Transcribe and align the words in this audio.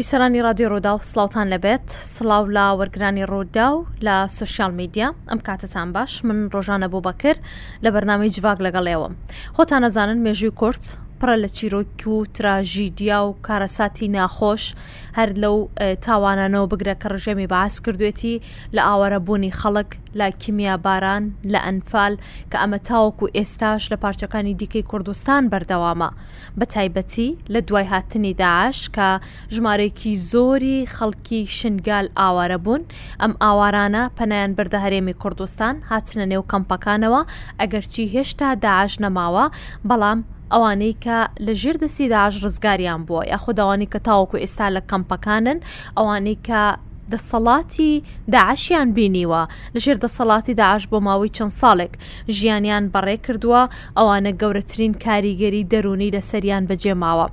بیسەرانی 0.00 0.40
رادیۆ 0.46 0.66
ڕوودا 0.72 0.92
و 0.96 1.04
سلااوان 1.10 1.46
لەبێت 1.52 1.84
سلااو 2.14 2.44
لە 2.56 2.64
وەرگرانی 2.80 3.28
ڕوودا 3.30 3.66
و 3.76 3.84
لە 4.06 4.16
سوسیال 4.36 4.72
میدیا 4.80 5.08
ئەم 5.30 5.40
کاتتان 5.46 5.88
باش 5.96 6.12
من 6.26 6.38
ڕۆژانە 6.54 6.88
بۆ 6.92 6.98
بەکرد 7.06 7.40
لە 7.84 7.88
بەرنامەی 7.94 8.30
جوواک 8.36 8.58
لەگەڵێوم 8.66 9.14
خۆتان 9.56 9.80
نەزانن 9.84 10.18
مێژوی 10.26 10.52
کورت 10.60 10.84
پڕە 11.22 11.36
لە 11.44 11.48
چیرۆکی 11.56 12.08
و 12.10 12.24
تراژیدیا 12.34 13.18
و 13.26 13.36
کارەساتی 13.46 14.06
ناخۆش 14.16 14.64
هەر 15.18 15.30
لەو 15.42 15.56
تاوانانەوە 16.06 16.66
بگرە 16.72 16.94
کە 17.02 17.06
ڕژەمی 17.14 17.46
باس 17.54 17.74
کردوێتی 17.84 18.34
لە 18.74 18.80
ئاوارەبوونی 18.88 19.52
خەڵک 19.60 19.90
لە 20.18 20.26
کیمیا 20.42 20.76
باران 20.86 21.24
لە 21.52 21.58
ئەنفال 21.66 22.14
کە 22.50 22.56
ئەمە 22.62 22.78
تاوەکو 22.88 23.26
ئێستاش 23.36 23.82
لە 23.92 23.96
پارچەکانی 24.04 24.54
دیکەی 24.60 24.82
کوردستان 24.90 25.42
بەردەوامە 25.52 26.10
بە 26.58 26.64
تایبەتی 26.74 27.28
لە 27.54 27.60
دوای 27.68 27.86
هاتنی 27.94 28.34
داعش 28.42 28.78
کە 28.96 29.08
ژمارەیەکی 29.54 30.12
زۆری 30.32 30.78
خەڵکی 30.96 31.40
شنگال 31.58 32.06
ئاوارە 32.18 32.58
بوون 32.64 32.82
ئەم 33.22 33.32
ئاوارانە 33.42 34.02
پەنایان 34.18 34.52
بەردە 34.58 34.78
هەرێمی 34.84 35.14
کوردستان 35.22 35.74
هاتنە 35.92 36.24
نێو 36.32 36.42
کەمپەکانەوە 36.52 37.20
ئەگەرچی 37.60 38.04
هێشتا 38.14 38.48
داعش 38.66 38.92
نەماوە 39.04 39.46
بەڵام 39.90 40.20
ئەوانەی 40.54 40.94
کە 41.04 41.18
لە 41.46 41.52
ژێر 41.60 41.76
دەسیداش 41.82 42.34
ڕزگاریان 42.44 43.00
بووە 43.08 43.22
یاخوداوانی 43.32 43.90
کە 43.92 43.98
تاوەکو 44.06 44.36
ئێستا 44.42 44.66
لە 44.76 44.80
کەمپەکانن 44.90 45.58
ئەوانەی 45.96 46.36
کە 46.48 46.62
دەسەڵاتی 47.14 47.90
داعشیان 48.34 48.88
بینیوە 48.96 49.42
لەژێر 49.74 49.96
دەسەڵاتی 50.04 50.54
داعش 50.62 50.82
بۆ 50.92 50.98
ماوەی 51.06 51.34
چەند 51.36 51.52
ساڵێک 51.60 51.92
ژیانیان 52.36 52.84
بەڕێ 52.94 53.16
کردووە 53.26 53.62
ئەوانە 53.98 54.32
گەورەترین 54.40 54.94
کاریگەری 55.04 55.68
دەرونی 55.72 56.12
لەسەریان 56.16 56.64
بەجێماوە. 56.70 57.26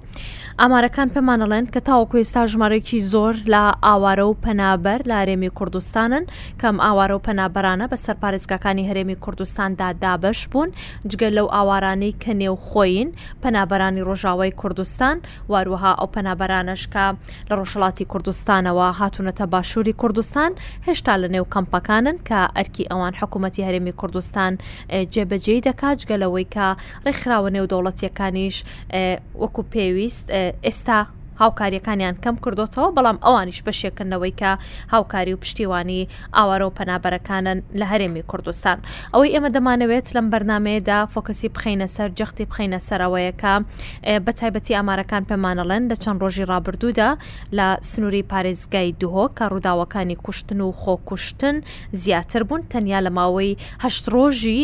ئامارەکان 0.62 1.10
پەمانەڵێن 1.16 1.66
کە 1.74 1.80
تاوەکو 1.88 2.16
ئێستا 2.22 2.42
ژمارەێکی 2.52 3.00
زۆر 3.12 3.36
لە 3.54 3.64
ئاوارە 3.86 4.26
و 4.32 4.36
پەنابەر 4.46 5.00
لە 5.10 5.16
هەرێمی 5.22 5.50
کوردستانن 5.58 6.24
کەم 6.62 6.76
ئاوارە 6.86 7.16
و 7.18 7.24
پەنابەرانە 7.28 7.86
بە 7.92 7.98
سەر 8.04 8.16
پارێزگاکانی 8.24 8.84
هەرێمی 8.90 9.16
کوردستاندا 9.24 9.88
دابش 10.04 10.40
بوون 10.52 10.70
جگەل 11.10 11.34
لەو 11.38 11.48
ئاوارانەی 11.56 12.14
کە 12.24 12.32
نێو 12.42 12.56
خۆین 12.68 13.10
پەنابەرانی 13.44 14.02
ڕۆژاوای 14.08 14.54
کوردستان 14.62 15.18
واروها 15.52 15.92
ئەو 16.00 16.10
پەنابەرانشکە 16.16 17.06
لە 17.50 17.54
ڕۆژەڵاتی 17.60 18.06
کوردستانەوە 18.12 18.88
هاتوونەتە 19.00 19.46
باش 19.54 19.69
ئاشووری 19.70 19.94
کوردستان 20.04 20.52
هێشتا 20.88 21.14
لە 21.22 21.28
نێو 21.34 21.46
کەمپەکانن 21.54 22.18
کە 22.28 22.40
ئەرکی 22.58 22.90
ئەوان 22.92 23.14
حکوومەتتی 23.22 23.66
هەرێمی 23.68 23.94
کوردستان 24.00 24.54
جێبەجێی 25.14 25.62
دەکات 25.68 26.00
گەلەوەی 26.10 26.46
کە 26.56 26.68
ڕێکخراوە 27.06 27.50
نێو 27.56 27.66
دەوڵەتیەکانیش 27.72 28.56
وەکو 29.42 29.62
پێویست 29.74 30.26
ئێستا 30.68 31.00
هاوکاریەکانیان 31.42 32.16
کەم 32.24 32.36
کردوتەوە 32.44 32.88
بەڵام 32.96 33.18
ئەوانیش 33.26 33.60
بەشێکردنەوەی 33.68 34.34
کە 34.42 34.52
هاوکاری 34.94 35.34
و 35.36 35.42
پشتیوانی 35.44 36.02
ئاوارە 36.38 36.66
و 36.68 36.72
پەنابەرەکانن 36.80 37.58
لە 37.80 37.86
هەرێمی 37.92 38.24
کوردستان 38.32 38.78
ئەوەی 39.14 39.30
ئێمە 39.34 39.50
دەمانەوێت 39.56 40.08
لەم 40.16 40.28
بەرنمەیەدا 40.34 40.98
فۆکەسی 41.14 41.48
بخینە 41.56 41.88
سەر 41.96 42.10
جختی 42.20 42.46
بخینە 42.52 42.80
سەرەوەیەکە 42.88 43.54
بە 44.26 44.32
تایبەتی 44.40 44.76
ئامارەکان 44.80 45.24
پەمانەڵێن 45.30 45.84
لە 45.92 45.96
چەند 46.04 46.18
ڕۆژی 46.24 46.46
ڕابردوودا 46.52 47.10
لە 47.58 47.68
سنووری 47.90 48.24
پارێزگای 48.32 48.90
دوهۆ 49.02 49.26
کە 49.38 49.44
ڕووداوەکانی 49.52 50.16
کوشتن 50.26 50.60
و 50.62 50.70
خۆکوشتن 50.82 51.56
زیاتر 52.02 52.42
بوون 52.48 52.62
تەنیا 52.72 53.00
لە 53.06 53.12
ماوەی 53.18 53.58
هە 53.84 53.90
ڕۆژی 54.14 54.60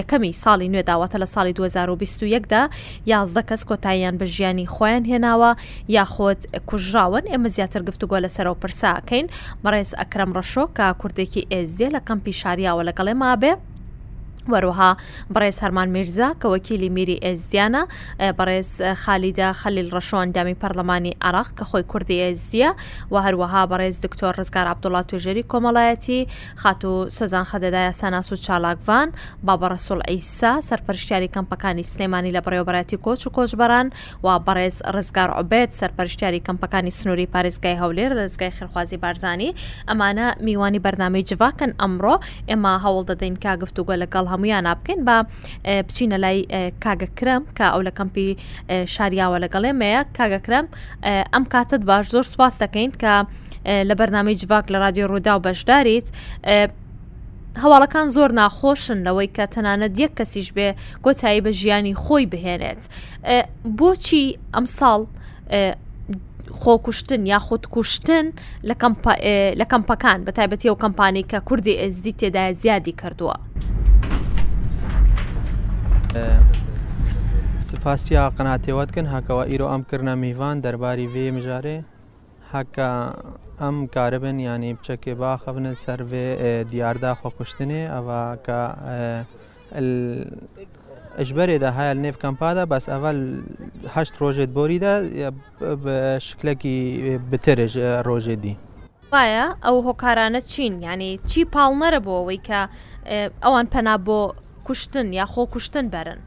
یەکەمی 0.00 0.32
ساڵی 0.42 0.66
نوێداواتە 0.72 1.16
لە 1.22 1.28
ساڵی 1.34 1.52
2021دا 1.58 2.62
یازدە 3.12 3.42
کەس 3.48 3.62
کۆتاییان 3.70 4.14
بە 4.20 4.24
ژیانی 4.34 4.66
خۆیان 4.74 5.04
هێناوە 5.10 5.50
یا 5.94 6.03
یاخۆت 6.04 6.40
کوژراون 6.70 7.24
ئێمە 7.32 7.48
زیاتر 7.56 7.80
گفتوگۆ 7.88 8.16
لەسەرەوە 8.24 8.60
پرساکەین 8.62 9.26
مەڕێز 9.64 9.90
ئەکرم 10.00 10.30
ڕەشۆ 10.36 10.64
کە 10.76 10.86
کورتێکی 11.00 11.46
ئێزدێ 11.52 11.88
لە 11.96 12.00
کەمپی 12.08 12.34
شاریاوە 12.40 12.82
لەگەڵێ 12.88 13.14
مابێ 13.22 13.52
وەروها 14.52 14.88
بەڕێز 15.34 15.56
هەرمان 15.62 15.88
میرزا 15.96 16.28
کە 16.40 16.46
وەکیلی 16.54 16.88
میری 16.96 17.16
ئێزیانە 17.24 17.82
بەڕێز 18.38 18.70
خالیدا 19.02 19.48
خەلیل 19.60 19.88
ڕەشۆن 19.96 20.26
دامی 20.36 20.56
پەرلەمانی 20.62 21.16
عراق 21.28 21.48
کە 21.58 21.64
خۆی 21.70 21.84
کوردی 21.90 22.18
ئێزیە 22.24 22.70
و 23.10 23.14
هەروەها 23.26 23.62
بەڕێز 23.72 23.96
دکتۆر 24.04 24.32
ڕزگار 24.38 24.66
عبدوڵا 24.72 25.02
توێژەری 25.08 25.44
کۆمەڵایەتی 25.52 26.20
خات 26.62 26.80
و 26.84 26.92
سۆزان 27.16 27.44
خەدەدایە 27.50 27.92
ساناس 28.00 28.28
و 28.32 28.36
چالاکڤان 28.44 29.08
بابڕەسوڵ 29.46 30.00
ئەیسا 30.08 30.52
سەرپەرشتیاری 30.68 31.28
کەمپەکانی 31.36 31.82
سلێمانی 31.92 32.32
لە 32.36 32.40
بڕێوەبەتی 32.46 32.98
کۆچ 33.04 33.20
و 33.26 33.30
کۆچبەران 33.36 33.86
و 34.24 34.28
بەڕێز 34.46 34.76
ڕزگار 34.96 35.30
عوبێت 35.38 35.70
سەرپەرشتیاری 35.80 36.40
کەمپەکانی 36.46 36.90
سنووری 36.98 37.28
پارێزگای 37.34 37.76
هەولێر 37.82 38.10
دەستگای 38.20 38.52
خرخوازی 38.56 38.96
بارزانانی 39.02 39.54
ئەمانە 39.90 40.26
میوانی 40.46 40.80
بەرنامی 40.86 41.22
جڤاکەن 41.30 41.70
ئەمڕۆ 41.82 42.14
ئێمە 42.50 42.72
هەوڵ 42.84 43.02
دەدەین 43.10 43.36
کا 43.44 43.52
گفتوگە 43.62 43.96
لەگەڵ 44.02 44.26
هەمویان 44.34 44.62
نابکەین 44.68 45.00
بە 45.08 45.16
بچینە 45.88 46.18
لای 46.24 46.38
کاگەکرم 46.84 47.42
کە 47.56 47.66
ئەو 47.72 47.82
لە 47.88 47.92
کەمپی 47.98 48.28
شاریاوە 48.94 49.38
لەگەڵێ 49.44 49.70
مەیە 49.82 50.00
کاگەکرم 50.18 50.66
ئەم 51.32 51.44
کاتت 51.52 51.82
باش 51.90 52.06
زۆر 52.14 52.26
سواس 52.32 52.54
دەکەین 52.62 52.92
کە 53.02 53.14
لە 53.88 53.94
بەرنامی 54.00 54.34
جڤاک 54.40 54.66
لە 54.72 54.78
رادیۆ 54.84 55.06
ڕوودا 55.10 55.32
و 55.36 55.40
بەشداریت 55.46 56.06
هەواڵەکان 57.62 58.06
زۆر 58.16 58.30
ناخۆشن 58.40 58.98
لەوەی 59.06 59.28
کە 59.36 59.44
تەنانەت 59.54 59.94
یەک 60.02 60.12
کەسیش 60.18 60.48
بێ 60.56 60.68
گۆتایی 61.04 61.42
بە 61.44 61.50
ژیانی 61.60 61.94
خۆی 62.02 62.26
بهێنێت 62.32 62.82
بۆچی 63.78 64.24
ئەمساڵ 64.54 65.00
خۆکوشتن 66.62 67.22
یاخود 67.32 67.64
کوشتن 67.74 68.26
لە 69.60 69.64
کەمپەکان 69.72 70.18
بە 70.26 70.32
تایبەتی 70.38 70.68
ئەو 70.70 70.76
کەمپانی 70.84 71.22
کە 71.30 71.38
کوردی 71.48 71.74
ئزدی 71.86 72.12
تێدای 72.20 72.52
زیادی 72.62 72.92
کردووە. 73.00 73.36
پاسیا 77.84 78.22
قەناتێوەتکن 78.38 79.06
هەکەەوە 79.14 79.44
ئیرۆ 79.50 79.66
ئەم 79.72 79.82
کردە 79.90 80.14
میوان 80.22 80.56
دەرباری 80.64 81.06
وێ 81.14 81.26
مژارێ 81.36 81.78
هەکە 82.54 82.88
ئەم 83.60 83.76
کارەبن 83.94 84.36
ینی 84.48 84.72
بچەکێ 84.78 85.12
باخەبن 85.22 85.64
سەرێ 85.84 86.24
دیاردا 86.70 87.12
خۆکوشتنێ 87.20 87.82
ئەوە 87.94 88.20
کە 88.46 88.58
ئەژبەرێدا 91.18 91.70
هەیە 91.78 91.94
نێف 92.04 92.16
کەمپادا 92.24 92.64
بەس 92.72 92.84
ئەوەهشت 92.92 94.14
ڕۆژێت 94.22 94.50
بۆریدا 94.56 94.94
شکلێکی 96.26 96.76
بترش 97.30 97.72
ڕۆژێ 98.06 98.36
دی. 98.44 98.54
وایە 99.12 99.46
ئەو 99.64 99.76
هۆکارانە 99.86 100.40
چین 100.52 100.72
ینی 100.88 101.10
چی 101.30 101.40
پاڵمەرە 101.54 102.00
بۆ 102.06 102.12
ئەوەی 102.18 102.40
کە 102.48 102.60
ئەوان 103.44 103.66
پەنا 103.72 103.94
بۆ 104.06 104.20
کوشتن 104.66 105.06
یا 105.18 105.24
خۆ 105.32 105.42
کوشتن 105.54 105.86
بەرن 105.94 106.20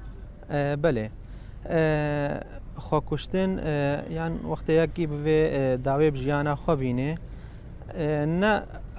بەێ 0.83 1.07
خۆکوشتن 2.89 3.51
یان 4.09 4.33
وەختەیەکی 4.51 5.05
بوێ 5.11 5.39
داوێ 5.85 6.09
بژیانە 6.15 6.53
خۆبینێ 6.63 7.11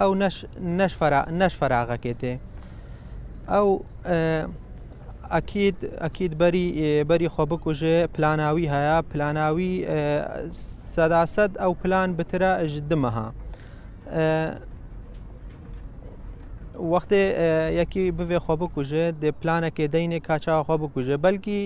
ئەو 0.01 0.13
نەش 1.41 1.53
فەراغەکێتێ 1.61 2.35
ئەو 3.53 3.69
ئەکید 5.35 5.77
ئەکید 6.05 6.33
بەری 6.41 6.67
بەری 7.09 7.29
خۆ 7.35 7.45
بکوژێ 7.53 7.97
پلاناوی 8.15 8.67
هەیە 8.75 8.97
پلاناوی 9.11 9.73
سەداسەد 10.95 11.51
ئەو 11.63 11.73
پلان 11.83 12.09
بترە 12.19 12.53
ژدمەها 12.73 13.27
وەختێ 16.93 17.23
یەکی 17.81 18.05
بوێ 18.19 18.39
خۆ 18.45 18.55
بکوژێ 18.61 19.05
دێ 19.21 19.31
پلانەکێ 19.41 19.87
دەینێ 19.95 20.19
کاچاوە 20.29 20.63
خۆ 20.69 20.75
بکوژێ 20.83 21.17
بەلکی 21.25 21.61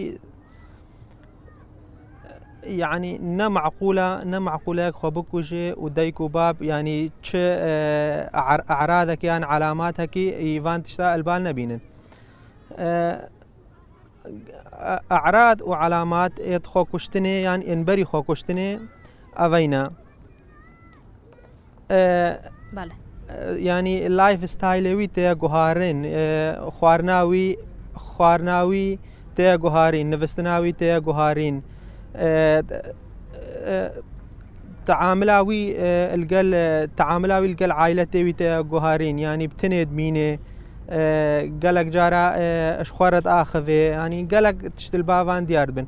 یعنی 2.70 3.18
نەمەعقولە 3.38 4.24
نەمەعقولەیەک 4.32 4.94
خۆ 5.00 5.08
بکوژێ 5.16 5.66
و 5.84 5.88
دایک 5.88 6.20
و 6.20 6.28
باب 6.28 6.56
ینی 6.62 7.12
چ 7.22 7.30
عرادەکیان 8.80 9.42
علاماتەکی 9.54 10.26
ئیڤان 10.42 10.82
تشتا 10.82 11.04
ئەلبان 11.14 11.40
نەبینن 11.46 11.80
عراد 15.10 15.58
و 15.62 15.74
علامات 15.74 16.32
ئێت 16.50 16.64
خۆکوشتنێ 16.72 17.36
یان 17.46 17.60
ئێنبەری 17.68 18.06
خۆکوشتنێ 18.10 18.72
ئەڤینە 19.40 19.84
ینی 23.70 24.08
لایف 24.08 24.44
ستایلەوی 24.54 25.06
تەیە 25.16 25.32
گوهارن 25.42 25.98
خواردناوی 26.78 27.48
خواردناوی 27.94 28.90
تەیە 29.36 29.54
گوهارین 29.62 30.10
نوستناوی 30.10 30.72
تەیە 30.80 30.98
گوهارین 31.06 31.56
تعاملاوي 34.86 35.74
القل 36.14 36.88
تعاملاوي 36.96 37.52
القل 37.52 37.72
عائلة 37.72 38.04
تيويتا 38.04 38.60
جوهرين 38.60 39.18
يعني 39.18 39.46
بتند 39.46 39.88
مينه 39.92 40.38
قالك 41.62 41.86
جارا 41.86 42.32
اشخورت 42.80 43.26
اخفي 43.26 43.86
يعني 43.86 44.24
قالك 44.32 44.56
تشتل 44.76 45.02
بافان 45.02 45.46
ديار 45.46 45.70
بن 45.70 45.86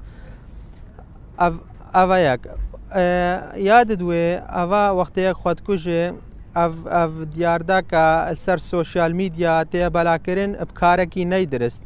اف 1.95 2.11
ياك 2.11 2.41
ياد 3.57 3.93
دوي 3.99 4.35
افا 4.39 4.91
وقت 4.91 5.19
ياك 5.19 5.35
خود 5.35 5.61
كوجي 5.61 6.09
اف 6.57 6.75
اف 6.87 7.11
ديار 7.11 7.63
داكا 7.63 8.31
السر 8.31 8.57
سوشيال 8.59 9.17
ميديا 9.17 9.63
تي 9.63 9.89
بلاكرن 9.89 10.53
بكاركي 10.53 11.25
نيدرست 11.25 11.83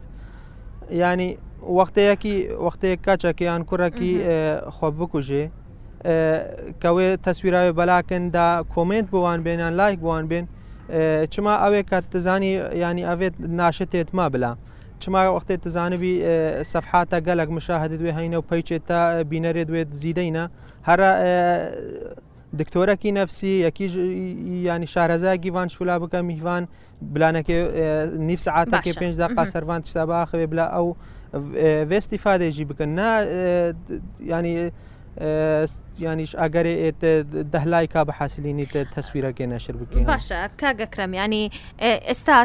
يعني 0.91 1.39
وەختەیەکی 1.77 2.35
وەختەیە 2.67 2.97
کاچەکەیان 3.07 3.63
کوڕەکی 3.69 4.13
خۆ 4.77 4.89
بکوژێ 4.99 5.45
کەوێ 6.83 7.09
تەسویراوێ 7.27 7.73
بەلاکندا 7.79 8.49
کۆمنت 8.75 9.07
بوان 9.13 9.41
بێنیان 9.47 9.73
لایک 9.81 9.99
بوان 10.05 10.25
بێن 10.31 10.47
چما 11.33 11.55
ئەوێ 11.65 11.83
کە 11.91 11.99
تزانی 12.13 12.53
ینی 12.83 13.05
ئەوێت 13.09 13.35
ناشتێت 13.61 14.09
ما 14.17 14.27
بلا 14.35 14.53
چما 15.03 15.21
وەختێت 15.37 15.61
تزانبی 15.67 16.15
سەفحاتە 16.73 17.19
گەلک 17.29 17.49
مشاهدە 17.57 17.97
دوێ 18.01 18.13
هەینە 18.19 18.37
و 18.41 18.45
پەیچێت 18.51 18.83
تا 18.89 18.99
بینەرێ 19.31 19.63
دوێت 19.69 19.89
زیدەینە 20.01 20.45
هەرا 20.89 21.11
دکتۆرەکی 22.61 23.11
نفسی 23.21 23.53
یەکی 23.67 23.87
ینی 24.71 24.87
شارەزای 24.95 25.51
وان 25.55 25.69
شولا 25.75 25.97
بکە 26.03 26.19
میوان 26.29 26.63
بلانەکە 27.15 27.57
نیف 28.29 28.41
سعاتەکە 28.47 28.93
پێنجدا 29.01 29.27
قاسەروان 29.37 29.81
تشتا 29.85 30.05
باخەوێ 30.11 30.47
بلا 30.53 30.67
ئەو 30.77 30.89
vestîfadêjî 31.89 32.69
bikin 32.69 32.97
ne 32.97 33.09
yanî 34.33 34.73
ینیش 36.09 36.33
ئەگەری 36.43 36.75
ئێتە 36.83 37.11
دەهلایکا 37.53 38.01
بە 38.09 38.13
حسیلینی 38.19 38.67
تەسویرەکە 38.95 39.45
نەشر 39.53 39.75
بکەین 39.81 40.05
باشە 40.15 40.39
کاگەکرم 40.63 41.13
ینی 41.21 41.43
ئێستا 42.09 42.37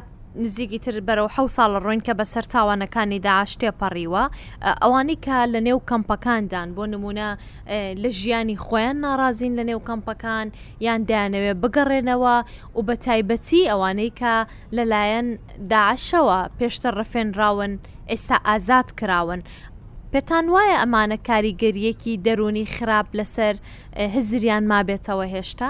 نزیگی 0.43 0.79
تر 0.85 0.95
بەرەو 1.07 1.27
حە 1.35 1.43
ساڵ 1.57 1.71
ڕۆین 1.83 2.01
کە 2.07 2.13
بە 2.19 2.25
سەر 2.33 2.45
تاوانەکانی 2.53 3.19
داعاش 3.27 3.51
تێپەڕیوە 3.61 4.23
ئەوانەی 4.83 5.17
کە 5.25 5.37
لە 5.53 5.59
نێو 5.67 5.79
کەمپەکاندان 5.89 6.67
بۆ 6.77 6.83
نمونە 6.93 7.27
لە 8.03 8.09
ژیانی 8.19 8.57
خۆیان 8.65 8.97
ناڕازین 9.05 9.51
لە 9.59 9.63
نێو 9.69 9.81
کەمپەکان 9.89 10.47
یان 10.85 11.01
دایانەوێ 11.09 11.53
بگەڕێنەوە 11.61 12.35
و 12.77 12.81
بە 12.87 12.95
تایبەتی 13.05 13.69
ئەوانەی 13.71 14.11
کە 14.19 14.33
لەلایەن 14.77 15.27
داعشەوە 15.71 16.39
پێشتر 16.57 16.93
ڕفێنراون 16.99 17.73
ئێستا 18.11 18.35
ئازاد 18.47 18.87
کراون 18.99 19.41
پێتان 20.13 20.45
وایە 20.53 20.75
ئەمانە 20.81 21.17
کاریگەریەکی 21.29 22.21
دەرونی 22.25 22.65
خراپ 22.75 23.07
لەسەر 23.19 23.55
هزریان 24.15 24.63
ما 24.71 24.79
بێتەوە 24.87 25.25
هێشتا؟ 25.33 25.69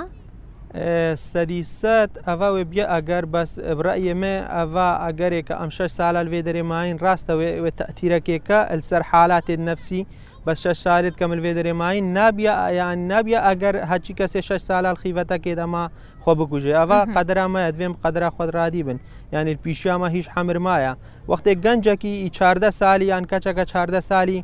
سەدیسەت 1.32 2.12
ئەڤێ 2.28 2.64
بە 2.72 2.84
ئەگەر 2.94 3.24
بەس 3.34 3.52
ڕەیمێ 3.86 4.36
ئەڤ 4.56 4.70
ئەگەرێکە 5.04 5.56
ئەم 5.60 5.70
شەش 5.78 5.92
ساال 5.98 6.28
وێ 6.32 6.40
دەرێماین 6.48 6.96
ڕاستەوێ 7.06 7.50
تەتیرەکێکە 7.80 8.60
ئەلسەر 8.70 9.02
حالاتێ 9.12 9.56
نەفسی 9.68 10.02
بە 10.48 10.54
شش 10.54 10.78
سالێت 10.84 11.16
کە 11.20 11.26
ملوێ 11.32 11.54
دەرێماین 11.60 12.04
نابە 12.18 12.56
یان 12.80 12.98
نابە 13.12 13.38
ئەگەر 13.48 13.76
هەچی 13.92 14.14
کەسێ 14.20 14.40
شش 14.50 14.62
سالال 14.70 14.96
خیڤەتە 15.02 15.38
کێدەما 15.46 15.86
خۆ 16.24 16.32
بکوژێ 16.40 16.74
ئەوا 16.80 17.00
قەدرامەیە 17.16 17.70
دوێم 17.76 17.94
قەدرا 18.04 18.30
خۆدرادی 18.38 18.84
بن 18.88 18.98
یانیر 19.34 19.58
پیشامە 19.66 20.08
هیچ 20.16 20.28
حەمرمایە 20.36 20.94
وەختێک 21.32 21.58
گەنجەکی 21.66 22.14
چاردە 22.38 22.70
سالی 22.80 23.06
یان 23.14 23.24
کەچەکە 23.32 23.64
چاردە 23.72 24.00
سالی 24.10 24.40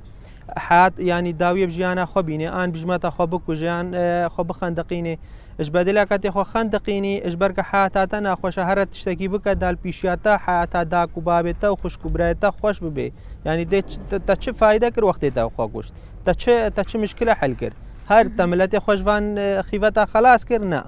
حات 0.68 0.94
ینی 1.12 1.34
داویە 1.42 1.68
ژیانە 1.76 2.06
خۆبینێ 2.12 2.48
ئان 2.56 2.70
بژمەتە 2.74 3.10
خۆ 3.16 3.24
بکوژیان 3.32 3.88
خۆ 4.34 4.42
بخەندەقینێ 4.50 5.16
اش 5.60 5.70
بدل 5.70 6.04
کتی 6.06 6.30
خو 6.32 6.44
خند 6.44 6.76
قینی 6.76 7.22
اش 7.24 7.34
برگ 7.36 7.60
حیاتات 7.72 8.14
نه 8.16 8.36
خوش 8.36 8.58
هر 8.60 8.84
تشتکی 8.86 9.28
بک 9.28 9.48
دال 9.60 9.76
پیشیاتا 9.76 10.40
حیاتا 10.48 10.84
دا 10.84 11.06
کوبابتا 11.06 11.76
خوش 11.76 11.98
کوبرایتا 11.98 12.52
خوش 12.52 12.80
ببی 12.80 13.14
یعنی 13.46 13.66
د 13.66 13.82
ته 14.28 14.36
چه 14.36 14.52
فایده 14.52 14.92
کر 14.92 15.04
وخت 15.06 15.26
ته 15.26 15.50
خو 15.56 15.68
گوشت 15.68 15.94
ته 16.26 16.34
چه 16.34 16.70
ته 16.70 16.84
چه 16.84 17.00
مشکل 17.00 17.30
حل 17.30 17.54
کر 17.54 17.72
هر 18.10 18.28
تملت 18.38 18.80
خوشوان 18.80 19.62
خیفتا 19.62 20.06
خلاص 20.06 20.46
کر 20.46 20.58
نه 20.62 20.84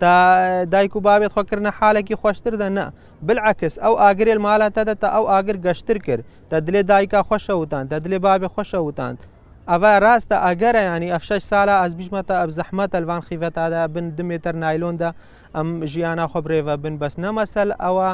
تا 0.00 0.64
دایکو 0.64 1.00
بابه 1.00 1.28
تفکر 1.28 1.58
نه 1.60 1.70
حاله 1.70 2.02
کی 2.02 2.14
خوشتر 2.14 2.50
ده 2.50 2.68
نه 2.68 2.92
بالعکس 3.22 3.78
او 3.78 4.00
اگر 4.00 4.28
المال 4.28 4.68
ته 4.68 5.16
او 5.16 5.30
اگر 5.30 5.56
گشتر 5.56 5.98
کر 5.98 6.20
تدلی 6.50 6.82
دایکا 6.82 7.22
خوش 7.22 7.50
اوتان 7.50 7.88
تدلی 7.88 8.18
بابه 8.18 8.48
خوش 8.48 8.74
اوتان 8.74 9.18
اوه 9.68 9.98
راست 9.98 10.28
ئەە 10.28 10.36
ڕاستە 10.36 10.36
ئەگەرە 10.46 10.80
ینی 10.96 11.12
ئەف 11.14 11.22
شش 11.22 11.42
ساە 11.50 11.72
ئەزبیژمەتە 11.82 12.34
ئەب 12.40 12.50
زەحمەتە 12.50 12.96
لەوان 13.02 13.20
خیفەتادا 13.20 13.86
بن 13.94 14.06
دمێتەر 14.16 14.54
نایلۆندا 14.62 15.10
ئەم 15.56 15.84
ژیانە 15.92 16.24
خۆبرێڤە 16.32 16.74
بن 16.82 16.94
بەس 17.02 17.14
نەمەسەل 17.24 17.70
ئەوە 17.82 18.08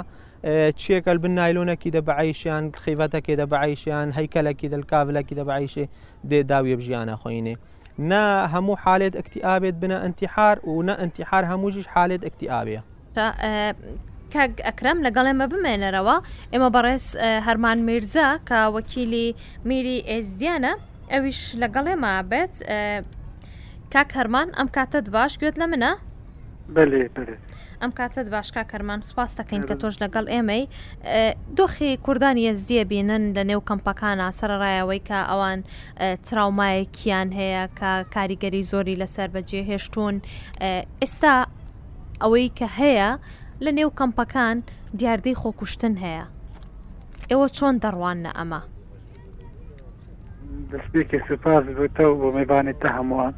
چێکەل 0.83 1.19
بن 1.23 1.31
نایلۆنەکی 1.39 1.91
دە 1.97 2.01
بەعیشیان 2.09 2.65
خیفەتەکێ 2.85 3.35
دە 3.41 3.47
بەعیشیان 3.53 4.07
هەیکەلەکی 4.19 4.69
دەکاولەکی 4.75 5.35
دە 5.41 5.45
بەعیشێ 5.51 5.85
دێداویە 6.31 6.77
بژیانە 6.81 7.15
خوینه 7.23 7.55
نا 8.11 8.47
همو 8.53 8.75
حالت 8.85 9.17
اکتئابیت 9.17 9.75
بنا 9.75 9.99
انتحار 10.07 10.57
و 10.69 10.83
نا 10.83 10.95
انتحار 10.95 11.01
نە 11.01 11.01
ئەتیحار 11.01 11.45
هەمووجیش 11.51 11.87
حالێت 11.95 12.23
ئەکتیابێ. 12.27 12.79
کاگ 14.35 14.53
ئەکرم 14.67 14.99
لەگەڵێمە 15.07 15.45
بمێنەرەوە 15.53 16.17
ئێمە 16.53 16.69
بەڕێز 16.75 17.05
هەرمان 17.47 17.79
میرزا 17.89 18.29
کە 18.49 18.59
وەکیلی 18.75 19.29
میری 19.65 19.99
ئێزدیانە 20.11 20.75
ئەویش 21.15 21.41
لەگەڵێمە 21.63 22.13
بێت 22.31 22.55
کاک 23.93 24.09
هەرمان 24.19 24.49
ئەم 24.59 24.69
کاتت 24.77 25.07
باش 25.17 25.33
گوێت 25.41 25.57
لە 25.63 25.67
منە؟ 25.73 25.93
بەێ 26.75 26.85
بێت. 27.17 27.41
ئەم 27.83 27.93
کاتت 27.99 28.27
باشکا 28.37 28.63
کەرمان 28.73 29.01
سوپاس 29.09 29.31
دەکەین 29.39 29.63
کە 29.69 29.75
تۆش 29.81 29.95
لەگەڵ 30.05 30.27
ئێمەی 30.35 30.65
دۆخی 31.59 31.91
کوردانی 32.05 32.45
ەزدیە 32.53 32.85
بینن 32.93 33.25
لە 33.37 33.43
نێو 33.51 33.63
کەمپەکانە 33.69 34.27
سەرڕایەوەی 34.39 35.03
کە 35.09 35.19
ئەوان 35.31 35.61
تراومایەکیان 36.27 37.29
هەیە 37.39 37.65
کە 37.79 37.91
کاریگەری 38.15 38.63
زۆری 38.71 39.01
لەسەر 39.03 39.29
بەجێ 39.35 39.63
هێشتون 39.71 40.15
ئێستا 41.03 41.35
ئەوەی 42.23 42.49
کە 42.59 42.67
هەیە 42.81 43.11
لە 43.65 43.71
نێو 43.79 43.91
کەمپەکان 44.01 44.57
دیاردەی 44.99 45.39
خۆکوشتن 45.43 45.95
هەیە 46.05 46.25
ئێوە 47.31 47.47
چۆن 47.57 47.75
دەڕوانە 47.85 48.31
ئەمە؟ 48.39 48.61
دەستپێکی 50.73 51.19
سوپاس 51.29 51.65
بۆتەوە 51.79 52.15
بۆ 52.21 52.29
میبانێت 52.39 52.79
تا 52.83 52.89
هەمووان 52.97 53.35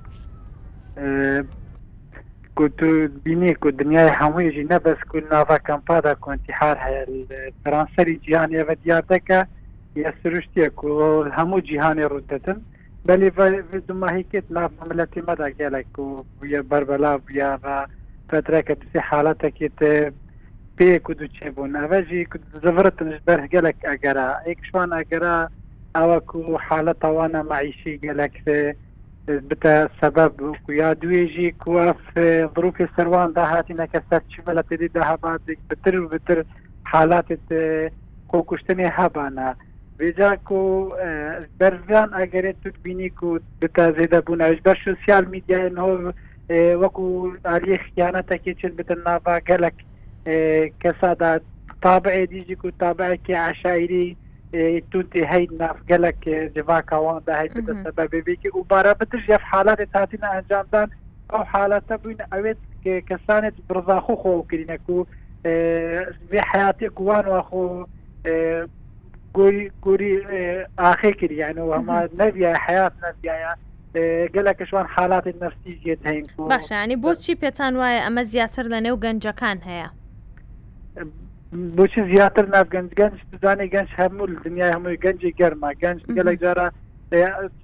بینێ 3.25 3.53
و 3.67 3.71
دنیای 3.81 4.17
هەموویژی 4.21 4.69
نەبەست 4.73 5.05
کو 5.11 5.17
ناوا 5.32 5.56
کەمپادا 5.69 6.13
کۆنتیحار 6.25 6.77
هەیە 6.87 7.05
فەرانسەری 7.63 8.17
جیهان 8.25 8.51
ئێوە 8.56 8.75
دیاردەکە 8.82 9.41
یە 10.03 10.10
سروشتیە 10.20 10.69
و 10.96 11.03
هەموو 11.39 11.65
جیهانی 11.69 12.08
ڕوودەتن 12.13 12.58
بەلی 13.06 13.31
دوماهیکت 13.89 14.46
نافمەتی 14.56 15.25
مەداگەلێک 15.31 15.93
و 16.05 16.08
یە 16.55 16.60
بربەلا 16.70 17.13
بیاە 17.27 17.51
پەترەکە 18.29 18.75
دوسی 18.81 19.01
حالەتەکێت 19.08 19.79
پێ 20.77 20.91
و 21.08 21.13
دوچێ 21.20 21.49
بوون 21.55 21.72
ئەوەژی 21.82 22.22
زەورتنش 22.63 23.19
بەرگەلێک 23.27 23.79
ئەگەرا 23.91 24.29
ئەیکشوان 24.46 24.91
ئەگەرا 24.99 25.37
ئەوەکو 25.97 26.43
حالە 26.69 26.93
تاوانە 27.03 27.41
معیشی 27.51 28.01
گەلەکرێ 28.06 28.63
بتە 29.51 29.75
سەبەب 30.01 30.32
یا 30.81 30.91
دوێژی 31.03 31.51
کوە 31.63 31.87
بروکی 32.55 32.87
سەروان 32.97 33.29
داهاتینەکە 33.37 34.01
سەرچی 34.09 34.44
بە 34.47 34.53
لە 34.59 34.63
تێدی 34.69 34.93
داهاباتێک 34.97 35.59
بتر 35.70 35.94
و 36.01 36.09
بتر 36.13 36.39
حالاتت 36.93 37.47
کۆکوشتنی 38.31 38.94
هەبانە 38.99 39.49
بێجا 39.99 40.32
و 40.61 40.63
بەران 41.59 42.11
ئەگەرێت 42.19 42.56
توت 42.63 42.77
بینی 42.85 43.11
و 43.29 43.32
بتە 43.63 43.85
زێدە 43.99 44.20
بوونەش 44.27 44.59
بە 44.67 44.73
سوسیال 44.87 45.25
میدیای 45.35 45.70
نۆ 45.79 45.87
وەکو 46.82 47.05
ئالی 47.49 47.77
خیانەتەکی 47.87 48.55
چ 48.61 48.63
بتن 48.79 49.01
ناوا 49.06 49.35
گەلک 49.51 49.77
کەسادا 50.82 51.31
تابع 51.85 52.17
دیژی 52.32 52.56
و 52.65 52.70
تابعکی 52.82 53.35
عشاعری 53.49 54.09
توتی 54.90 55.22
هەینا 55.32 55.70
گەلک 55.90 56.20
جڤاکەوان 56.54 57.19
داهیت 57.26 57.54
سەبەبێکی 57.86 58.50
و 58.58 58.64
بارەبتش 58.70 59.24
یف 59.28 59.42
حالات 59.50 59.80
تاتیە 59.94 60.26
ئەنجامدان 60.34 60.88
ئەو 61.32 61.44
حالاتە 61.54 61.94
بووین 62.02 62.20
ئەوێت 62.32 62.60
کەسانێت 63.10 63.56
برزاخۆ 63.69 64.14
خۆکردینەک 64.22 64.84
و 64.92 64.98
حياتی 66.50 66.88
کوان 66.98 67.24
وخۆ 67.34 67.62
گۆری 69.36 69.66
گۆری 69.86 70.12
ئاخێ 70.82 71.12
کردیانە 71.20 71.62
و 71.69 71.72
ئەما 71.76 71.98
نەبیە 72.22 72.50
حیات 72.66 72.92
نەبیایە 73.04 73.52
گەلەکەشوان 74.34 74.86
حالاتی 74.94 75.32
نفسی 75.42 75.74
جێت 75.84 76.00
هەین 76.08 76.26
باشانی 76.36 76.96
بۆچی 77.04 77.34
پێتان 77.42 77.72
وایە 77.80 78.00
ئەمە 78.04 78.22
زیاتر 78.32 78.64
لە 78.74 78.78
نێو 78.84 78.96
گەنجەکان 79.04 79.58
هەیە 79.69 79.88
بۆچی 81.52 82.00
زیاتر 82.14 82.46
نافگەنج 82.54 82.90
گەنج 82.98 83.14
بزانانی 83.32 83.70
گەنج 83.74 83.88
هەموو 83.98 84.26
دنیا 84.46 84.66
هەمووی 84.74 85.00
گەنجی 85.04 85.34
گەرما 85.40 85.70
گەنج 85.82 86.00
گەلێک 86.16 86.38
جارە 86.44 86.66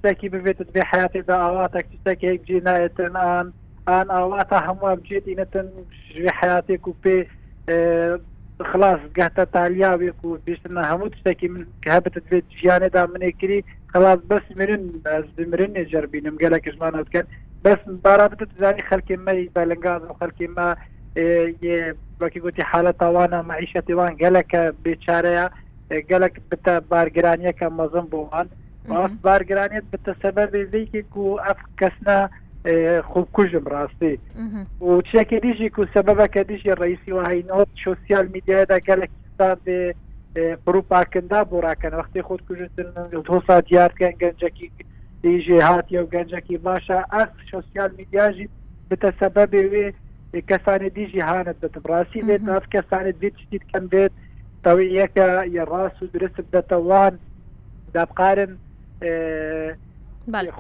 سەکی 0.03 0.29
ببێتت 0.35 0.69
بێ 0.75 0.83
حياتیدا 0.93 1.35
ئاواتە 1.45 1.81
کچەکێک 1.91 2.41
جینایەتن 2.49 3.15
ئان 3.25 3.47
ئان 3.89 4.09
ئاواتە 4.17 4.59
هەموو 4.67 4.97
بجێتی 5.01 5.39
نەتەن 5.41 5.69
ژێ 6.19 6.31
حياتێک 6.41 6.83
و 6.89 6.93
پێ 7.03 7.17
خلاص 8.71 9.01
گەتە 9.19 9.43
تالیاوێک 9.55 10.19
و 10.25 10.39
بیستە 10.47 10.69
هەموو 10.91 11.15
شتێکی 11.21 11.49
من 11.55 11.63
هەبێتت 11.95 12.25
بێت 12.31 12.45
ژیانێدا 12.59 13.03
منێکری 13.15 13.61
خلاص 13.95 14.19
بەس 14.31 14.47
مرن 14.59 14.83
بمرن 15.37 15.73
نێجربینم 15.79 16.37
گەلێکشمانەکەن 16.43 17.27
بەس 17.65 17.81
بارا 18.05 18.27
بتت 18.31 18.51
زانی 18.61 18.87
خەلکی 18.91 19.17
مەری 19.27 19.53
بەلنگاز 19.57 20.01
و 20.07 20.17
خەلکی 20.21 20.49
ما 20.57 20.69
وەکی 22.21 22.41
گوتی 22.45 22.63
حالە 22.73 22.93
تاوانە 23.03 23.41
معیشەتیوان 23.51 24.13
گەلەکە 24.23 24.63
بێچارەیە 24.85 25.47
گەلک 26.11 26.35
بتە 26.51 26.75
بارگرانیەکە 26.93 27.69
مەزم 27.79 28.07
بۆوان 28.13 28.47
ڕاست 28.91 29.19
بارگرانیت 29.27 29.87
بتە 29.93 30.13
سەبەر 30.23 30.49
بێزیکی 30.55 31.01
و 31.23 31.41
ئەف 31.47 31.61
کەسنە 31.81 32.17
خوبکوژم 33.11 33.65
ڕاستی 33.73 34.15
و 34.87 34.91
چەکە 35.11 35.37
دیژی 35.45 35.69
و 35.79 35.87
سەبەکە 35.97 36.41
دیژی 36.51 36.75
ڕیسی 36.83 37.13
وهینەوە 37.19 37.65
سوسیال 37.85 38.27
میدیادا 38.35 38.79
گەلکستان 38.89 39.57
بێ 39.67 39.81
پروپاکندا 40.67 41.41
بۆ 41.51 41.57
ڕاکەن 41.67 41.93
وقتی 42.01 42.25
خۆت 42.29 42.43
کوژتنسا 42.47 43.55
دیارکەن 43.69 44.15
گەنجەکی 44.23 44.69
دیژێ 45.23 45.59
هاتی 45.69 45.99
و 46.03 46.07
گەنجەکی 46.15 46.59
باشە 46.67 46.99
ئەف 47.15 47.31
سوسیال 47.53 47.91
میدیاژی 47.99 48.47
بتە 48.91 49.11
سەبەبێ 49.21 49.63
وێ 49.73 49.87
کەسانی 50.49 50.91
دیژی 50.91 51.21
هاانت 51.21 51.57
دەتم 51.65 51.83
ڕاستی 51.91 52.23
بێت 52.29 52.43
ناف 52.43 52.65
کەسانت 52.75 53.17
بێتیت 53.23 53.65
کەم 53.73 53.85
بێت 53.93 54.13
تەوی 54.65 54.87
یەکە 54.99 55.27
یە 55.57 55.65
ڕاست 55.71 55.99
و 56.03 56.07
درست 56.13 56.37
دەتەوان 56.55 57.13
دابقارن 57.95 58.53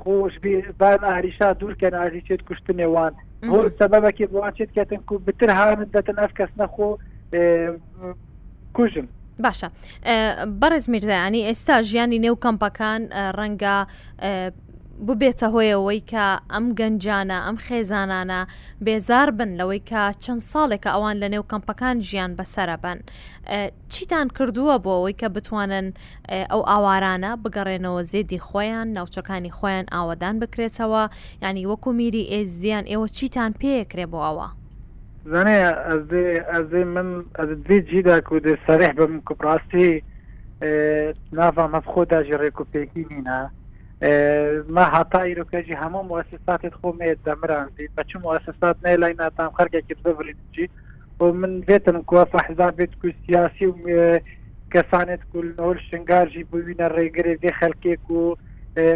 خۆش 0.01 0.35
بان 0.81 0.99
ئاریشا 1.11 1.49
دوورکەن 1.61 1.95
ئازی 1.95 2.25
چێت 2.29 2.43
کوشتنێوان 2.49 3.13
هۆ 3.53 3.59
سەبەبێکی 3.81 4.27
بواچێت 4.33 4.71
کەتن 4.77 5.01
و 5.13 5.19
بتر 5.27 5.51
هاانت 5.59 5.91
دەتەن 5.97 6.17
ئەف 6.23 6.33
کەس 6.39 6.51
نەخۆ 6.61 6.89
کوژن 8.77 9.07
باشە 9.45 9.69
بەڕێز 10.61 10.85
میرزایانی 10.91 11.47
ئێستا 11.49 11.75
ژیانی 11.89 12.19
نێو 12.25 12.37
کەمپەکان 12.45 13.01
ڕەنگە 13.39 13.77
ببێتە 15.05 15.47
هۆیەوەی 15.55 16.03
کە 16.11 16.27
ئەم 16.53 16.67
گەنجانە 16.79 17.39
ئەم 17.47 17.57
خێزانانە 17.67 18.41
بێزار 18.87 19.29
بن 19.39 19.51
لەوەی 19.61 19.83
کە 19.91 20.03
چەند 20.25 20.43
ساڵێکە 20.51 20.91
ئەوان 20.95 21.17
لە 21.23 21.29
نێو 21.33 21.45
کەمپەکان 21.53 21.97
ژیان 22.09 22.33
بەسرە 22.39 22.77
بن 22.85 22.99
چیتان 23.93 24.27
کردووە 24.37 24.77
بۆ 24.85 24.91
ئەوەی 24.97 25.17
کە 25.21 25.29
بتوانن 25.37 25.87
ئەو 26.53 26.63
ئاوارانە 26.71 27.33
بگەڕێنەوە 27.45 28.03
زێدی 28.13 28.39
خۆیان 28.49 28.89
ناوچەکانی 28.97 29.55
خۆیان 29.59 29.87
ئاوادان 29.95 30.37
بکرێتەوە 30.43 31.03
ینی 31.43 31.65
وەکو 31.71 31.91
میری 31.99 32.25
ئێزیان 32.33 32.85
ئێوە 32.93 33.09
چیتان 33.17 33.53
پێکرێ 33.61 34.07
بۆ 34.13 34.19
ئەوە 34.27 34.49
زانێ 35.33 35.57
ئەزێ 36.53 36.83
من 36.95 37.09
دێ 37.67 37.79
جیدا 37.91 38.17
کو 38.27 38.35
دێ 38.45 38.55
سەرح 38.67 38.91
بم 38.99 39.13
کوپڕاستی 39.27 39.89
نافە 41.39 41.65
مەفخۆدا 41.75 42.19
ژێڕێک 42.29 42.57
و 42.61 42.65
پێکی 42.73 43.05
نینە 43.11 43.41
ما 44.73 44.85
هاتایرۆکەژی 44.95 45.77
هەموو 45.83 46.05
موسساتێت 46.11 46.75
خۆم 46.81 46.99
دەمرانزی 47.27 47.89
بە 47.97 48.03
چ 48.09 48.17
موسسات 48.25 48.77
نێ 48.85 48.95
لای 49.03 49.15
ناتام 49.21 49.51
خەرگێکی 49.59 49.95
بزەڕینجی 50.05 50.67
بۆ 51.19 51.25
من 51.41 51.55
بێتن 51.69 51.97
کو 52.09 52.17
سەحزار 52.33 52.73
بێت 52.79 52.93
کو 53.01 53.09
سیاسی 53.27 53.67
و 53.67 53.77
کەسانێت 54.73 55.23
کولنۆل 55.33 55.79
شنگارژی 55.89 56.45
بوینە 56.53 56.89
ڕێگرێ 56.97 57.35
دێ 57.43 57.51
خەلکێک 57.61 58.05
و 58.11 58.35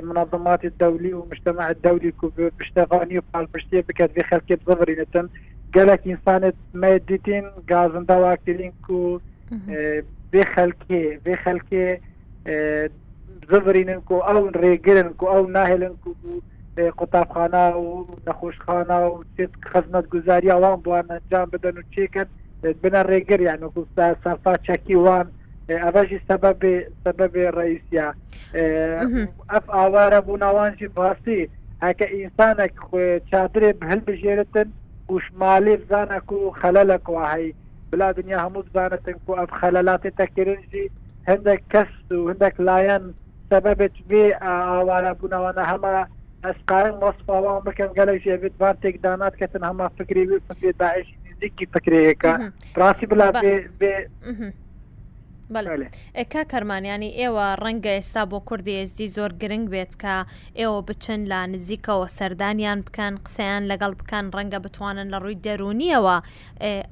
منظمات 0.09 0.63
الدولي 0.69 1.13
ومجتمع 1.15 1.67
الدولي 1.69 2.13
بشتغاني 2.59 3.19
وقال 3.19 3.47
بشتية 3.55 3.81
بكات 3.89 4.11
في 4.13 4.23
خلقية 4.23 4.55
بظفرين 4.57 5.05
تن 5.13 5.29
قالك 5.75 6.01
إنسانة 6.07 6.53
ما 6.75 6.89
يديتين 6.89 7.45
قازن 7.71 8.05
دواكتلين 8.05 8.73
كو 8.87 9.21
بخلقية 10.33 11.21
بخلقية 11.25 12.01
دگەڤرینن 13.43 14.01
کو 14.11 14.15
ئەو 14.29 14.41
ڕێگرن 14.63 15.11
کو 15.19 15.25
ئەو 15.33 15.43
ناهێلن 15.57 15.95
کو 16.03 16.11
قوتابخانە 17.01 17.65
و 17.85 17.89
نەخۆشخانە 18.27 18.99
و 19.11 19.23
خزمەت 19.73 20.07
گوزاری 20.15 20.53
ئەوان 20.55 20.77
بوانەنجام 20.85 21.47
بدەن 21.55 21.75
و 21.79 21.87
چێکن 21.95 22.29
بنە 22.83 23.01
ڕێگر 23.11 23.41
یان 23.49 23.61
سەرفا 24.25 24.55
چەکی 24.67 24.95
وان 25.05 25.27
ئەڤژی 25.83 26.21
سبب 26.29 26.59
سبب 27.05 27.35
ڕئیسیا 27.57 28.09
ئەف 29.53 29.65
ئاوارە 29.77 30.21
بووناوانجی 30.27 30.89
باسی 30.99 31.41
هەکە 31.85 32.07
ئینسانێک 32.15 32.75
چادرێ 33.31 33.71
هەل 33.91 34.01
بژێرتن 34.09 34.69
وشمالی 35.15 35.77
بزانە 35.83 36.19
و 36.33 36.55
خەلە 36.61 36.83
لە 36.91 36.97
کوواهی 37.07 37.49
بلا 37.91 38.09
دنیا 38.19 38.39
هەموو 38.47 38.71
زانەتن 38.75 39.17
و 39.29 39.33
ئەف 39.41 39.51
خەلەلاتی 39.61 40.15
تەکردنجی 40.21 40.87
هەندێک 41.31 41.63
کەس 41.73 41.91
و 42.21 42.29
هەندێک 42.31 42.57
لایەن 42.69 43.05
سببت 43.51 43.95
بێ 44.11 44.25
ئاوارە 44.47 45.13
بوونەوەە 45.19 45.63
هەمە 45.71 45.93
ئەسقایم 46.45 46.97
وەسپاوان 47.05 47.59
بکەم 47.67 47.91
گەلێک 47.99 48.25
ێبێتوان 48.35 48.77
تێکدانات 48.83 49.35
کەتن 49.41 49.63
هەما 49.71 49.87
فکری 49.99 50.23
فکرێ 50.49 50.71
داعش 50.81 51.09
نزیکی 51.27 51.67
فکرەیەەکە 51.75 52.33
ڕاستی 52.81 53.07
بلا 53.11 53.29
بێ 53.43 53.55
ئەکا 56.19 56.43
کەرمانیانی 56.53 57.11
ئێوە 57.21 57.47
ڕەنگە 57.63 57.93
ئێستا 57.97 58.23
بۆ 58.31 58.39
کوردی 58.49 58.75
ئێزدی 58.81 59.09
زۆر 59.17 59.31
گرنگ 59.41 59.67
بێت 59.75 59.93
کە 60.03 60.15
ئێوە 60.59 60.79
بچن 60.89 61.21
لا 61.33 61.41
نزیکەوە 61.53 62.07
سەردانیان 62.19 62.79
بکەن 62.87 63.15
قسەیان 63.25 63.63
لەگەڵ 63.71 63.93
بکەن 64.01 64.25
ڕەنگە 64.37 64.59
بتوانن 64.65 65.09
لە 65.15 65.19
ڕووی 65.23 65.41
دەرونیەوە 65.47 66.17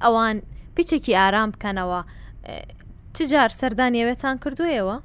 ئەوان 0.03 0.37
پیچێکی 0.75 1.17
ئارام 1.19 1.49
بکەنەوە 1.55 2.01
چجار 3.15 3.49
سەردانیەوێتان 3.59 4.35
کردوێەوە؟ 4.43 4.97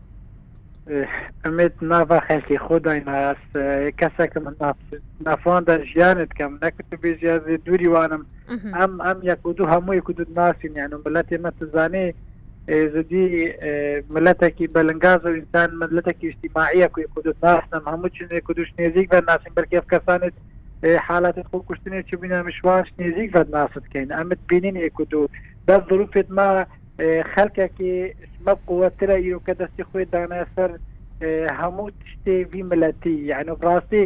ئەمێت 1.44 1.72
ناوا 1.90 2.18
خەلکی 2.28 2.58
خۆدای 2.64 3.00
ناست 3.10 3.50
کەسەکە 4.00 4.38
من 4.46 4.54
نافواندا 5.26 5.74
ژیانت 5.92 6.30
کەم 6.38 6.52
نەکرد 6.64 6.90
بێ 7.02 7.10
زیازێ 7.20 7.54
دووری 7.64 7.88
وانم 7.94 8.22
ئەم 8.78 8.92
ئەم 9.06 9.18
یەک 9.30 9.40
و 9.46 9.52
دوو 9.56 9.70
هەمووی 9.72 10.04
کودت 10.06 10.30
ناسین 10.36 10.72
یانم 10.76 11.00
بەلەت 11.06 11.28
ئێمە 11.32 11.50
تزانێ 11.60 12.06
زدی 12.94 13.26
ملەتێکی 14.14 14.66
بەلنگاز 14.76 15.20
و 15.24 15.34
ئینسان 15.38 15.70
ملەتێکی 15.82 16.26
اجتماعیە 16.30 16.86
کوی 16.94 17.06
کودت 17.14 17.36
ناستم 17.44 17.82
هەموو 17.92 18.14
چنێ 18.16 18.38
کودوش 18.46 18.68
نێزیک 18.78 19.06
بە 19.12 19.18
ناسین 19.28 19.52
بەرکێف 19.58 19.84
کەسانت 19.92 20.34
حالاتت 21.08 21.46
خۆ 21.52 21.58
کوشتنێکی 21.68 22.16
بینە 22.22 22.38
مشواش 22.48 22.86
نێزیک 22.98 23.28
بە 23.36 23.42
ناست 23.56 23.84
کەین 23.92 24.10
ئەمت 24.18 24.40
بینین 24.48 24.76
ێک 24.86 24.96
و 25.00 25.04
دوو 25.12 25.26
دەست 25.68 25.84
ضرورپێت 25.90 26.28
ما 26.38 26.48
خەلکێکی 27.34 27.92
سبب 28.38 28.58
قوترە 28.68 29.16
ئیرۆکە 29.22 29.54
دەستی 29.60 29.86
خۆی 29.88 30.10
داناسەر 30.14 30.70
هەموو 31.60 31.94
تشتێ 32.00 32.34
وی 32.50 32.62
ملەتی 32.70 33.16
یعنی 33.32 33.52
ڕاستی 33.66 34.02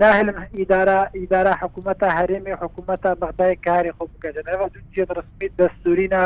ناهل 0.00 0.28
اداره 0.62 0.98
اداره 1.22 1.52
حکومت 1.62 2.00
هرمی 2.16 2.52
حکومت 2.62 3.02
بغداد 3.22 3.52
کاری 3.66 3.92
خوب 3.98 4.10
کردن 4.22 4.48
او 4.54 4.68
دو 4.74 4.80
چیز 4.94 5.08
رسمی 5.18 5.48
دستورینا 5.58 6.24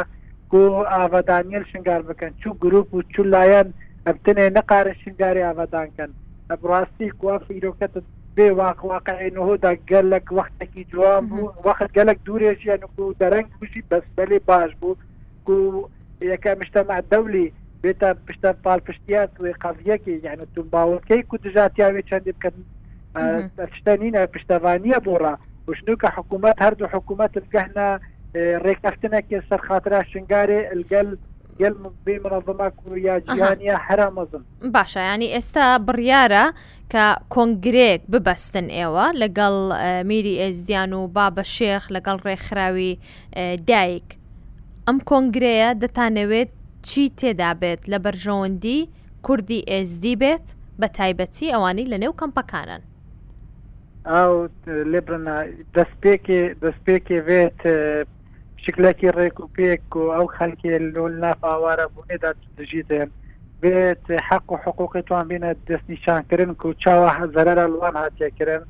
کو 0.51 0.59
آوادانیل 1.05 1.65
شنگار 1.73 2.03
بکن 2.09 2.31
چو 2.43 2.49
گروپ 2.63 2.95
و 2.95 3.03
چو 3.13 3.23
لاین 3.23 3.67
ابتنه 4.07 4.49
نقار 4.57 4.87
شنگاری 5.03 5.43
آوادان 5.53 5.89
کن 5.97 6.11
ابراستی 6.51 7.09
کو 7.11 7.27
اف 7.29 7.45
ایروکت 7.51 7.91
به 8.37 8.53
واقع 8.53 8.89
واقع 8.89 9.17
انه 9.27 9.57
دا 9.57 9.75
گلک 9.75 10.33
وقت 10.33 10.59
کی 10.75 10.85
جواب 10.85 11.25
وقت 11.65 11.93
گلک 11.93 12.19
دوریش 12.25 12.67
یعنی 12.67 12.87
کو 12.97 13.13
درنگ 13.21 13.47
بشی 13.63 13.83
بس 13.91 14.03
بلی 14.17 14.39
باش 14.39 14.75
بود 14.81 14.99
کو 15.47 15.59
یەکە 16.33 16.51
مشتەمە 16.63 16.99
دەولی 17.13 17.47
بێتە 17.83 18.09
پشتە 18.27 18.51
پاڵپشتیان 18.65 19.29
توێ 19.37 19.53
قەزیەکی 19.63 20.15
یعنی 20.27 20.45
تو 20.55 20.61
باوەکەی 20.73 21.23
کو 21.29 21.37
دژاتیاوێ 21.45 22.03
چندی 22.11 22.33
بکەن 22.37 22.55
شتەنینە 23.79 24.21
پشتەوانیە 24.35 24.99
بۆڕە 25.07 25.35
وشنوکە 25.69 26.09
حکوومەت 26.17 26.57
هەردوو 26.65 26.93
حکوومەت 26.95 27.33
گەهنا 27.55 27.89
ڕێکەفتنەکە 28.65 29.39
سەرخاترا 29.49 30.01
شنگارێ 30.13 30.61
ئەلگەل 30.71 31.09
گەل 31.61 31.77
بێ 32.05 32.17
منەظما 32.25 32.69
کوریاجییانە 32.79 33.75
هەرامەزم 33.87 34.43
باشە 34.75 35.01
ینی 35.13 35.29
ئێستا 35.35 35.67
بڕیارە 35.87 36.47
کە 36.93 37.05
کۆنگرێک 37.35 38.01
ببەستن 38.13 38.67
ئێوە 38.77 39.07
لەگەڵ 39.23 39.57
میری 40.11 40.35
ئێزدیان 40.43 40.93
و 40.99 41.03
با 41.17 41.27
بە 41.37 41.45
شێخ 41.57 41.83
لەگەڵ 41.95 42.17
ڕێکخراوی 42.27 42.93
دایک 43.71 44.09
ئەم 44.89 44.99
کۆنگرەیە 45.11 45.69
دەتانەوێت 45.83 46.51
چی 46.89 47.05
تێدا 47.19 47.51
بێت 47.61 47.81
لە 47.93 47.99
بەرژەوەندی 48.05 48.81
کوردی 49.27 49.61
ئSD 49.79 50.05
بێت 50.23 50.47
بە 50.81 50.87
تایبەتی 50.99 51.53
ئەوانەی 51.55 51.91
لە 51.93 51.97
نێو 52.03 52.13
کەمپەکانن 52.21 52.83
ئەو 54.15 54.35
لێبرنا 54.93 55.37
دەستپێکی 55.77 56.41
دەستپێکی 56.63 57.19
بێت 57.29 57.61
شکلێکی 58.65 59.09
ڕێک 59.19 59.37
و 59.41 59.47
پێک 59.57 59.85
و 60.01 60.05
ئەو 60.17 60.27
خەلکی 60.37 60.71
لۆل 60.95 61.15
نافاوارە 61.25 61.87
بوونێدا 61.95 62.31
دژیتێن 62.59 63.09
بێت 63.63 64.05
حق 64.29 64.47
و 64.53 64.57
حقوقی 64.65 65.03
توان 65.09 65.25
بینە 65.31 65.51
دەستنیشانکردن 65.69 66.51
و 66.67 66.73
چاوە 66.83 67.11
زەرە 67.35 67.55
لوان 67.73 67.95
هاتیەکردن 68.03 68.63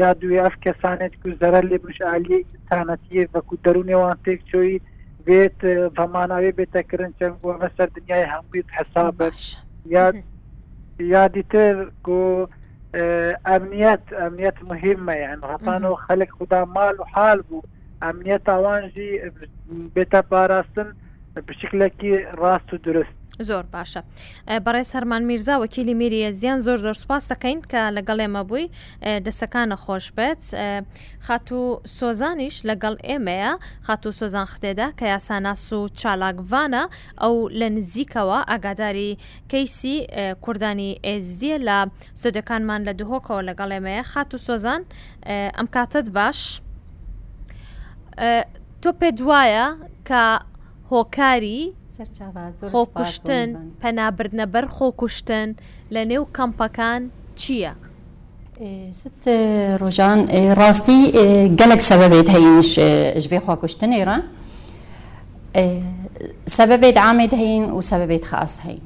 یا 0.00 0.10
دوێ 0.20 0.38
ئەف 0.44 0.56
کەسانێت 0.64 1.14
و 1.24 1.28
زەرە 1.40 1.60
لێ 1.68 1.78
بشعالی 1.86 2.38
تانەتی 2.68 3.18
بەکو 3.32 3.54
دەرونێوان 3.64 4.18
تێک 4.24 4.40
چۆی 4.50 4.78
بێت 5.26 5.56
بەماناوی 5.96 6.56
بێتەکردن 6.58 7.12
چەند 7.18 7.36
بۆ 7.42 7.50
مەسەر 7.62 7.88
دنیای 7.96 8.30
هەمبیت 8.32 8.68
حسابت 8.76 9.34
یا 9.94 10.04
یا 11.12 11.22
دیتر 11.36 11.74
گۆ 12.06 12.22
ئەمنیەت 13.48 14.04
ئەمنیەت 14.20 14.58
مهمە 14.70 15.14
یان 15.24 15.40
هەتان 15.50 15.82
و 15.90 15.94
خەلک 16.06 16.30
خوددا 16.36 16.60
مال 16.76 16.94
و 17.00 17.04
حال 17.14 17.38
بوو 17.46 17.68
ئەمنیەت 18.04 18.44
ئاوانژی 18.52 19.10
بێتە 19.94 20.20
پاراستن 20.30 20.88
بشکلێکی 21.46 22.12
ڕاست 22.40 22.68
و 22.72 22.76
درست 22.86 23.21
زۆر 23.50 23.64
باشە 23.74 24.00
بەڕێ 24.64 24.82
سەرمان 24.92 25.22
میرزا 25.30 25.54
وەکیلی 25.64 25.94
میریە 26.00 26.30
زیان 26.40 26.58
زۆر 26.66 26.78
زۆر 26.84 26.96
سوپاس 27.02 27.24
دەکەین 27.32 27.58
کە 27.70 27.82
لەگەڵێمە 27.96 28.42
بووی 28.48 28.66
دەسەکانە 29.26 29.76
خۆش 29.84 30.06
بێت 30.16 30.42
خاتو 31.26 31.60
سۆزانیش 31.98 32.56
لەگەڵ 32.68 32.94
ئێمەیە 33.08 33.52
خاتو 33.86 34.10
سۆزان 34.20 34.46
ختێدا 34.52 34.86
کە 34.98 35.04
یاساناس 35.12 35.62
و 35.78 35.80
چالاکڤانە 36.00 36.82
ئەو 37.22 37.34
لە 37.60 37.68
نزیکەوە 37.76 38.38
ئاگاداری 38.50 39.10
کەیسی 39.52 39.94
کوردانی 40.44 40.90
ئێزدیە 41.06 41.56
لە 41.68 41.78
سۆدەکانمان 42.22 42.80
لە 42.88 42.92
دهۆکەوە 43.00 43.40
لەگەڵ 43.48 43.70
ئێمەیە 43.76 44.02
خاتو 44.12 44.38
سۆزان 44.46 44.80
ئەم 45.58 45.66
کاتت 45.74 46.06
باش 46.16 46.38
تۆ 48.82 48.90
پێ 49.00 49.08
دوایە 49.18 49.66
کە 50.08 50.22
هۆکاری 50.90 51.62
خۆکوشتن 52.72 53.48
پەنابردنە 53.82 54.46
بەر 54.54 54.66
خۆکوشتن 54.76 55.48
لە 55.94 56.02
نێو 56.10 56.24
کەمپەکان 56.36 57.02
چییە؟ 57.40 57.72
ست 59.00 59.24
ڕۆژان 59.80 60.18
ڕاستی 60.60 61.00
گەلک 61.58 61.80
سەبەبێت 61.90 62.28
هەیش 62.34 62.70
ژێ 63.30 63.38
خواکوشتن 63.46 63.90
ئێرە 63.96 64.18
سەبەبێت 66.56 66.96
عامێت 67.06 67.32
هەین 67.40 67.64
و 67.76 67.80
سەبەبێت 67.90 68.24
خاص 68.30 68.54
هەین 68.66 68.82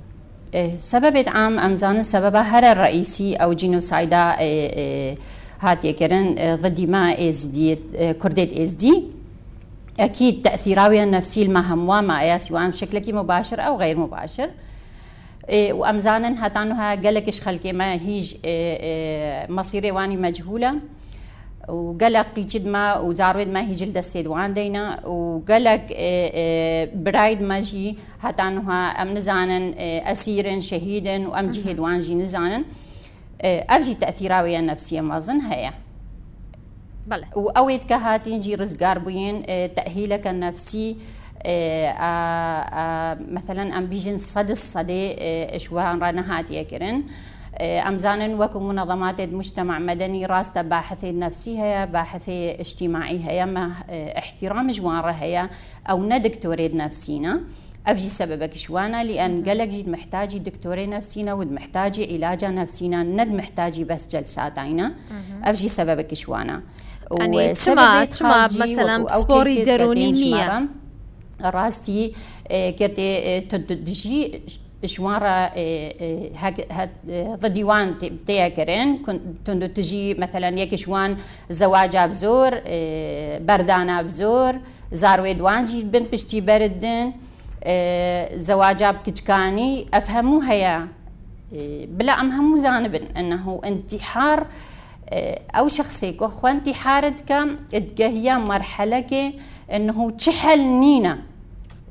سەبەبێت 0.93 1.29
عام 1.37 1.55
ئەمزانن 1.65 2.05
سەبەبە 2.13 2.43
هەرە 2.53 2.71
ڕئیسی 2.83 3.29
ئەو 3.41 3.51
جینۆسایدا 3.61 4.25
هاتیەکردن 5.65 6.27
ضدیما 6.63 7.05
ئێزدی 7.21 7.69
کوردێت 8.23 8.51
ئێزدی 8.59 8.97
أكيد 10.01 10.43
تأثيراوي 10.43 11.03
النفسي 11.03 11.43
المهم 11.43 11.89
وما 11.89 12.23
يا 12.23 12.39
سواء 12.39 12.69
بشكل 12.69 13.15
مباشر 13.15 13.61
أو 13.67 13.77
غير 13.79 13.99
مباشر 13.99 14.51
إيه 15.49 15.73
وأمزانا 15.73 16.47
هتانوها 16.47 16.93
ايش 17.19 17.41
خلكي 17.41 17.73
ما 17.73 17.93
هيج 17.93 18.35
إيه،, 18.45 18.77
إيه 18.81 19.51
مصيري 19.53 19.91
واني 19.91 20.17
مجهولة 20.17 20.75
وقلق 21.69 22.27
يجد 22.39 22.67
ما 22.67 22.99
وزارويد 22.99 23.49
ما 23.49 23.61
هيجل 23.69 23.93
دسيد 23.93 24.27
وان 24.27 24.55
دينا 24.55 25.07
وقلق 25.07 25.71
إيه، 25.91 26.33
إيه، 26.35 26.91
برايد 26.95 27.41
ما 27.43 27.47
ماجي 27.49 27.99
هتانوها 28.21 29.03
أم 29.03 29.15
نزانن 29.15 29.75
اسيرا 29.79 30.59
شهيدا 30.61 31.29
وأم 31.29 31.51
جهد 31.51 31.79
وان 31.79 31.99
جي 32.01 32.15
نزانن 32.15 32.65
ويا 33.45 33.79
تأثيراوية 34.01 34.59
ما 34.59 34.77
مازن 35.03 35.41
هيا 35.41 35.75
بله 37.07 37.27
و 37.37 37.59
اوید 37.59 37.87
که 37.87 38.57
رزقار 38.57 38.99
بوين 38.99 39.43
آه، 39.49 39.67
تاهيلك 39.69 40.27
النفسي 40.27 40.97
تأهیل 40.97 40.99
کن 41.45 41.47
آه، 41.47 41.91
آه، 42.01 43.19
مثلا 43.33 43.75
ام 43.79 43.87
بيجن 43.87 44.17
صد 44.19 44.51
الصد 44.51 44.87
اشوران 45.55 46.01
رانا 46.01 46.23
هاتیه 46.37 46.63
کرن 46.65 47.03
امزانا 47.61 48.45
وكم 48.45 48.63
منظمات 48.63 49.21
مجتمع 49.21 49.79
مدني 49.79 50.27
راسته 50.27 50.63
باحثي 50.63 51.13
نفسي 51.13 51.59
هي 51.63 51.87
باحثي 51.93 52.51
اجتماعي 52.51 53.21
هي 53.31 53.45
ما 53.47 53.73
احترام 54.19 54.71
جوار 54.71 55.11
هي 55.11 55.49
او 55.91 56.03
نا 56.05 56.19
دكتوري 56.19 56.69
نفسينا 56.69 57.41
افجي 57.87 58.09
سببك 58.09 58.55
شوانا 58.57 59.05
لان 59.05 59.45
قالك 59.45 59.69
جيد 59.69 59.89
محتاجي 59.89 60.39
دكتوري 60.39 60.87
نفسينا 60.87 61.35
ود 61.35 61.53
محتاجي 61.53 62.15
علاجة 62.15 62.49
نفسينا 62.49 63.03
ند 63.03 63.33
محتاجي 63.35 63.85
بس 63.85 64.09
جلسات 64.09 64.59
عينا 64.59 64.95
افجي 65.45 65.69
سببك 65.69 66.15
شوانا 66.15 66.63
يعني 67.13 67.55
چما 67.55 68.05
چما 68.19 68.45
مثلا 68.45 68.97
سپۆری 69.21 69.59
دەرونی 69.69 70.09
نییە 70.17 70.49
ڕاستی 71.55 72.03
گردێ 72.79 73.11
دژی 73.89 74.21
ژوانڕە 74.93 75.39
ڕدیوان 77.43 77.87
تەیەگەرن 78.29 78.89
تند 79.45 79.63
و 79.65 79.69
تژی 79.77 80.05
مەتەلەن 80.21 80.55
یەکیشوان 80.63 81.11
زەواجاب 81.59 82.11
زۆر 82.23 82.53
بەرداناب 83.49 84.05
بزور 84.09 84.53
آه، 84.63 84.97
زارێ 85.03 85.33
دوانجی 85.41 85.81
بن 85.93 86.05
بشتي 86.13 86.41
بردن 86.49 87.13
آه، 87.65 88.37
زواج 88.49 88.81
کچکانی 89.07 89.73
ئەف 89.95 90.07
هەموو 90.15 90.47
هەیە 90.51 90.77
آه، 90.81 91.85
بلا 91.97 92.13
امهمو 92.23 92.57
زانبن 92.65 93.07
انه 93.21 93.61
انتحار 93.65 94.41
آه، 95.11 95.39
او 95.55 95.69
شخصي 95.69 96.13
گو 96.13 96.27
خوانتی 96.27 96.73
حارد 96.73 97.27
کم 97.29 97.59
ادگهیا 97.73 98.39
مرحله 98.39 99.01
که 99.03 99.33
انه 99.71 100.09
چحل 100.17 100.61
نينا 100.61 101.19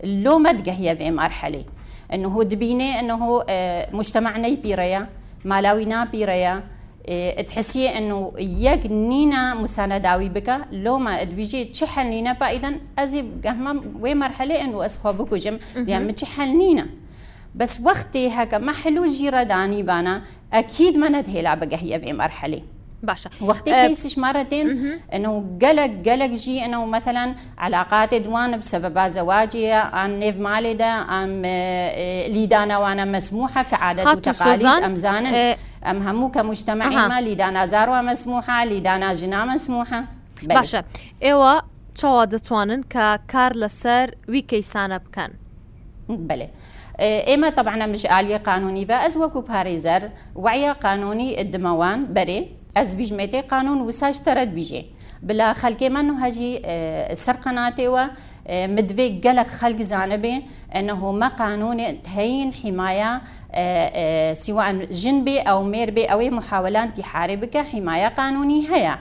لو 0.04 0.38
ما 0.40 0.52
تقهيا 0.54 0.94
في 0.96 1.12
مرحله 1.12 1.66
انه 2.14 2.44
دبینه 2.44 2.84
انه 3.00 3.44
آه، 3.50 3.88
مجتمعنا 3.96 4.48
يبيريا 4.48 5.08
مالاوينا 5.46 6.06
بيريا 6.06 6.64
آه، 7.10 7.42
تحسي 7.42 7.90
انه 7.98 8.32
يك 8.38 8.86
نينا 8.86 9.54
مسانداوي 9.54 10.30
بك 10.30 10.62
لو 10.72 10.98
ما 10.98 11.22
ادبيجي 11.22 11.64
تشحل 11.66 12.04
نينا 12.06 12.34
فاذا 12.34 12.72
ازي 13.00 13.24
قهما 13.46 13.82
وي 14.02 14.14
مرحله 14.16 14.62
انه 14.62 14.86
اسخو 14.86 15.14
بكو 15.14 15.36
جم 15.36 15.60
يعني 15.76 16.12
تشحل 16.14 16.58
نينا 16.58 16.88
بس 17.56 17.82
وقتي 17.82 18.28
هكا 18.30 18.58
ما 18.58 18.72
حلو 18.74 19.06
جيرا 19.06 19.44
داني 19.44 19.84
بانا 19.84 20.22
اكيد 20.54 20.98
ما 20.98 21.10
ندهي 21.10 21.42
لعبه 21.42 21.78
هي 21.82 22.00
في 22.00 22.14
مرحله 22.14 22.62
باشا 23.06 23.30
وقت 23.42 23.70
كيسش 23.70 24.18
آه، 24.18 24.22
مرتين 24.22 25.00
انه 25.14 25.46
قلق 25.62 26.10
قلق 26.12 26.26
جي 26.26 26.66
انه 26.66 26.86
مثلا 26.86 27.36
علاقات 27.58 28.14
دوان 28.14 28.60
بسبب 28.60 29.08
زواجي 29.08 29.74
ام 29.74 30.12
نيف 30.12 30.40
مالدا 30.40 30.86
آه، 30.86 31.12
ام 31.24 31.42
ليدانا 32.34 32.78
وانا 32.78 33.06
مسموحه 33.06 33.64
كعادة 33.64 34.12
وتقاليد 34.12 34.66
ام 34.66 34.96
زانن 34.96 35.26
اه، 35.36 35.58
ام 35.86 36.08
همو 36.08 36.32
كمجتمعي 36.32 36.98
أه. 36.98 37.08
ما 37.08 37.22
ليدانا 37.22 37.66
زاروة 37.66 38.02
مسموحه 38.02 38.66
ليدانا 38.66 39.14
جنا 39.14 39.46
مسموحه 39.46 40.04
بلي. 40.44 40.60
باشا 40.60 40.84
ايوا 41.24 41.60
شو 41.98 42.26
دەتوانن 42.26 42.82
کە 42.94 43.04
کار 43.32 43.52
لەسەر 43.62 44.10
ویکەیسانە 44.34 44.96
بکەن 45.04 45.32
بلێ 46.30 46.48
ئێمە 47.30 47.50
طبعاە 47.58 47.86
مشعالی 47.88 48.38
قانونی 48.38 48.86
بە 48.86 48.92
ئەز 49.08 49.16
وەکو 49.18 49.38
باريزر 49.50 50.10
وعي 50.36 50.72
قانوني 50.72 51.42
الدموان 51.42 52.14
بري 52.14 52.48
از 52.76 52.96
bijmetê 52.98 53.42
qanûn 53.52 53.82
wisa 53.90 54.10
ji 54.16 54.24
te 54.26 54.32
redbêje 54.40 54.82
bila 55.24 55.54
xelkê 55.62 55.90
me 55.96 56.02
nû 56.08 56.14
hecî 56.26 56.52
ser 57.18 57.36
qenatê 57.46 57.88
we 57.96 58.06
من 58.68 58.76
دوی 58.76 59.10
گلک 59.26 59.48
خلق 59.48 59.82
زانبه 59.82 60.42
انه 60.72 60.94
ما 61.12 61.30
قانون 61.30 61.92
تهین 62.04 62.54
حماية 62.64 63.12
اه، 63.18 63.22
اه، 63.54 64.34
سواء 64.34 64.86
جنبي 64.86 65.40
او 65.40 65.64
ميربي 65.64 66.06
او 66.06 66.20
محاولات 66.30 67.00
تحاربك 67.00 67.58
حماية 67.58 68.08
قانوني 68.08 68.68
هيا 68.70 69.00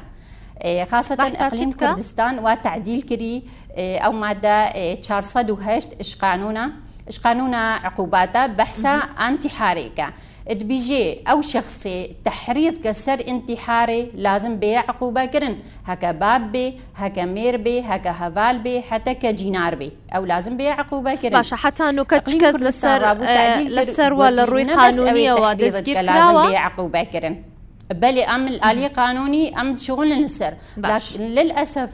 اه، 0.63 0.85
خاصة 0.85 1.17
اقليم 1.23 1.71
كردستان 1.73 2.39
وتعديل 2.39 3.03
كري 3.03 3.43
او 3.79 4.13
مادة 4.13 4.73
408 4.95 5.81
اش 6.01 6.17
قانونا 6.17 6.73
اش 7.09 7.19
قانونا 7.19 7.75
عقوباته 7.75 8.47
بحثة 8.47 9.03
انتحاريكه 9.29 10.07
بيجي 10.53 11.23
او 11.27 11.43
شخصي 11.43 12.11
تحريض 12.25 12.77
كسر 12.83 13.25
انتحاري 13.29 14.11
لازم 14.15 14.59
بيع 14.59 14.79
عقوبه 14.81 15.25
كرن 15.25 15.57
هكا 15.87 16.13
باب 16.13 16.53
بي 16.53 16.81
هكا 16.97 17.25
مير 17.25 17.57
بي 17.57 17.81
هكا 17.81 18.11
هفال 18.17 18.59
بي 18.59 18.83
حتى 18.83 19.15
كجينار 19.15 19.75
بي 19.75 19.93
او 20.13 20.25
لازم 20.25 20.57
بيع 20.57 20.73
عقوبه 20.79 21.15
كرن 21.15 21.31
باشا 21.37 21.57
حتى 21.57 21.83
انو 21.89 22.05
كتشكز 22.05 22.57
لسر 22.57 23.07
آه، 23.11 23.63
لسر 23.63 24.13
ولا 24.13 24.43
الروي 24.45 24.63
قانونيه 24.65 25.33
ودسكير 25.33 26.01
لازم 26.01 26.47
بيع 26.51 26.65
عقوبه 26.65 27.03
كرن 27.03 27.43
بلي 27.91 28.25
ام 28.25 28.49
الاليه 28.49 28.87
قانوني 28.89 29.61
ام 29.61 29.77
شغل 29.77 30.13
النسر 30.13 30.55
لكن 30.77 31.21
للاسف 31.21 31.89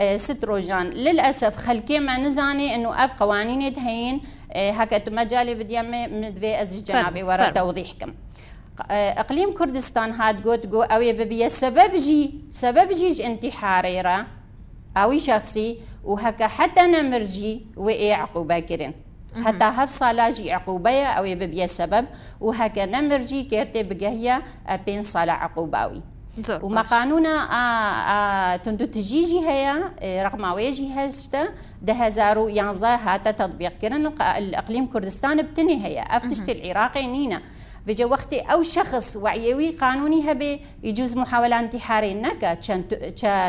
آه، 0.00 0.16
ست 0.16 0.44
روجان 0.44 0.86
للاسف 0.86 1.56
خلكي 1.56 1.98
ما 1.98 2.18
نزاني 2.18 2.74
انه 2.74 3.04
اف 3.04 3.12
قوانين 3.22 3.72
تهين 3.72 4.20
إيه، 4.54 4.70
هكا 4.82 5.10
مجالي 5.10 5.54
بدي 5.54 5.82
مدفي 5.82 6.62
أزج 6.62 6.84
جنابي 6.84 7.22
ورا 7.22 7.48
توضيحكم 7.48 8.14
إيه، 8.90 8.96
اقليم 8.96 9.52
كردستان 9.52 10.10
هاد 10.10 10.48
قد 10.48 10.72
قو 10.74 10.82
اوي 10.82 11.12
ببيا 11.12 11.48
سبب 11.48 11.94
جي 11.94 12.34
سبب 12.50 12.92
جيج 12.92 13.20
انتحاري 13.22 14.00
را 14.00 14.26
اوي 14.96 15.18
شخصي 15.18 15.78
وهكا 16.04 16.46
حتى 16.46 16.80
نمرجي 16.82 17.66
وإي 17.76 18.12
عقوبة 18.12 18.58
كرين 18.58 18.92
حتى 19.44 19.64
هف 19.64 19.88
صلاجي 19.88 20.52
عقوبة 20.52 21.04
اوي 21.04 21.34
ببيا 21.34 21.66
سبب 21.66 22.06
وهكا 22.40 22.86
نمرجي 22.86 23.42
كيرتي 23.42 23.82
بقهية 23.82 24.42
ابين 24.66 25.02
صلاة 25.02 25.34
عقوباوي 25.34 26.02
وما 26.62 26.82
قانونا 26.82 27.28
آه، 27.28 27.54
آه، 27.54 28.56
تندو 28.56 28.84
تجيجي 28.86 29.38
هيا 29.40 29.92
آه، 30.00 30.22
رقم 30.22 30.44
واجي 30.44 30.88
هشتا 30.92 31.48
ده 31.82 31.92
هزارو 31.92 32.48
يانزا 32.48 32.94
هاتا 32.96 33.30
تطبيق 33.30 33.72
كرن 33.78 34.06
الاقليم 34.20 34.86
كردستان 34.86 35.42
بتني 35.42 35.86
هيا 35.86 36.02
افتشت 36.02 36.48
العراقي 36.48 37.06
نينا 37.06 37.40
في 37.86 37.92
جو 37.92 38.08
وقتي 38.08 38.40
او 38.40 38.62
شخص 38.62 39.16
وعيوي 39.16 39.70
قانوني 39.70 40.32
هبي 40.32 40.60
يجوز 40.82 41.16
محاوله 41.16 41.60
انتحاري 41.60 42.14
نكا 42.14 42.54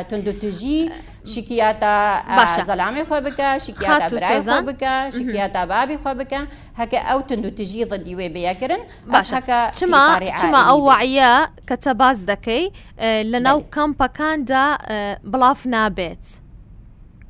تندو 0.02 0.32
تجي 0.32 0.89
شکیاتا 1.25 2.62
زلامي 2.63 3.03
خو 3.03 3.19
بکا 3.21 3.57
شکیاتا 3.57 4.09
برای 4.15 4.41
خو 4.43 4.62
بکا 4.65 5.09
شکیاتا 5.12 5.65
بابي 5.65 5.97
خو 5.97 6.13
بکا 6.13 6.47
هكا 6.77 6.97
او 6.99 7.21
تندو 7.21 7.49
تجي 7.49 7.83
ضدي 7.86 8.15
وي 8.15 8.29
بياكرن 8.29 8.77
باش 9.07 9.33
هكا 9.33 9.71
چما 9.71 10.19
چما 10.41 10.57
او 10.69 10.86
وعيه 10.88 11.51
كتباز 11.67 12.19
دكي 12.21 12.71
لناو 13.01 13.63
كامباكان 13.71 14.45
دا 14.45 14.77
بلاف 15.23 15.67
نابێت 15.67 16.27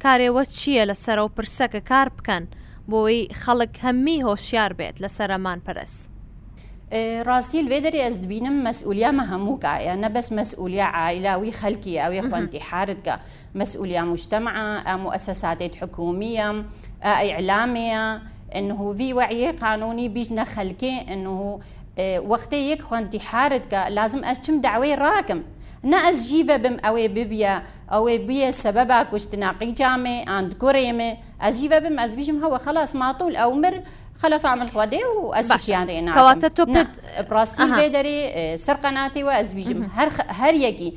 کارێوە 0.03 0.43
چییە 0.57 0.83
لەسەرە 0.89 1.19
و 1.19 1.29
پرسەکە 1.39 1.79
کار 1.89 2.07
بکەن 2.17 2.45
بۆی 2.91 3.27
خەڵک 3.45 3.73
هەممی 3.83 4.23
هۆشیار 4.27 4.71
بێت 4.77 4.95
لە 5.03 5.07
سەرەمان 5.17 5.59
پرست. 5.67 6.12
إيه، 6.93 7.21
راسیل 7.21 7.67
وێدەری 7.73 7.95
أزدبين 8.07 8.63
مسؤولية 8.63 9.11
مهموكا 9.11 9.67
يعني 9.77 10.09
بس 10.09 10.31
مسؤولية 10.33 10.81
عائلة 10.81 11.29
مەسئولیا 11.37 11.97
أو 11.99 12.09
يخوان 12.13 12.49
تحاردك 12.49 13.19
مسؤولية 13.55 14.01
مجتمعة 14.01 14.97
مؤسسات 14.97 15.75
حكومية 15.75 16.49
آه، 17.03 17.07
إعلامية 17.07 18.21
انه 18.55 18.93
في 18.97 19.13
وعي 19.13 19.51
قانوني 19.51 20.09
بيجنا 20.09 20.43
خلكي 20.43 21.05
انه 21.13 21.59
إيه، 21.97 22.19
وقت 22.19 22.53
يك 22.53 22.81
خوانتي 22.81 23.19
لازم 23.89 24.23
اشتم 24.23 24.61
دعوي 24.61 24.95
راكم 24.95 25.41
نا 25.83 25.97
از 25.97 26.27
جيفا 26.29 26.57
بم 26.57 26.77
اوي 26.85 27.07
ببيا 27.07 27.63
اوي 27.91 28.17
بيا 28.17 28.51
سببا 28.51 29.03
كشتناقي 29.03 29.71
جامي 29.71 30.25
عند 30.27 30.53
كوريمي 30.53 31.17
از 31.41 31.59
جيفا 31.61 31.79
بم 31.79 31.99
از 31.99 32.15
بيجم 32.15 32.43
هو 32.43 32.57
خلاص 32.57 32.95
ما 32.95 33.11
طول 33.11 33.35
او 33.35 33.53
مر 33.53 33.81
خلف 34.23 34.45
عمل 34.45 34.67
خواده 34.71 34.97
و 35.23 35.35
يعني 35.67 36.07
یانڕێ 36.07 36.13
ناکەواتە 36.13 36.49
تۆ 36.59 36.63
نعم. 36.69 36.87
بڕاستی 37.29 37.67
بێ 37.77 37.87
دەری 37.95 38.17
سەرقەناتی 38.65 39.21
و 39.23 39.29
ئەزبیژم 39.37 39.79
هەر 39.97 40.09
هەر 40.39 40.53
یەکی 40.67 40.91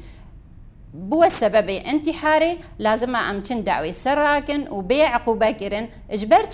بووە 1.10 1.28
سەبەبی 1.40 1.78
ئەتیحارێ 1.88 2.54
لازمە 2.84 3.20
ئەم 3.28 3.38
چند 3.46 3.62
داوای 3.66 3.92
سراكن 3.92 4.60
وبيع 4.76 5.16
قباكرن 5.16 5.18
عقوبەگرن 5.22 5.88
ئژبەر 6.14 6.44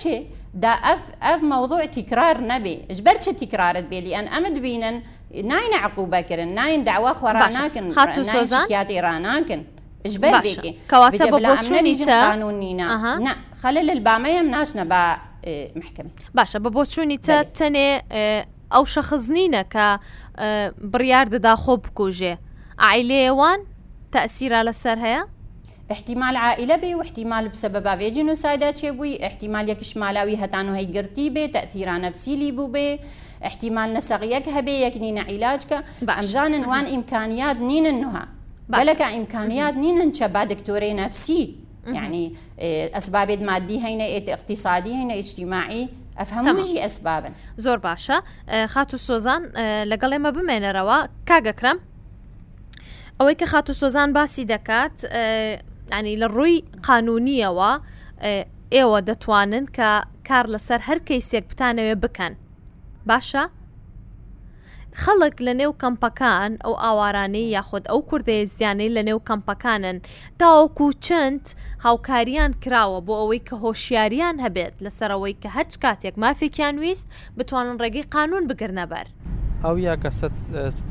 دا 0.61 0.69
اف 0.93 1.01
اف 1.21 1.43
موضوع 1.43 1.85
تكرار 1.85 2.37
نبي 2.41 2.79
اجبرش 2.91 3.25
تكرارت 3.25 3.83
بي 3.83 4.01
لان 4.01 4.27
امد 4.27 4.51
بينن 4.61 5.01
ناين 5.33 5.73
عقوبه 5.73 6.21
كرن 6.21 6.47
ناين 6.47 6.83
دعوه 6.83 7.13
خوراناكن 7.13 7.91
خاطو 7.91 8.23
سوزان 8.23 8.63
شكياتي 8.65 8.99
راناكن 8.99 9.63
اجبر 10.05 10.39
بيكي 10.39 10.75
كواتب 10.89 11.27
بوشونيتا 11.29 12.29
قانونينا 12.29 13.15
أه. 13.15 13.19
نا 13.19 13.35
خلل 13.63 13.89
البامية 13.91 14.41
مناشنا 14.41 14.83
با 14.83 15.17
إيه، 15.43 15.71
محكمه 15.75 16.09
باشا 16.33 16.59
ببوشوني 16.59 17.17
بۆچوونی 17.27 17.61
إيه، 17.61 18.45
أو 18.73 18.85
شخصنينا 18.85 19.65
إيه، 19.75 19.99
ئەو 20.37 20.75
شەخز 20.75 21.35
دا 21.35 21.55
خوب 21.55 21.85
كوجي 21.93 22.37
عائلية 22.79 23.31
وان 23.31 23.63
تأثير 24.11 24.53
على 24.53 24.69
السر 24.69 24.99
هيا؟ 24.99 25.27
احتمال 25.91 26.35
عائلة 26.35 26.75
بي 26.75 26.95
واحتمال 26.95 27.45
و 27.47 27.49
بسبب 27.49 27.83
ئاێجن 27.87 28.17
و 28.29 28.33
احتمال 28.33 28.73
چێبووی 28.75 29.23
احتیمال 29.23 29.75
یەکیش 29.75 29.97
مالاوی 29.97 30.37
هەتان 30.37 30.55
و 30.69 30.75
هەیگرتی 30.75 31.33
بێ 31.73 31.87
نفسي 31.87 32.35
لي 32.35 32.51
بو 32.51 32.67
بي 32.67 32.99
احتمال 33.45 33.93
نسغيك 33.93 34.49
هبي 34.49 34.71
يكنين 34.71 35.17
علاجك 35.19 35.83
أمزان 36.09 36.65
وان 36.65 36.85
إمكانيات 36.85 37.55
نين 37.55 37.85
النها 37.85 38.27
بلك 38.69 39.01
إمكانيات 39.01 39.73
نين 39.73 40.11
چە 40.13 40.23
دكتوري 40.43 40.93
نفسي 40.93 41.62
يعني 41.87 42.35
اسباب 42.93 43.31
مادي 43.41 43.85
هينه 43.85 44.31
اقتصادي 44.33 44.93
هينه 44.95 45.13
اجتماعي 45.13 45.89
ئەفهمژی 46.17 46.77
ئەسبابن 46.85 47.31
زۆر 47.65 47.77
باشە 47.85 48.17
خات 48.73 48.91
و 48.93 48.97
سۆزان 49.07 49.41
لەگەڵ 49.93 50.11
ئێمە 50.15 50.31
بمێنەرەوە 50.37 50.97
کاگەکرم 51.29 51.77
ئەوەی 53.21 53.35
کە 53.41 53.43
خات 53.51 53.67
و 53.69 53.73
سۆزان 53.81 54.09
باسی 54.15 54.45
دەکات 54.51 54.97
ینی 55.93 56.15
لە 56.21 56.27
ڕووی 56.35 56.55
قانونیەوە 56.87 57.71
ئێوە 58.75 58.99
دەتوانن 59.09 59.65
کە 59.77 59.89
کار 60.29 60.45
لەسەر 60.53 60.79
هەر 60.87 60.99
کەیسێک 61.07 61.43
بتانەوێ 61.51 61.95
بکەن 62.03 62.33
باشە؟ 63.09 63.43
خەڵک 65.01 65.35
لە 65.47 65.53
نێو 65.59 65.73
کەمپەکان 65.81 66.51
ئەو 66.63 66.73
ئاوارانەی 66.83 67.51
یاخود 67.55 67.83
ئەو 67.91 67.99
کوردەیە 68.09 68.45
زیانەی 68.55 68.91
لە 68.97 69.01
نێو 69.07 69.19
کەمپەکانن 69.29 69.97
تاوەکو 70.39 70.87
چەند 71.07 71.43
هاوکاریان 71.85 72.51
کراوە 72.63 72.99
بۆ 73.07 73.13
ئەوەی 73.21 73.41
کە 73.47 73.55
هۆشیاریان 73.65 74.35
هەبێت 74.45 74.75
لەسەرەوەی 74.85 75.35
کە 75.41 75.49
هەچ 75.57 75.71
کاتێک 75.83 76.15
مافێکیان 76.23 76.75
ویست 76.83 77.07
بتوانن 77.37 77.75
ڕێگەی 77.81 78.05
قانون 78.15 78.43
بگرنەبەر. 78.49 79.05
ئەو 79.65 79.75
یاکە 79.87 80.09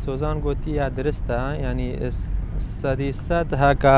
سۆزان 0.04 0.36
گوتی 0.44 0.70
یا 0.80 0.86
درستە 0.98 1.38
ینی 1.64 1.90
سەدی 2.78 3.12
سەد 3.26 3.48
هەکە. 3.64 3.96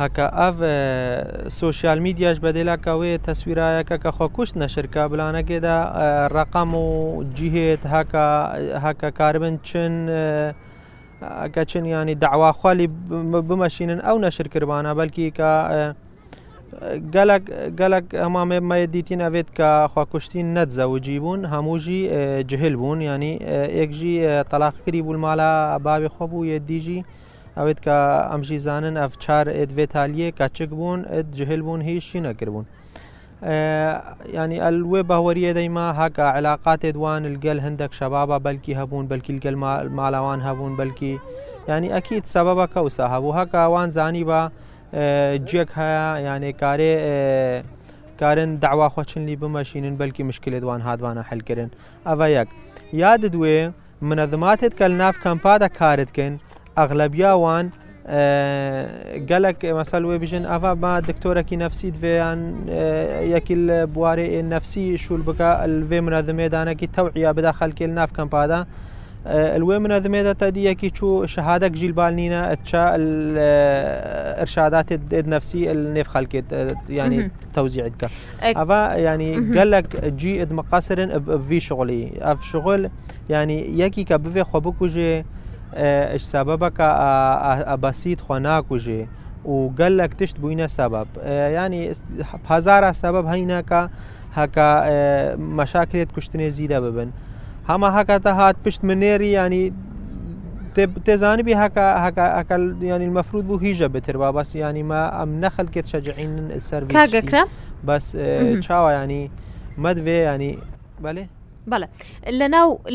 هکا 0.00 0.26
او 0.48 0.52
سوشال 1.48 1.98
میدیاش 1.98 2.40
بدلا 2.40 2.76
کوي 2.76 3.18
تصویره 3.18 3.78
هکا 3.78 3.96
که 3.96 4.10
خو 4.10 4.26
کوش 4.28 4.56
نشر 4.56 4.86
کا 4.86 5.08
بلانه 5.08 5.42
کې 5.42 5.62
دا 5.62 5.74
رقم 6.32 6.74
او 6.74 7.24
جهت 7.34 7.86
هکا 7.86 8.52
هکا 8.74 9.10
کاربن 9.10 9.58
چن 9.62 10.08
هکا 11.22 11.64
چن 11.64 11.84
یعنی 11.84 12.14
دعوا 12.14 12.52
خالي 12.52 12.86
بمشینن 13.48 14.00
او 14.00 14.18
نشر 14.18 14.48
کربانه 14.48 14.94
بلکې 14.94 15.36
کا 15.36 15.94
گلک 17.12 17.50
گلک 17.78 18.14
همامه 18.14 18.60
ما 18.60 18.84
دیتین 18.84 19.20
اوید 19.22 19.50
که 19.50 19.88
خواکشتین 19.94 20.58
ند 20.58 20.68
زوجی 20.68 21.18
بون 21.18 21.44
هموجی 21.44 22.08
جهل 22.44 22.76
بون 22.76 23.00
یعنی 23.00 23.32
یک 23.74 23.90
جی 23.90 24.42
طلاق 24.50 24.74
کری 24.86 25.02
بول 25.02 25.16
مالا 25.16 25.78
باب 25.78 26.08
خوبو 26.08 26.46
یه 26.46 26.58
دیجی 26.58 27.04
اوید 27.60 27.80
که 27.80 27.90
امشی 28.34 28.58
زانن 28.58 28.96
اف 28.96 29.18
چار 29.18 29.48
ویتالیه 29.48 30.30
کچک 30.30 30.68
بون 30.68 31.02
بوون 31.02 31.30
جهل 31.30 31.60
بون 31.60 31.80
بوون 31.80 31.80
هیچی 31.80 32.20
نەکردبوون. 32.22 32.64
ینی 34.36 34.58
ئەلوێ 34.66 35.02
باوەریە 35.10 35.52
دەیما 35.58 35.86
هەکە 36.00 36.24
علااقاتێ 36.38 36.90
دوان 36.96 37.22
لگەل 37.34 37.58
هەندێک 37.66 37.92
شەبابە 37.98 38.38
بەلکی 38.46 38.74
هەبوون 38.80 39.06
بەلکی 39.12 39.32
لگەل 39.38 39.56
ماڵاوان 39.98 40.40
هەبوون 40.48 40.72
بەلکی 40.80 41.14
ینی 41.68 41.88
ئەکییت 41.96 42.24
سەبەبە 42.34 42.66
کەوسە 42.74 43.04
هەبوو 43.14 43.36
هەکەوان 43.40 43.88
زانی 43.96 44.24
بە 44.30 44.40
جێک 45.50 45.70
هەیە 45.80 46.08
یانێ 46.28 46.52
کارێ 46.62 46.92
کارن 48.20 48.50
خوشن 48.94 49.20
لی 49.26 49.36
بمەشینن 49.40 49.94
بەلکی 50.00 50.22
مشکلێ 50.30 50.58
دوان 50.62 50.80
هادوانە 50.86 51.22
هەلگرن 51.30 51.70
ئەڤە 52.06 52.28
یەک 52.38 52.48
یاد 52.92 53.22
دوێ 53.34 53.58
منەدماتێت 54.10 54.72
کە 54.78 54.84
لە 54.90 54.96
ناف 55.02 55.16
کەمپادا 55.24 55.68
کارتکن 55.78 56.34
اغلبيه 56.78 57.34
وان 57.34 57.70
آه، 58.06 59.20
قالك 59.30 59.64
مثلا 59.66 60.06
ويبجن 60.06 60.46
افا 60.46 60.74
ما 60.74 61.00
كي 61.40 61.56
نفسي 61.56 61.92
فيان 61.92 62.54
آه، 62.70 63.20
يكل 63.20 63.86
بواري 63.86 64.40
النفسي 64.40 64.96
شو 64.96 65.16
البكا 65.16 65.64
الفي 65.64 66.00
منظمه 66.00 66.46
دانا 66.46 66.72
كي 66.72 66.86
توعيه 66.86 67.30
بداخل 67.30 67.72
كي 67.72 67.84
الناف 67.84 68.12
كم 68.12 68.24
بعدا 68.24 68.66
آه، 69.26 69.56
الوي 69.56 69.78
منظمه 69.78 70.22
دا 70.22 70.32
تدي 70.32 70.74
كي 70.74 70.90
شو 70.94 71.26
شهاده 71.26 71.68
جيل 71.68 71.92
بالنينا 71.92 72.52
اتشا 72.52 72.96
الارشادات 72.96 74.86
النفسي 75.12 75.70
النيف 75.70 76.08
خلك 76.08 76.44
يعني 76.90 77.30
توزيع 77.54 77.86
دكا 77.88 78.08
افا 78.42 78.94
يعني 78.94 79.58
قالك 79.58 80.04
جي 80.04 80.42
اد 80.42 80.52
مقاصر 80.52 81.20
في 81.38 81.60
شغلي 81.60 82.10
اف 82.20 82.44
شغل 82.44 82.90
يعني 83.30 83.78
يكي 83.78 84.04
كبفي 84.04 84.44
خبكو 84.44 84.86
جي 84.86 85.24
سەبەبەکە 86.32 86.88
ئەبەسیت 87.70 88.20
خۆ 88.26 88.34
ناکوژێ 88.46 89.02
و 89.44 89.54
گەلەک 89.78 90.12
تشت 90.18 90.36
بووینە 90.42 90.66
سەبب 90.76 91.06
ینی 91.56 91.80
هزارە 92.50 92.92
سەبب 93.02 93.24
هەینەکە 93.32 93.82
هەکە 94.38 94.68
مەشاکرێت 95.58 96.10
کوشتنێ 96.14 96.48
زیدە 96.56 96.78
ببن 96.84 97.10
هەمە 97.70 97.88
هەکەتە 97.96 98.30
هات 98.40 98.56
پشت 98.64 98.80
منێری 98.88 99.30
ینی 99.38 99.72
تێزانبی 101.06 101.54
ینی 102.90 103.08
مەفرود 103.16 103.44
بوو 103.48 103.58
هیژە 103.66 103.88
بتر 103.94 104.16
با 104.16 104.28
بەس 104.32 104.54
ینی 104.54 104.82
ما 104.82 105.02
ئەم 105.18 105.30
نەخەلکێت 105.44 105.86
شەجعین 105.92 106.30
سەر 106.68 106.82
کاگەکرا 106.98 107.42
بەس 107.88 108.04
چاوە 108.64 108.90
ینی 109.02 109.22
مەدوێ 109.82 110.18
ینی 110.34 110.52
بەێ؟ 111.04 111.24
بەڵێ 111.70 111.86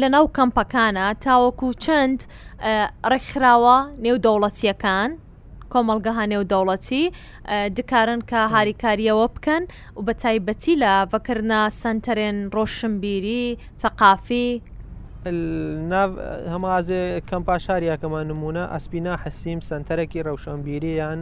لە 0.01 0.07
ناو 0.15 0.25
کەمپەکانە 0.37 1.05
تاوەکو 1.25 1.67
چەند 1.83 2.19
ڕێکخراوە 3.11 3.77
نێو 4.05 4.17
دەوڵەتیەکان 4.25 5.09
کۆمەلگەها 5.73 6.23
نێو 6.33 6.43
دەوڵەتی 6.51 7.03
دکارن 7.77 8.19
کە 8.29 8.39
هاریکاریەوە 8.53 9.25
بکەن 9.35 9.63
و 9.97 10.01
بە 10.07 10.13
تایبەتی 10.23 10.75
لە 10.83 10.93
بەکردنا 11.11 11.61
سنتەرێن 11.81 12.37
ڕۆشنبیری 12.55 13.45
ثقافی 13.83 14.47
ناو 15.91 16.09
هەمازێ 16.53 17.01
کەم 17.29 17.41
پاشاریەکەمە 17.49 18.21
نمونە 18.31 18.63
ئەسپینا 18.73 19.13
حەسیم 19.23 19.59
سنتەرەکی 19.69 20.23
ڕەوشنبیریان 20.27 21.19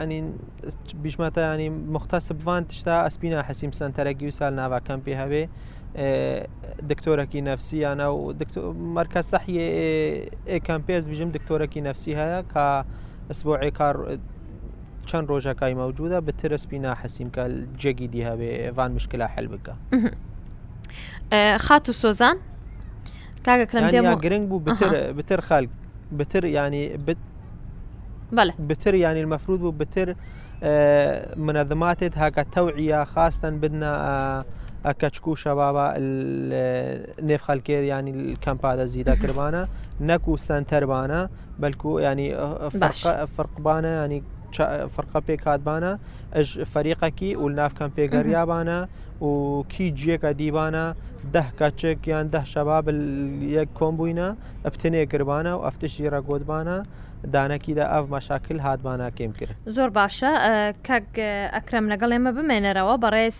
ینی 0.00 0.20
بژمەتە 1.02 1.40
ینی 1.54 1.68
مختەسبوان 1.94 2.62
تشتا 2.70 2.94
ئەسپینا 3.06 3.40
حەسیم 3.48 3.72
سنتەرەکی 3.80 4.26
و 4.30 4.34
سال 4.38 4.52
ناواکەم 4.60 5.00
پێ 5.06 5.14
هەوێ 5.22 5.44
دكتورة 6.82 7.24
كي 7.24 7.40
نفسي 7.40 7.92
انا 7.92 8.08
ودكتور 8.08 8.72
مركز 8.72 9.24
صحي 9.24 9.52
اي 9.58 10.60
كامبيز 10.64 11.10
بجم 11.10 11.32
كي 11.66 11.80
نفسي 11.80 12.16
هيا 12.16 12.40
كا 12.54 12.84
اسبوعي 13.30 13.70
كار 13.70 14.18
چن 15.06 15.14
روجا 15.24 15.52
كاي 15.52 15.74
موجوده 15.74 16.18
بترس 16.20 16.64
بينا 16.64 16.94
حسيم 16.94 17.28
قال 17.38 17.76
جيجي 17.76 18.06
دي 18.06 18.28
هبي 18.28 18.72
فان 18.72 18.90
مشكله 18.92 19.26
حل 19.26 19.46
بك 19.48 19.74
خاتو 21.58 21.92
سوزان 21.92 22.38
كاغا 23.44 23.64
كلام 23.64 23.90
ديما 23.90 24.04
يعني 24.08 24.20
جرينج 24.20 24.44
بو 24.44 24.58
بتر 24.58 25.12
بتر 25.12 25.40
خالق 25.40 25.68
بتر 26.12 26.44
يعني 26.44 26.96
بت 26.96 27.16
بلا 28.32 28.52
بتر 28.60 28.94
يعني 28.94 29.20
المفروض 29.20 29.60
بو 29.60 29.70
بتر 29.70 30.16
منظمات 31.36 32.18
هاكا 32.18 32.42
توعيه 32.42 33.04
خاصه 33.04 33.50
بدنا 33.50 34.08
آه 34.10 34.44
اكچکو 34.86 35.34
شبابا 35.34 35.94
النفخ 35.98 37.50
الكير 37.50 37.82
يعني 37.84 38.10
الكامب 38.10 38.66
هذا 38.66 38.84
زيدا 38.84 39.14
كربانا 39.14 39.68
نكو 40.00 40.36
سنتر 40.36 40.84
بانا 40.84 41.28
بلکو 41.58 41.98
یعنی 41.98 42.26
يعني 42.28 42.70
فرق, 42.70 43.24
فرق 43.24 43.50
بانا 43.60 43.88
یعنی 43.94 44.14
يعني 44.14 44.24
فرقە 44.64 45.20
پێ 45.26 45.36
کاتبانە 45.44 45.92
ئەش 46.34 46.50
فەریقەکی 46.72 47.30
و 47.34 47.44
نافکەم 47.58 47.90
پێگەریابانە 47.98 48.80
و 49.24 49.64
کی 49.72 49.86
جیەکە 49.98 50.30
دیوانە 50.40 50.86
ده 51.34 51.46
کەچێک 51.58 51.98
یان 52.06 52.26
ده 52.32 52.42
شەباب 52.52 52.86
یەک 53.56 53.68
کۆم 53.78 53.94
بووینە 53.98 54.28
ئەفتنێ 54.64 55.02
گربانە 55.12 55.52
و 55.56 55.64
ئەفتشی 55.66 56.10
ڕەگۆدبانە 56.14 56.78
دانەکیدا 57.34 57.84
ئەف 57.94 58.04
مەشاکل 58.14 58.58
هاتباناکەم 58.66 59.32
کرد 59.38 59.56
زۆر 59.76 59.90
باشە 59.98 60.32
کاک 60.88 61.08
ئەکرم 61.56 61.84
لەگەڵ 61.92 62.10
ئێمە 62.14 62.32
بمێنەرەوە 62.36 62.94
بەڕێز 63.04 63.38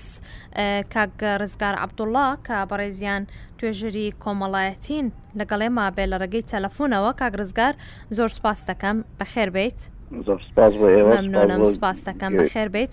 کاک 0.94 1.16
ڕزگار 1.40 1.74
عبدوڵا 1.85 2.29
کە 2.46 2.57
بەڕێزیان 2.70 3.22
توێژری 3.59 4.14
کۆمەڵایەتین 4.22 5.07
لەگەڵێ 5.38 5.68
ما 5.76 5.87
بێ 5.96 6.05
لە 6.12 6.16
ڕێگەی 6.22 6.46
تەلەفۆنەوە 6.52 7.11
کاگرزگار 7.20 7.74
زۆر 8.16 8.31
سپاس 8.37 8.61
دەکەم 8.70 8.96
بەخێر 9.20 9.50
بیت. 9.57 9.81
سپاسەکەم 10.14 12.32
بەخێر 12.38 12.68
بیت 12.74 12.92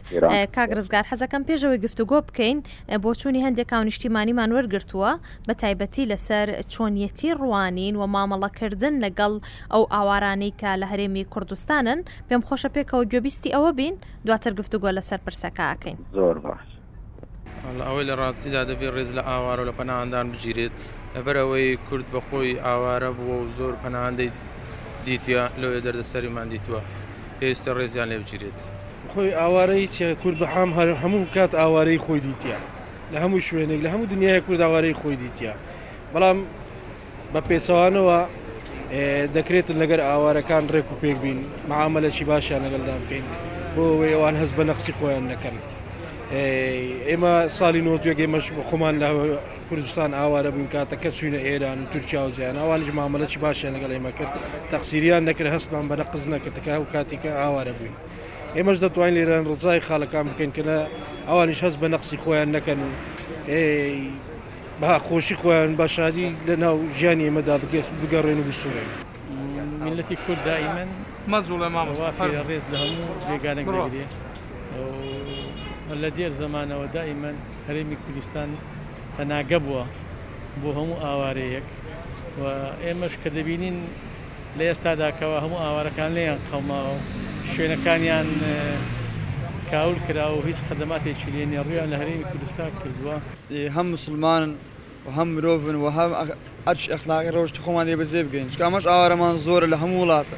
کاگرزگار 0.55 1.03
حەزەکەم 1.11 1.43
پێشەوەی 1.47 1.79
گفتوگۆ 1.85 2.17
بکەین 2.29 2.57
بۆ 3.03 3.11
چووی 3.21 3.41
هەندێک 3.45 3.67
کاونیشتیمانیمان 3.73 4.49
وەرگرتووە 4.57 5.11
بە 5.47 5.53
تایبەتی 5.61 6.09
لەسەر 6.11 6.47
چۆنیەتی 6.73 7.29
ڕوانین 7.41 7.93
و 8.01 8.03
مامەڵەکردن 8.13 8.95
لەگەڵ 9.05 9.33
ئەو 9.73 9.83
ئاوارانەی 9.93 10.53
کە 10.61 10.71
لە 10.81 10.85
هەرێمی 10.91 11.23
کوردستانن 11.33 11.99
پێم 12.29 12.41
خۆشە 12.47 12.69
پێکەوە 12.75 13.03
گوێبیستی 13.11 13.49
ئەوە 13.55 13.71
بین 13.79 13.95
دواتر 14.25 14.53
گفتوگۆ 14.59 14.89
لەسەر 14.97 15.19
پرسەکەکەین 15.25 15.97
زۆر 16.17 16.37
باش 16.45 16.67
ئەوەی 17.87 18.05
لە 18.09 18.13
ڕاستیدا 18.21 18.61
دەبێت 18.69 18.91
ڕێز 18.95 19.09
لە 19.17 19.23
ئاوارە 19.29 19.61
و 19.63 19.65
لە 19.69 19.73
پەناهاندان 19.79 20.25
بگیرێت 20.33 20.75
لەبەر 21.15 21.35
ئەوەی 21.41 21.67
کورد 21.87 22.05
بەخۆی 22.13 22.53
ئاوارە 22.65 23.11
بووە 23.17 23.35
و 23.41 23.43
زۆر 23.57 23.73
پەناهاندەی 23.83 24.29
دیتە 25.05 25.39
لەوێ 25.61 25.79
دەردەسەریمان 25.85 26.47
دیتووە 26.53 26.81
پێویستە 27.41 27.71
ڕێزیان 27.77 28.07
لێ 28.11 28.17
بگیرێت 28.21 28.55
خۆی 29.11 29.29
ئاوارەی 29.39 29.87
چ 29.95 29.97
کورد 30.21 30.37
بە 30.41 30.47
هەم 30.55 30.69
هەر 30.77 30.89
هەموو 31.03 31.23
کات 31.35 31.51
ئاوارەی 31.59 31.99
خۆی 32.05 32.19
دیتیە 32.25 32.57
لە 33.13 33.17
هەموو 33.23 33.45
شوێنێک 33.47 33.79
لە 33.85 33.89
هەموو 33.93 34.09
دنیای 34.13 34.41
کورد 34.45 34.61
ئاوارەی 34.65 34.95
خۆی 35.01 35.15
دیتیە 35.23 35.53
بەڵام 36.13 36.37
بە 37.33 37.39
پێچوانەوە 37.49 38.19
دەکرێتن 39.37 39.75
لەگەر 39.83 39.99
ئاوارەکان 40.09 40.63
ڕێک 40.73 40.87
و 40.91 40.95
پێک 41.01 41.17
بین 41.23 41.39
معامە 41.69 41.99
لە 42.05 42.09
چی 42.15 42.23
باشیان 42.29 42.61
لەگەڵدان 42.65 43.01
پێین 43.09 43.25
بۆ 43.75 43.83
ئەوان 44.13 44.35
هەست 44.41 44.53
بە 44.57 44.63
نەخسی 44.69 44.93
خۆیان 44.97 45.25
نەکەن 45.31 45.55
ئێمە 47.09 47.33
ساڵی 47.57 47.81
نۆتوێک 47.87 48.19
ئێمەش 48.23 48.45
خۆمان 48.69 48.95
لە 49.03 49.07
کوردستان 49.73 50.11
بیم 50.51 50.67
که 50.67 50.85
تکه 50.85 51.11
چوینە 51.17 51.39
ئێران 51.47 51.79
و 51.83 51.85
ترکیه 51.93 52.19
و 52.27 52.29
جیان 52.37 52.55
ئەوانش 52.61 52.89
مامەلەی 52.93 53.37
باشه 53.41 53.73
لەگەڵ 53.75 53.91
ئێمە 53.95 54.11
کرد 54.19 54.31
تقصیریان 54.71 54.71
تەقسیریان 54.71 55.23
نەکرد 55.33 55.47
هەستمان 55.55 55.85
بە 55.89 55.95
نەقز 56.01 56.23
نەکردەکە 56.33 56.67
و 56.83 56.85
کاتێکە 56.93 57.25
ئاوارە 57.41 57.73
بووین 58.53 59.13
لیران 59.13 59.43
رضای 59.51 59.79
خاله 59.79 60.05
کام 60.05 60.25
خاڵەکان 60.25 60.29
بکەین 60.29 60.51
کەە 60.57 61.29
هست 61.29 61.63
هەست 61.63 61.77
بە 61.83 61.87
نەقسی 61.93 62.17
نکن 62.27 62.79
ای 63.47 64.07
با 64.81 64.99
خوشی 64.99 65.35
خۆیان 65.35 65.75
با 65.77 65.87
شادی 65.87 66.35
لناو 66.47 66.77
جانی 66.77 66.97
ژیانی 66.97 67.23
ئێمەدا 67.27 67.75
بگرین 68.05 68.39
و 68.39 68.43
بسوورێن 68.49 68.89
ملتی 69.85 70.15
کورد 70.27 70.45
دائما 70.45 70.85
مزول 71.27 71.59
لە 71.61 71.69
ماوەفر 71.73 72.29
ڕێز 72.49 72.65
لە 72.71 72.77
هەموو 72.77 73.29
جێگانێک 73.29 73.67
الذي 75.91 76.11
دێر 76.17 76.31
ودائما 76.41 76.85
دائیمەن 76.93 77.35
هەرێمی 77.69 77.97
پەناگە 79.17 79.59
بووە 79.65 79.83
بۆ 80.63 80.69
هەموو 80.77 81.01
ئاوارەیەک 81.05 81.67
و 82.39 82.43
ئێمەش 82.85 83.13
کە 83.21 83.29
دەبینین 83.37 83.77
لە 84.57 84.63
ئێستاداکەوە 84.69 85.37
هەموو 85.43 85.61
ئاوارەکان 85.63 86.11
لێیان 86.17 86.39
قەماوە 86.51 86.93
شوێنەکانیان 87.53 88.27
کاول 89.71 89.97
کرا 90.05 90.27
و 90.35 90.39
هیچ 90.47 90.59
خدماتێکی 90.69 91.29
لێنێ 91.35 91.59
ڕویان 91.65 91.87
لە 91.93 91.97
هەرێمی 92.01 92.25
کوردستان 92.31 92.69
کردووە 92.79 93.17
هەم 93.75 93.87
مسلمانن 93.95 94.51
و 95.05 95.09
هەم 95.17 95.29
مرۆڤن 95.35 95.77
و 95.81 95.85
هەم 95.97 96.11
ئەرش 96.67 96.83
ئەخلاقی 96.93 97.31
ڕۆشت 97.35 97.55
خۆمان 97.65 97.85
لێ 97.89 97.95
بەزێ 98.01 98.21
بگەین 98.27 98.49
چکامەش 98.53 98.83
ئاوارەمان 98.91 99.35
زۆرە 99.47 99.67
لە 99.73 99.77
هەموو 99.83 100.01
وڵاتە 100.03 100.37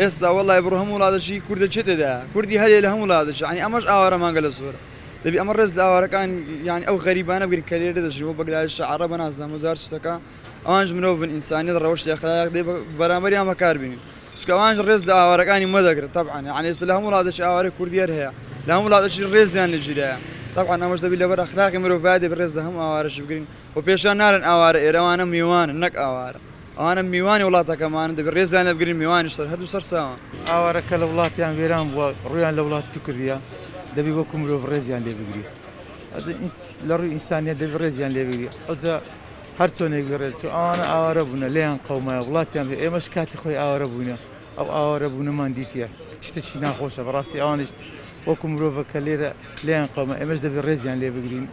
ئێستا 0.00 0.28
وەڵای 0.36 0.60
بڕ 0.64 0.74
هەموو 0.82 0.96
وڵاتەشی 0.98 1.36
کوردە 1.46 1.68
چێتێدا 1.74 2.12
کوردی 2.34 2.56
هەلێ 2.62 2.78
لە 2.84 2.88
هەموو 2.92 3.06
وڵاتەش 3.06 3.38
ئەنی 3.48 3.60
ئەمەش 3.64 3.84
ئاوارەمانگە 3.90 4.42
لە 4.46 4.50
زۆرە 4.58 4.80
دەبی 5.24 5.38
ئەمە 5.40 5.52
ڕێز 5.58 5.70
لە 5.78 5.82
ئاوارەکان 5.86 6.28
یان 6.68 6.82
ئەو 6.88 6.96
غەریبانە 7.04 7.46
بگرین 7.48 7.66
کەلێر 7.70 7.92
دەژنەوە 8.06 8.34
بەگلایش 8.40 8.74
عرە 8.92 9.06
بە 9.12 9.16
نازانام 9.22 9.52
وزار 9.56 9.76
شتەکە 9.84 10.14
ئەوانش 10.66 10.90
مرۆڤن 10.96 11.30
ئینسانیت 11.36 11.76
ڕەوش 11.84 12.02
لەخلاق 12.08 12.48
دێ 12.54 12.62
بەرامبەریان 13.00 13.46
بەکار 13.50 13.74
رز 13.82 13.98
سکەوانش 14.42 14.78
ڕێز 14.86 15.02
لە 15.08 15.12
طبعا 15.40 15.58
مەدەگرێت 15.76 16.12
تەبعاان 16.16 16.44
عنێست 16.58 16.82
لە 16.88 16.92
هەموو 16.96 17.10
وڵاتش 17.12 17.38
ئاوارە 17.46 17.70
کوردیار 17.78 18.10
هەیە 18.18 18.30
لە 18.66 18.72
هەموو 18.74 18.88
رز 19.04 19.14
ڕێزیان 19.34 19.68
لەگیرەیە 19.74 20.16
طبعا 20.56 20.76
ئەمەش 20.82 21.00
دەبی 21.04 21.16
لەبەر 21.22 21.38
ئەخلاقی 21.44 21.78
مرۆڤای 21.84 22.18
دێ 22.22 22.28
بەڕێز 22.32 22.52
لە 22.58 22.62
هەموو 22.66 22.80
ئاوارەش 22.84 23.16
بگرین 23.22 23.46
و 23.76 23.80
پێشان 23.86 24.16
نارن 24.22 24.42
ئاوارە 24.48 24.78
ئێرەوانە 24.84 25.24
میوانن 25.34 25.76
انا 25.80 25.88
ميواني 25.88 26.36
والله 26.78 27.02
میوانی 27.12 27.44
وڵاتەکەمان 27.48 28.08
دەبێت 28.18 28.34
ڕێزان 28.38 28.62
لە 28.68 28.72
بگرین 28.76 28.96
ميواني 29.02 29.28
هەردوو 29.52 29.68
سەرساوە 29.74 30.14
صار 30.46 30.76
لە 31.02 31.06
وڵاتیان 31.10 31.52
وێران 31.58 31.86
بووە 31.92 32.06
ڕویان 32.32 32.52
لە 32.58 32.62
وڵات 32.66 32.84
تو 32.94 33.00
کردە 33.06 33.36
دەبی 33.96 34.12
وەکو 34.18 34.34
مرۆڤ 34.42 34.62
ڕێزیان 34.72 35.02
لێ 35.06 35.12
بگری 35.20 35.44
لە 36.88 36.94
ڕووی 36.98 37.10
ئینسانیە 37.14 37.54
دەبی 37.60 37.76
ڕێزیان 37.82 38.10
لێ 38.16 38.22
بگری 38.28 38.48
ئەوجا 38.66 38.94
هەر 39.60 39.70
چۆنێک 39.76 40.04
بێت 40.10 40.34
چ 40.38 40.42
ئەوانە 40.54 40.84
ئاوارە 40.92 41.22
بوونە 41.28 41.48
لەیان 41.56 41.78
قەومایە 41.86 42.22
وڵاتیان 42.26 42.66
بێ 42.70 42.76
ئێمەش 42.82 43.06
کاتی 43.14 43.36
خۆی 43.42 43.58
ئاوارە 43.60 43.86
بوونە 43.92 44.16
ئەو 44.58 44.68
ئاوارە 44.74 45.08
بوونەمان 45.12 45.50
دیتیە 45.58 45.86
شتەشی 46.26 46.58
ناخۆشە 46.64 47.02
بەڕاستی 47.06 47.40
ئەوانش 47.42 47.70
وەکو 48.28 48.44
مرۆڤەکە 48.52 48.98
لێرە 49.06 49.30
لەیان 49.66 49.88
قەومە 49.94 50.14
ئێمەش 50.20 50.38
دەبێت 50.44 50.62
ڕێزیان 50.68 50.96
لێ 51.02 51.08
بگرین 51.16 51.46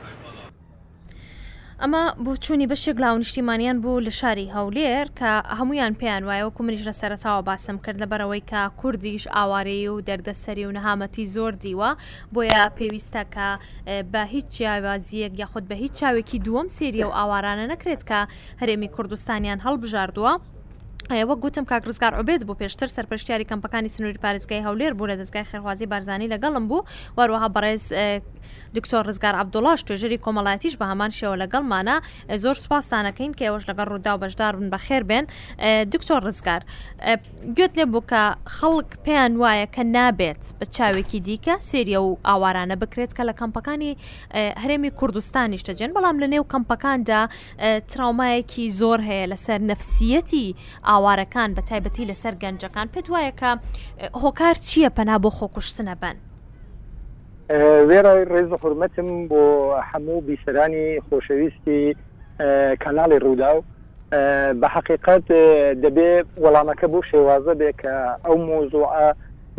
ئەمە 1.84 2.04
بۆ 2.26 2.32
چووی 2.44 2.68
بەشێک 2.72 2.98
لاونیشتیمانیان 3.04 3.78
بوو 3.84 4.04
لە 4.08 4.12
شاری 4.20 4.52
هەولێر 4.58 5.06
کە 5.20 5.32
هەمویان 5.60 5.94
پێیان 6.02 6.24
وایە 6.28 6.44
و 6.46 6.56
کومنیش 6.58 6.84
لە 6.90 6.94
سەرچاوە 7.02 7.44
باسم 7.50 7.78
کرد 7.84 7.98
لە 8.04 8.08
بەرەوەی 8.12 8.44
کە 8.52 8.62
کوردیش 8.82 9.24
ئاوارەیە 9.36 9.90
و 9.94 10.04
دەردەسەری 10.08 10.66
و 10.68 10.76
نەهامەتی 10.78 11.26
زۆر 11.36 11.54
دیوە 11.64 11.90
بۆیە 12.34 12.64
پێویستە 12.78 13.24
کە 13.34 13.48
بە 14.12 14.22
هیچ 14.34 14.46
جیاوازیەک 14.58 15.34
یاخود 15.42 15.64
بە 15.70 15.76
هیچ 15.84 15.94
چاوێکی 16.02 16.40
دووەم 16.46 16.68
سێریە 16.78 17.06
و 17.08 17.16
ئاوارانە 17.18 17.66
نەکرێت 17.74 18.02
کە 18.10 18.20
هەرێمی 18.62 18.90
کوردستانیان 18.96 19.60
هەڵبژاردووە 19.66 20.34
ئەوە 21.16 21.36
گوتم 21.44 21.66
کاگرزگار 21.72 22.14
ئۆبێت 22.18 22.44
بۆ 22.48 22.54
پێشتر 22.62 22.90
سەرپشتیاری 22.98 23.46
کەمپەکانی 23.52 23.88
سنووری 23.96 24.20
پارێزگای 24.24 24.62
هەولێر 24.68 24.94
بوو 24.98 25.08
لە 25.12 25.16
دەستگای 25.22 25.44
خێرخوازی 25.50 25.86
بارزانانی 25.92 26.28
لەگەڵم 26.34 26.66
بوو 26.70 26.84
وەروەها 27.18 27.50
بەڕێز 27.56 27.84
دکتۆر 28.76 29.04
ڕزگار 29.10 29.36
عبدوڵاش 29.42 29.80
توێژری 29.88 30.18
کۆمەڵایەتیش 30.26 30.74
بە 30.80 30.86
هەمان 30.92 31.12
شێوە 31.20 31.36
لەگەڵمانە 31.44 31.96
زۆر 32.44 32.56
سوپاسانەکەین 32.64 33.32
کە 33.38 33.44
ئەوش 33.50 33.64
لەگەڵ 33.70 33.88
ڕوودا 33.92 34.12
و 34.16 34.20
بەشدار 34.24 34.54
بن 34.60 34.70
بە 34.74 34.80
خێر 34.86 35.04
بێن 35.10 35.26
دکتۆر 35.94 36.20
ڕزگار 36.28 36.62
گوێت 37.58 37.74
لێ 37.80 37.86
بوو 37.94 38.04
کە 38.12 38.24
خەڵک 38.58 38.90
پێیان 39.06 39.34
وایە 39.42 39.68
کە 39.76 39.84
نابێت 39.96 40.42
بە 40.60 40.66
چاوێکی 40.76 41.20
دیکە 41.28 41.56
سێریە 41.70 42.00
و 42.08 42.12
ئاوارانە 42.30 42.76
بکرێت 42.84 43.12
کە 43.18 43.24
لە 43.30 43.34
کەمپەکانی 43.40 43.94
هەرێمی 44.62 44.90
کوردستانیش 45.00 45.62
دەجێن 45.68 45.92
بەڵام 45.96 46.18
لە 46.24 46.28
نێو 46.34 46.44
کەمپەکاندا 46.54 47.22
تراومایەکی 47.92 48.66
زۆر 48.82 49.00
هەیە 49.10 49.26
لەسەر 49.32 49.60
نەفسیەتی 49.72 50.48
ئا 50.88 50.97
ئاوارەکان 50.98 51.50
بە 51.58 51.62
تایبەتی 51.70 52.10
لەسەر 52.12 52.34
گەنجەکان 52.44 52.88
پێت 52.94 53.08
وایە 53.14 53.34
کە 53.42 53.50
هۆکار 54.24 54.56
چییە 54.68 54.90
پەنا 54.98 55.16
بۆ 55.24 55.30
خۆکوشتنە 55.38 55.96
بن 56.02 56.16
وێرای 57.90 58.24
ڕێز 58.32 58.50
حرمەتم 58.62 59.10
بۆ 59.30 59.44
هەموو 59.90 60.22
بیسەرانی 60.28 60.86
خۆشەویستی 61.08 61.80
کەناڵی 62.84 63.18
ڕوودا 63.26 63.52
و 63.56 63.62
بە 64.60 64.68
حقیقت 64.76 65.26
دەبێ 65.84 66.10
وەڵامەکە 66.44 66.88
بۆ 66.94 67.00
شێوازە 67.10 67.54
بێ 67.60 67.72
کە 67.82 67.94
ئەو 68.26 68.38
مۆزوعە 68.50 69.08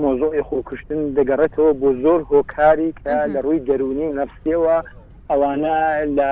مۆزۆی 0.02 0.44
خۆکوشتن 0.48 1.00
دەگەڕێتەوە 1.18 1.72
بۆ 1.80 1.88
زۆر 2.04 2.20
هۆکاری 2.30 2.90
کە 3.00 3.12
لە 3.32 3.38
ڕووی 3.44 3.64
دەرونی 3.68 4.08
نفسیەوە 4.20 4.76
ئەوانە 5.30 5.76
لە 6.18 6.30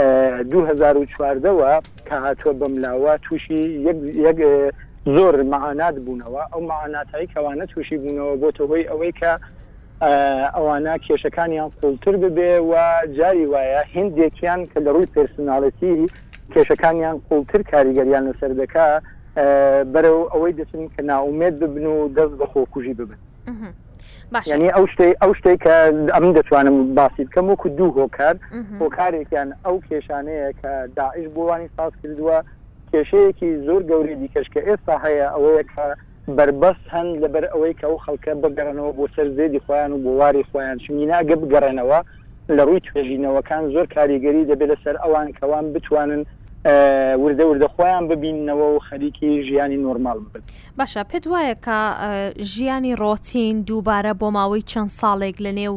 2014ەوە 0.00 1.72
کە 2.08 2.16
هاتووە 2.24 2.54
بەملاوە 2.60 3.14
تووشی 3.24 3.62
یەک 4.28 4.38
زۆر 5.16 5.36
معانات 5.54 5.96
بوونەوە 6.04 6.42
ئەو 6.52 6.60
معاناتایی 6.72 7.30
کەوانە 7.34 7.64
تووشی 7.72 7.98
بوونەوە 8.02 8.34
بۆ 8.42 8.48
تەوەی 8.58 8.88
ئەوەی 8.90 9.12
کە 9.20 9.32
ئەوانە 10.56 10.94
کێشەکانیان 11.06 11.70
قوڵتر 11.78 12.14
ببێ 12.22 12.52
و 12.70 12.72
جاری 13.18 13.46
وایە 13.52 13.80
هندێکیان 13.94 14.60
کە 14.70 14.78
لە 14.84 14.90
ڕووی 14.94 15.10
پرسناڵەتی 15.16 15.94
کێشەکانیان 16.52 17.16
قوڵتر 17.28 17.60
کاریگەریان 17.72 18.24
لەسەر 18.28 18.52
دەکا 18.62 18.88
بەرەو 19.94 20.18
ئەوەی 20.32 20.52
دەچن 20.58 20.84
کە 20.94 21.02
ناومێت 21.10 21.54
ببن 21.60 21.86
و 21.86 22.08
دەست 22.16 22.34
بە 22.40 22.46
خۆکوژی 22.52 22.94
ببن. 22.98 23.18
ینی 24.46 24.68
ئەو 24.76 24.84
شتەی 24.92 25.14
ئەو 25.22 25.32
شتێک 25.38 25.58
کە 25.64 25.76
ئەم 26.14 26.24
دەتوانم 26.38 26.76
باسی 26.98 27.22
بکەم 27.28 27.46
وەکو 27.52 27.68
دوو 27.78 27.96
هۆکار 28.02 28.34
هۆکارێکیان 28.80 29.48
ئەو 29.66 29.76
کێشانەیە 29.88 30.48
کە 30.60 30.70
داعش 30.98 31.26
بوانی 31.34 31.68
ساز 31.76 31.92
کردووە 32.00 32.38
کێشەیەکی 32.92 33.48
زۆر 33.66 33.80
گەوری 33.90 34.16
دیکەش 34.22 34.46
کە 34.54 34.60
ئێستا 34.68 34.96
هەیە 35.04 35.26
ئەوەیە 35.34 35.64
کە 35.72 35.84
بربەست 36.36 36.84
هەند 36.94 37.12
لەبەر 37.22 37.44
ئەوەی 37.52 37.74
کە 37.80 37.86
ئەو 37.88 37.96
خەڵکە 38.04 38.32
بگەڕنەوە 38.42 38.92
بۆ 38.98 39.04
سەر 39.14 39.28
زێدی 39.36 39.60
خۆیان 39.66 39.92
و 39.92 40.02
بۆواری 40.04 40.48
خۆیان 40.50 40.78
شمیناگە 40.84 41.36
بگەڕێنەوە 41.42 42.00
لە 42.56 42.62
ڕووی 42.66 42.84
توێژینەوەکان 42.86 43.62
زۆر 43.74 43.86
کاریگەری 43.94 44.48
دەبێت 44.50 44.70
لەسەر 44.72 44.96
ئەوان 45.04 45.28
کەوان 45.38 45.64
بتوانن 45.74 46.22
وردە 46.66 47.44
وردە 47.48 47.68
خۆیان 47.76 48.04
ببینەوە 48.12 48.66
و 48.76 48.78
خەریکی 48.88 49.44
ژیانی 49.48 49.76
نۆرمال 49.84 50.18
بن 50.32 50.42
باشە 50.80 51.02
پێت 51.10 51.24
وایە 51.32 51.56
کە 51.66 51.78
ژیانی 52.52 52.94
ڕۆتین 53.02 53.54
دووبارە 53.68 54.12
بۆ 54.20 54.28
ماوەی 54.36 54.64
چەند 54.70 54.90
ساڵێک 55.00 55.36
لە 55.44 55.52
نێو 55.60 55.74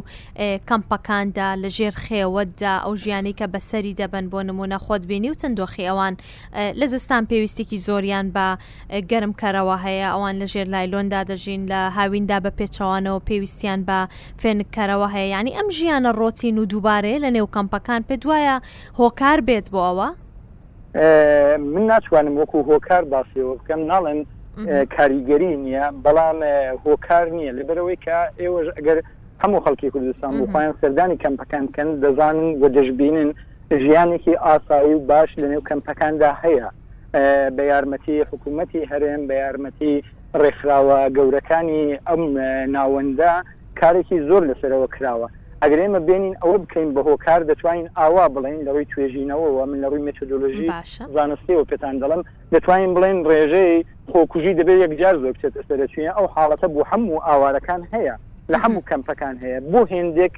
کەمپەکاندا 0.69 1.49
لە 1.63 1.69
ژێر 1.77 1.95
خێوەتدا 2.05 2.73
ئەو 2.85 2.93
ژیانی 3.03 3.33
کە 3.39 3.45
بەسەری 3.53 3.93
دەبن 3.99 4.25
بۆ 4.31 4.39
نمونە 4.49 4.77
خۆت 4.85 5.03
بینی 5.09 5.29
و 5.31 5.39
چەندۆخیەوان 5.41 6.13
لە 6.79 6.85
زستان 6.93 7.23
پێویستێکی 7.31 7.77
زۆریان 7.87 8.27
بە 8.35 8.47
گەرم 9.11 9.33
کارەوە 9.41 9.77
هەیە 9.85 10.07
ئەوان 10.13 10.35
لە 10.41 10.47
ژێر 10.53 10.67
لایلۆندا 10.75 11.21
دەژین 11.29 11.61
لە 11.71 11.79
هاویندا 11.97 12.37
بە 12.45 12.51
پێچەوانەوە 12.59 13.19
پێویستیان 13.27 13.79
بە 13.87 13.99
فێنکارەوە 14.41 15.07
هەیە 15.15 15.27
ینی 15.35 15.53
ئەم 15.57 15.67
ژیانە 15.77 16.11
ڕۆتین 16.19 16.55
و 16.61 16.65
دووبارەیە 16.71 17.19
لە 17.25 17.29
نێو 17.35 17.47
کەمپەکان 17.55 18.01
پێ 18.07 18.15
دوایە 18.23 18.55
هۆکار 18.99 19.39
بێت 19.47 19.67
بۆ 19.73 19.81
ئەوە 19.89 20.09
من 21.57 21.87
ناتوانم 21.87 22.37
وەکو 22.37 22.57
هۆکار 22.71 23.03
باسیەوە 23.13 23.53
بکەم 23.59 23.79
ناڵێن 23.91 24.19
کاریگەری 24.95 25.53
نییە 25.63 25.85
بەڵام 26.05 26.39
هۆکار 26.85 27.25
نییە 27.37 27.51
لەبەرەوەی 27.59 27.97
کە 28.05 28.17
ئێوەش 28.39 28.67
ئەگەر 28.77 28.97
هەموو 29.43 29.63
خەڵکی 29.65 29.91
کوردستان 29.93 30.31
بخوایان 30.41 30.73
سەردانی 30.81 31.21
کەمپەکانکەن 31.23 31.89
دەزانن 32.03 32.45
و 32.61 32.65
دەشببینن 32.77 33.29
ژیانێکی 33.83 34.35
ئاسایی 34.45 34.93
و 34.95 35.05
باش 35.09 35.29
لەنێو 35.41 35.67
کەمپەکاندا 35.69 36.31
هەیە 36.43 36.67
بە 37.55 37.63
یارمەتی 37.71 38.25
حکوومەتی 38.31 38.87
هەرێم 38.91 39.21
بە 39.29 39.33
یارمەتی 39.43 39.93
ڕێکخراوە 40.41 40.99
گەورەکانی 41.17 41.85
ئەم 42.07 42.23
ناوەندە 42.75 43.33
کارێکی 43.81 44.19
زۆر 44.29 44.41
لەسەرەوە 44.49 44.87
کراوە 44.95 45.27
ئەگەر 45.63 45.79
ئێمە 45.83 45.99
بینین 46.09 46.35
ئەوە 46.43 46.57
بکەین 46.63 46.89
بە 46.95 47.01
هۆکار 47.09 47.39
دەتوانین 47.51 47.87
ئاوا 47.99 48.25
بڵین 48.35 48.59
لەڕووی 48.65 48.89
توێژینەوەەوە 48.91 49.63
من 49.69 49.79
لە 49.83 49.87
ڕووی 49.91 50.05
متدۆلژی 50.07 50.69
زانستیەوە 51.15 51.63
پێتان 51.71 51.95
دەڵم 52.03 52.21
دەتوانین 52.53 52.91
بڵێن 52.95 53.17
ڕێژەی 53.31 53.75
خۆکوژی 54.11 54.57
دەبێت 54.59 54.79
یەکجار 54.85 55.15
زۆر 55.21 55.31
بچێت 55.35 55.53
ئەسەرچویە 55.59 56.11
ئەو 56.17 56.27
حاڵەتە 56.35 56.67
بۆ 56.73 56.81
هەموو 56.91 57.23
ئاوارەکان 57.27 57.81
هەیە 57.93 58.15
لە 58.51 58.57
هەموو 58.63 58.85
کەمپەکان 58.89 59.35
هەیە 59.43 59.59
بۆ 59.71 59.79
هێندێک 59.93 60.33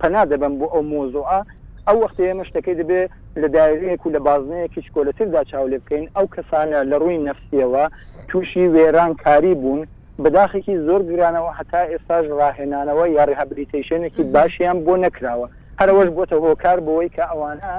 پەنا 0.00 0.22
دەبم 0.30 0.54
بۆ 0.60 0.66
ئەو 0.72 0.82
مۆزۆە 0.92 1.38
ئەو 1.86 1.96
وقت 2.04 2.16
ئێمە 2.26 2.44
شتەکەی 2.48 2.78
دەبێ 2.80 3.02
لە 3.40 3.46
دایرەیەک 3.56 4.00
و 4.04 4.12
لە 4.14 4.20
بازنەیەکی 4.26 4.84
شکۆلەتردا 4.86 5.40
چاو 5.50 5.64
لێ 5.72 5.78
بکەین 5.84 6.04
ئەو 6.16 6.26
کەسانە 6.34 6.78
لە 6.90 6.96
ڕووی 7.02 7.24
نفسیەوە 7.28 7.84
تووشی 8.28 8.68
وێران 8.74 9.12
کاری 9.24 9.54
بوون 9.62 9.82
بەداخێکی 10.22 10.76
زۆر 10.86 11.00
گرانەوە 11.10 11.50
هەتا 11.58 11.82
ئێستاش 11.90 12.26
ڕاهێنانەوە 12.38 13.04
یا 13.16 13.24
ڕێهابلیتیشنێکی 13.28 14.22
باشیان 14.34 14.76
بۆ 14.86 14.94
نەکراوە 15.04 15.46
هەرەوەش 15.80 16.08
بۆتە 16.16 16.36
هۆکار 16.44 16.78
بەوەی 16.86 17.10
کە 17.16 17.24
ئەوانە 17.30 17.72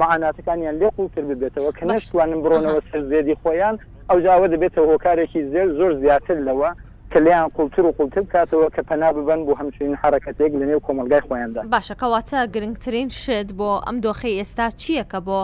معاناتەکانیان 0.00 0.74
لێ 0.80 0.88
قوتر 0.96 1.22
ببێتەوە 1.30 1.70
کە 1.78 1.84
نەشتوانن 1.90 2.40
بڕۆنەوە 2.44 2.80
سەر 2.88 3.00
زێدی 3.10 3.36
خۆیان 3.42 3.74
ئەو 4.08 4.18
جاوە 4.26 4.46
دەبێتە 4.52 4.80
هۆکارێکی 4.90 5.40
زێر 5.52 5.68
زۆر 5.78 5.92
زیاتر 6.02 6.38
لەوە 6.48 6.70
کە 7.12 7.16
لیان 7.20 7.48
قوتر 7.56 7.80
و 7.86 7.92
قوتر 7.98 8.20
بکاتەوە 8.22 8.70
کە 8.76 8.82
پەنا 8.90 9.12
ببن 9.16 9.40
بۆ 9.46 9.52
هەمچین 9.60 9.92
حرکەتێک 10.02 10.52
لە 10.60 10.64
نێو 10.70 10.80
کۆمەلگای 10.86 11.20
خۆیاندا 11.26 11.60
باشەکەواتە 11.72 12.38
گرنگترین 12.54 13.08
شت 13.20 13.48
بۆ 13.58 13.70
ئەم 13.86 13.96
دۆخی 14.04 14.36
ئێستا 14.40 14.66
چییە 14.80 15.04
کە 15.12 15.18
بۆ 15.28 15.40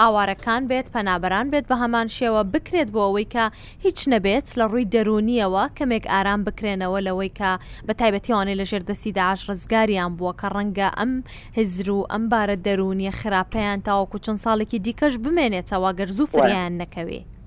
ئاوارەکان 0.00 0.62
بێت 0.70 0.86
پەنابەران 0.94 1.46
بێت 1.52 1.66
بە 1.70 1.74
هەمان 1.82 2.08
شێوە 2.18 2.40
بکرێت 2.54 2.88
بۆ 2.94 3.00
ئەوەی 3.06 3.28
کە 3.34 3.44
هیچ 3.84 3.98
نەبێت 4.12 4.46
لە 4.58 4.64
ڕووی 4.70 4.88
دەرونیەوە 4.94 5.62
کەمێک 5.78 6.04
ئارام 6.12 6.40
بکرێنەوە 6.46 6.98
لەوەی 7.06 7.30
کە 7.38 7.50
بە 7.86 7.92
تایبەتیوانێ 8.00 8.54
لە 8.60 8.64
ژێردەسی 8.70 9.10
داعش 9.18 9.40
ڕزگاریان 9.50 10.12
بووە 10.18 10.32
کە 10.40 10.48
ڕەنگە 10.56 10.88
ئەم 10.98 11.12
هزر 11.58 11.88
و 11.96 12.00
ئەم 12.12 12.24
بارە 12.32 12.56
دەرونیە 12.66 13.12
خراپەیان 13.20 13.78
تاوەکو 13.88 14.18
چەند 14.24 14.40
ساڵێکی 14.44 14.78
دیکەش 14.86 15.14
بمێنێتەوە 15.24 15.90
گەر 15.98 16.08
زوو 16.16 16.26
فریان 16.32 16.72
نەکەوێت. 16.82 17.39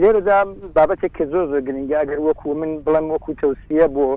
لێرەدا 0.00 0.38
بابەتێک 0.76 1.12
کە 1.16 1.24
زۆر 1.32 1.46
گرنگگەر 1.66 2.20
وەکو 2.28 2.48
من 2.60 2.72
بڵم 2.84 3.06
وەکو 3.14 3.32
تەوسە 3.42 3.86
بۆ 3.96 4.08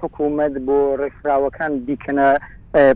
حکوومەت 0.00 0.54
بۆ 0.66 0.78
ڕێکخراوەکان 1.00 1.72
بیکەنە 1.86 2.28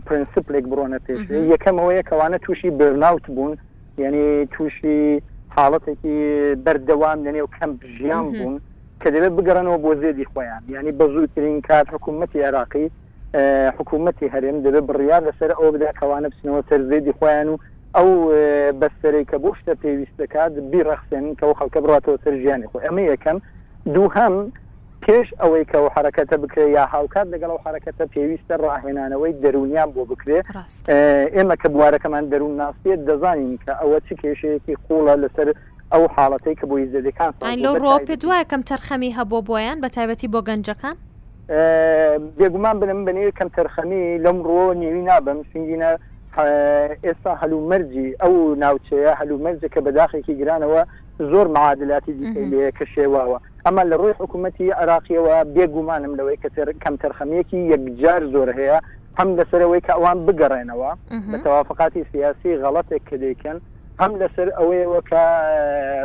پرینسیپلێک 0.07 0.65
بڕۆنە 0.71 0.97
پێش 1.05 1.19
یەکەمەوەیە 1.53 2.03
کەوانە 2.09 2.37
تووشی 2.45 2.69
برناوت 2.79 3.25
بوون 3.35 3.53
یعنی 4.03 4.23
تووشی 4.53 4.99
حاڵەتێکی 5.55 6.17
بەردەوام 6.65 7.17
لەنێو 7.25 7.47
کەم 7.55 7.71
ژیان 7.97 8.25
بوون 8.37 8.55
کە 9.01 9.07
دەبێت 9.15 9.33
بگەڕنەوە 9.37 9.77
بۆ 9.85 9.91
زێدی 10.01 10.25
خۆیان 10.31 10.61
ینی 10.75 10.91
بە 10.99 11.05
زووترین 11.13 11.61
کات 11.67 11.87
حکوومەتتی 11.95 12.45
عراقی 12.47 12.87
حکوومەتتی 13.77 14.31
هەرێم 14.33 14.57
دەبێت 14.65 14.85
بڕیار 14.89 15.21
لەسەر 15.27 15.49
ئەو 15.59 15.67
بداکەوانە 15.73 16.27
بچنەوە 16.31 16.61
سەر 16.69 16.81
زێدی 16.89 17.13
خۆیان 17.19 17.47
و 17.51 17.57
ئەو 17.95 18.09
بەسەرەی 18.81 19.25
کە 19.31 19.37
بۆ 19.43 19.51
شتە 19.59 19.73
پێویست 19.83 20.15
دەکات 20.21 20.53
بیڕەخسێن 20.71 21.35
کەەوە 21.39 21.53
خەڵکە 21.59 21.79
بڕاتەوە 21.83 22.17
سەر 22.23 22.33
ژیانی 22.41 22.67
خۆ 22.71 22.77
ئەمە 22.85 23.01
یەکەم 23.11 23.37
دوو 23.93 24.07
هەم 24.17 24.35
پێش 25.05 25.27
ئەوەی 25.41 25.65
کە 25.71 25.77
و 25.83 25.87
حرەکەتە 25.95 26.35
بکرێ 26.43 26.65
یا 26.77 26.85
هاوکات 26.93 27.27
لەگەڵ 27.33 27.49
و 27.53 27.61
حرەکەتە 27.65 28.03
پێویستە 28.13 28.55
ڕاهێنانەوەی 28.63 29.33
دەرونیان 29.43 29.89
بۆ 29.95 30.03
بکرێ 30.11 30.39
ئێمە 31.35 31.55
کە 31.61 31.67
بوارەکەمان 31.73 32.23
دەرون 32.31 32.53
ناسێت 32.61 32.99
دەزانین 33.07 33.55
کە 33.63 33.71
ئەوە 33.81 33.97
چی 34.07 34.13
کێشەیەکی 34.21 34.75
قوڵە 34.85 35.15
لەسەر 35.23 35.47
ئەو 35.93 36.03
حاڵەتی 36.15 36.55
کە 36.59 36.65
بۆی 36.69 36.85
زەدەکان 36.93 37.31
لەو 37.65 37.75
ڕۆ 37.83 37.93
پێ 38.07 38.15
دوایە 38.21 38.45
کەم 38.51 38.61
تەرخەمی 38.69 39.15
هەبوو 39.17 39.45
بۆیان 39.49 39.77
بە 39.83 39.89
تایبەتی 39.95 40.27
بۆ 40.33 40.39
گەنجەکان 40.49 40.95
بێگومان 42.37 42.75
بنم 42.81 42.99
بنێ 43.07 43.29
کەم 43.39 43.49
تەرخەمی 43.55 44.03
لەم 44.25 44.37
ڕۆ 44.47 44.61
نێوی 44.81 45.01
نابم 45.09 45.39
سنگینە 45.51 45.91
ئێستا 47.03 47.31
هەلومەرجی 47.41 48.07
ئەو 48.21 48.33
ناوچەیە 48.63 49.13
هەلومەرجە 49.19 49.67
کە 49.73 49.79
بەداخێکی 49.85 50.37
گرانەوە 50.41 50.81
زۆر 51.31 51.47
معادلاتی 51.55 52.13
دیکەلەیە 52.19 52.69
کە 52.77 52.85
شێواوە 52.95 53.37
ئەما 53.65 53.83
لە 53.91 53.95
ڕۆی 54.01 54.17
حکوومەتتی 54.19 54.75
عراقیەوە 54.81 55.35
بێگومانم 55.55 56.13
لەوەی 56.19 56.41
کە 56.43 56.49
کەم 56.83 56.95
تەرخەمیەکی 57.01 57.59
یەکجار 57.73 58.21
زۆر 58.33 58.49
هەیە 58.59 58.77
هەم 59.19 59.29
لەسەرەوەی 59.37 59.81
کە 59.87 59.93
ئەوان 59.95 60.17
بگەڕێنەوە 60.27 60.91
بە 61.31 61.37
تەوافقاتی 61.43 62.03
سیاسی 62.11 62.59
غەڵەتێک 62.63 63.03
کە 63.09 63.15
دەیکەن 63.23 63.57
هەم 64.01 64.11
لەسەر 64.21 64.47
ئەوەیەوە 64.57 64.99
کە 65.09 65.23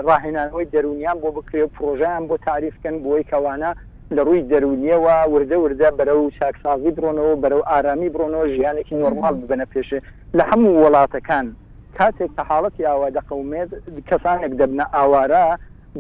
ڕاهێنانەوەی 0.07 0.71
دەرونیان 0.73 1.17
بۆ 1.23 1.29
بکرێ 1.37 1.65
پرۆژیان 1.77 2.23
بۆ 2.29 2.37
تعریفکەن 2.49 2.97
بۆی 3.05 3.25
کەوانە 3.31 3.71
لە 4.17 4.23
ڕووی 4.27 4.43
دەرونیەوە 4.51 5.17
وردە 5.33 5.57
وردە 5.61 5.89
بەرە 5.99 6.15
و 6.17 6.31
چاکسازی 6.39 6.91
برۆنەوە 6.97 7.35
بەرەو 7.43 7.63
ئارامی 7.71 8.13
برۆنەوە 8.15 8.49
ژیانێکی 8.55 8.99
نۆرمال 9.03 9.35
ببەنە 9.41 9.67
پێشێ 9.73 9.99
لە 10.39 10.43
هەموو 10.51 10.81
وڵاتەکان 10.83 11.47
کاتێک 11.99 12.31
کە 12.37 12.43
حاڵەتی 12.49 12.87
ئاوا 12.89 13.09
دەقومێت 13.19 13.71
کەسانێک 14.09 14.53
دەبنە 14.61 14.85
ئاوارە 14.95 15.45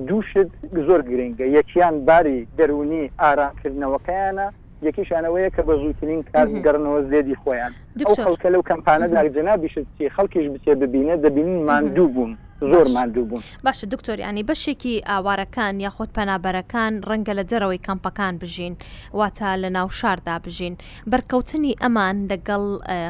دووشت 0.08 0.50
زۆر 0.86 1.00
گرنگە 1.10 1.46
یەکیان 1.58 1.94
باری 2.08 2.46
دەرونی 2.58 3.02
ئارامکردنەوەکەیانە 3.22 4.46
یەکیشانەوەیە 4.88 5.50
کە 5.56 5.62
بە 5.66 5.74
زووترین 5.82 6.20
کار 6.30 6.46
گەڕنەوە 6.64 7.00
زێدی 7.10 7.36
خۆیان 7.42 7.72
ئەو 8.06 8.14
خەڵکە 8.24 8.48
لەو 8.54 8.62
کەمپانە 8.70 9.06
داگجنا 9.14 9.54
بیشتی 9.62 10.04
خەڵکیش 10.16 10.46
بچێ 10.54 10.74
ببینە 10.82 11.14
دەبینین 11.24 11.60
ماندوو 11.68 12.08
بوون. 12.16 12.32
زۆر 12.72 12.86
ماندوو 12.96 13.24
بوون 13.30 13.42
باشە 13.66 13.84
دکتۆر 13.94 14.18
ینی 14.20 14.44
بەشێکی 14.50 14.94
ئاوارەکان 15.10 15.74
یاخۆت 15.86 16.10
پەنابەرەکان 16.18 16.92
ڕەنگە 17.08 17.34
لە 17.38 17.44
دەرەوەی 17.50 17.84
کەمپەکان 17.86 18.34
بژین 18.42 18.74
واتە 19.18 19.50
لە 19.62 19.68
ناو 19.76 19.88
شاردا 19.98 20.36
بژین 20.44 20.74
بەرکەوتنی 21.12 21.72
ئەمان 21.82 22.16
لەگەڵ 22.30 22.64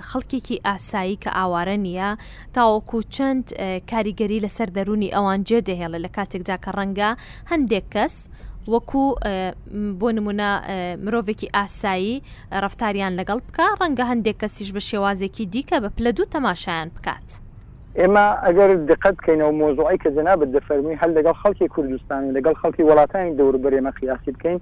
خەڵکێکی 0.09 0.57
ئاسایی 0.67 1.19
کە 1.23 1.31
ئاوارە 1.39 1.77
نییە 1.85 2.11
تاوەکو 2.55 2.99
چەند 3.15 3.45
کاریگەری 3.91 4.43
لەسەر 4.45 4.69
دەرونی 4.77 5.13
ئەوان 5.17 5.41
جێدەهێڵە 5.49 5.99
لە 6.05 6.11
کاتێکدا 6.17 6.57
کە 6.65 6.71
ڕەنگە 6.79 7.11
هەندێک 7.51 7.87
کەس 7.95 8.15
وەکو 8.73 9.03
بۆ 10.03 10.09
نمونە 10.19 10.49
مرۆڤێکی 11.05 11.49
ئاسایی 11.57 12.17
ڕفتاریان 12.65 13.13
لەگەڵ 13.21 13.39
بکە 13.47 13.67
ڕەنگە 13.81 14.05
هەندێک 14.13 14.37
کەسیش 14.43 14.69
بە 14.77 14.81
شێوازێکی 14.91 15.45
دیکە 15.55 15.77
بە 15.85 15.89
پلە 15.97 16.11
دوو 16.17 16.31
تەماشایان 16.35 16.89
بکات. 16.97 17.27
ئێمە 18.01 18.27
ئەگەر 18.47 18.71
دقت 18.91 19.15
بکەینەوە 19.19 19.53
مۆزوعی 19.61 19.99
کە 20.03 20.11
جەنابەت 20.17 20.51
دەفەرمی 20.57 20.99
هەل 21.01 21.11
لەگەڵ 21.19 21.37
خەڵکی 21.43 21.69
کوردستانی 21.75 22.35
لەگەڵ 22.37 22.55
خەڵکی 22.61 22.87
وڵاتانی 22.89 23.37
دەوروبەرێمە 23.39 23.91
خیاسی 23.99 24.31
بکەین 24.37 24.59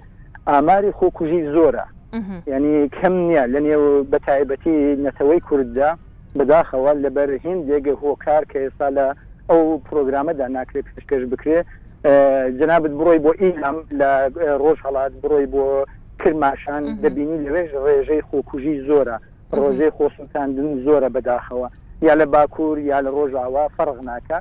ئاماری 0.49 0.91
خۆکوژی 0.99 1.41
زۆرە 1.55 1.85
ینی 2.53 2.89
کەم 2.97 3.13
نییە 3.27 3.43
لە 3.53 3.59
نێو 3.67 3.83
بەتایبەتی 4.13 4.75
نەتەوەی 5.05 5.41
کورددا 5.47 5.89
بەداخەوە 6.37 6.91
لەبەر 7.03 7.29
هندێک 7.45 7.85
هۆکار 8.03 8.43
کە 8.51 8.57
ئێستا 8.63 8.87
لە 8.97 9.05
ئەو 9.49 9.61
پرۆگرامەدا 9.87 10.45
ناکرێت 10.57 10.87
پێشکەش 10.93 11.23
بکرێ 11.33 11.59
جنابت 12.59 12.91
بڕۆی 12.99 13.19
بۆ 13.25 13.31
ئیلام 13.39 13.75
لە 13.99 14.09
ڕۆژ 14.61 14.77
هەڵات 14.85 15.11
بڕۆی 15.23 15.45
بۆ 15.53 15.65
کرماشان 16.23 16.83
دەبینی 17.03 17.43
لەوێژ 17.45 17.69
ڕێژەی 17.85 18.21
خۆکوژی 18.27 18.81
زۆرە 18.87 19.17
ڕۆژەی 19.57 19.91
خۆسوتاندن 19.97 20.69
زۆرە 20.85 21.09
بەداخەوە 21.15 21.69
یا 22.07 22.13
لە 22.19 22.25
باکوور 22.33 22.77
یا 22.91 22.99
لە 23.05 23.09
ڕۆژاوا 23.17 23.65
فەرغ 23.77 23.97
ناکە 24.09 24.39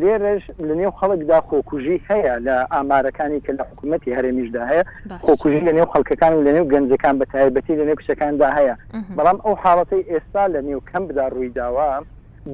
لێرەش 0.00 0.44
لە 0.66 0.74
نێو 0.80 0.92
خەڵکدا 1.00 1.38
خۆکوژی 1.48 2.00
هەیە 2.08 2.34
لە 2.46 2.56
ئامارەکانی 2.74 3.40
کە 3.44 3.52
لە 3.58 3.62
حکوومەتتی 3.70 4.14
هەرێمیشدا 4.16 4.62
هەیە 4.70 4.84
خۆکوژی 5.26 5.60
لە 5.68 5.72
نێو 5.76 5.90
خەڵکەکان 5.92 6.32
و 6.34 6.44
لە 6.46 6.50
نێو 6.56 6.70
گەنجەکان 6.72 7.14
بە 7.20 7.26
تایبەتی 7.32 7.76
لە 7.80 7.84
نێو 7.88 7.98
کچەکاندا 8.00 8.48
هەیە 8.58 8.74
بەڵام 9.18 9.38
ئەو 9.44 9.54
حاڵەتی 9.64 10.02
ئێستا 10.12 10.44
لە 10.54 10.60
نێو 10.68 10.80
کەم 10.90 11.02
بدا 11.08 11.24
ڕوویداوە 11.34 11.88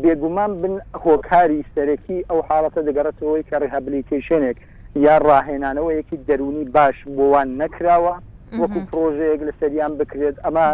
بێگومان 0.03 0.53
بن 0.63 0.75
هۆکاری 1.05 1.65
سەرەکی 1.75 2.27
ئەو 2.31 2.41
حاڵەتە 2.49 2.81
دەگەڕێتەوەی 2.89 3.45
کە 3.49 3.57
ڕێهابلیکیشنێک 3.63 4.57
یا 5.07 5.17
ڕاهێنانەوە 5.27 5.91
یەکی 6.01 6.17
دەرونی 6.29 6.65
باش 6.75 6.97
بۆوان 7.17 7.49
نەکراوە 7.63 8.15
وەکو 8.61 8.81
پرۆژەیەک 8.91 9.41
لە 9.49 9.53
سەریان 9.61 9.93
بکرێت 10.01 10.37
ئەمە 10.45 10.67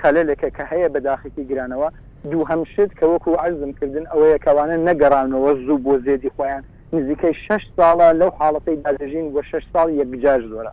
خەلەلەکە 0.00 0.48
کە 0.56 0.64
هەیە 0.72 0.88
بەداخێکی 0.94 1.44
گرانەوە 1.50 1.88
دوو 2.30 2.44
هەمشت 2.50 2.90
کە 2.98 3.04
وەکو 3.12 3.32
عزمکردن 3.44 4.04
ئەوەیە 4.12 4.38
کەوانە 4.44 4.76
نەگەڕانەوە 4.88 5.50
زوو 5.64 5.82
بۆ 5.84 5.94
زێدی 6.06 6.30
خۆیان 6.36 6.62
نزیکەی 6.96 7.34
شش 7.46 7.62
ساڵە 7.76 8.08
لەو 8.20 8.30
حاڵەتی 8.38 8.76
داژین 8.84 9.26
بۆ 9.34 9.40
شش 9.50 9.64
ساڵ 9.72 9.88
یەکجار 10.00 10.40
زۆرە 10.50 10.72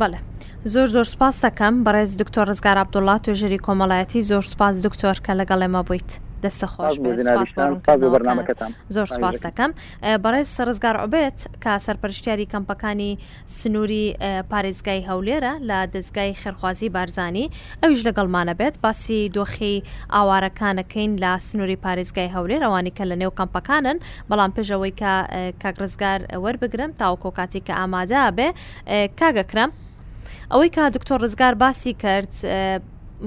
بەڵێ 0.00 0.20
زۆر 0.72 0.86
زۆر 0.94 1.06
سپاس 1.14 1.34
دەکەم 1.44 1.74
بەڕێز 1.86 2.10
دکتۆر 2.20 2.44
ڕزگار 2.50 2.76
عبدوڵات 2.82 3.20
توژری 3.24 3.58
کۆمەڵایەتی 3.66 4.24
زۆر 4.30 4.44
سپاس 4.52 4.74
دکتۆر 4.86 5.16
کە 5.26 5.32
لەگەڵ 5.40 5.60
ئێمە 5.64 5.82
بوویت. 5.86 6.10
دەستە 6.44 6.66
خۆش 6.72 6.94
زۆر 8.94 9.06
سپاس 9.16 9.36
دەکەم 9.46 9.70
بەڕێز 10.24 10.48
سەرزگار 10.56 10.96
ئۆبێت 11.02 11.38
کە 11.64 11.72
سەرپەرشتیاری 11.86 12.46
کەمپەکانی 12.52 13.10
سنووری 13.58 14.04
پارێزگای 14.52 15.00
هەولێرە 15.08 15.52
لە 15.68 15.78
دەستگای 15.94 16.32
خێرخوازی 16.40 16.88
بارزانانی 16.96 17.46
ئەویش 17.82 18.00
لەگەڵمانە 18.08 18.54
بێت 18.60 18.74
باسی 18.84 19.20
دۆخی 19.36 19.76
ئاوارەکانەکەین 20.14 21.10
لە 21.22 21.32
سنووری 21.48 21.78
پارێزگای 21.84 22.28
هەولێرەوانی 22.36 22.92
کە 22.96 23.04
لە 23.10 23.16
نێو 23.20 23.32
کەمپەکانن 23.38 23.96
بەڵام 24.30 24.50
پێشەوەی 24.56 24.94
کە 25.00 25.12
کاگرزگار 25.62 26.20
وەربگرم 26.44 26.90
تاوکۆکاتی 27.00 27.60
کە 27.66 27.72
ئامادە 27.80 28.22
بێ 28.36 28.48
کاگەکرم 29.20 29.70
ئەوەی 30.52 30.70
کە 30.76 30.82
دکتۆر 30.96 31.18
ڕزگار 31.24 31.54
باسی 31.62 31.92
کرد 32.02 32.32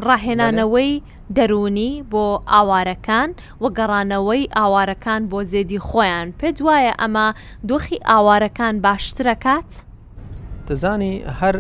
ڕاهێنانەوەی 0.07 0.91
دەرونی 1.37 1.91
بۆ 2.11 2.25
ئاوارەکان 2.51 3.29
و 3.61 3.65
گەڕانەوەی 3.77 4.49
ئاوارەکان 4.57 5.21
بۆ 5.31 5.39
زێدی 5.51 5.79
خۆیان 5.87 6.27
پێ 6.39 6.49
دوایە 6.57 6.93
ئەمە 7.01 7.27
دۆخی 7.69 7.97
ئاوارەکان 8.09 8.75
باشترەکات؟ 8.85 9.69
دەزانی 10.67 11.13
هەر 11.39 11.55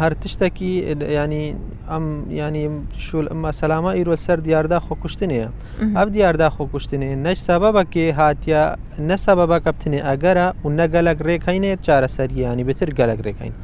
هەر 0.00 0.12
تشتێکی 0.22 0.72
ینی 1.18 1.46
ئەم 1.90 2.06
ینی 2.40 2.64
شول 3.06 3.26
ئەمە 3.32 3.50
سەلامە 3.60 3.92
ئیرۆل 3.98 4.20
سەر 4.26 4.38
دیاردا 4.46 4.78
خۆکوشتنەیە 4.86 5.48
ئەف 5.96 6.08
دیاردا 6.14 6.48
خۆکوشتنێ 6.56 7.10
نەش 7.26 7.38
سەبەبەکێ 7.48 8.06
هاتیە 8.20 8.62
نەسەبەبە 9.08 9.58
کەپتنێ 9.66 10.00
ئەگەرە 10.08 10.46
و 10.64 10.68
نەگەلک 10.78 11.18
ڕێکەینێت 11.28 11.78
چارەسەریانی 11.86 12.64
بتر 12.68 12.88
گەلک 12.98 13.18
ڕێکین 13.26 13.54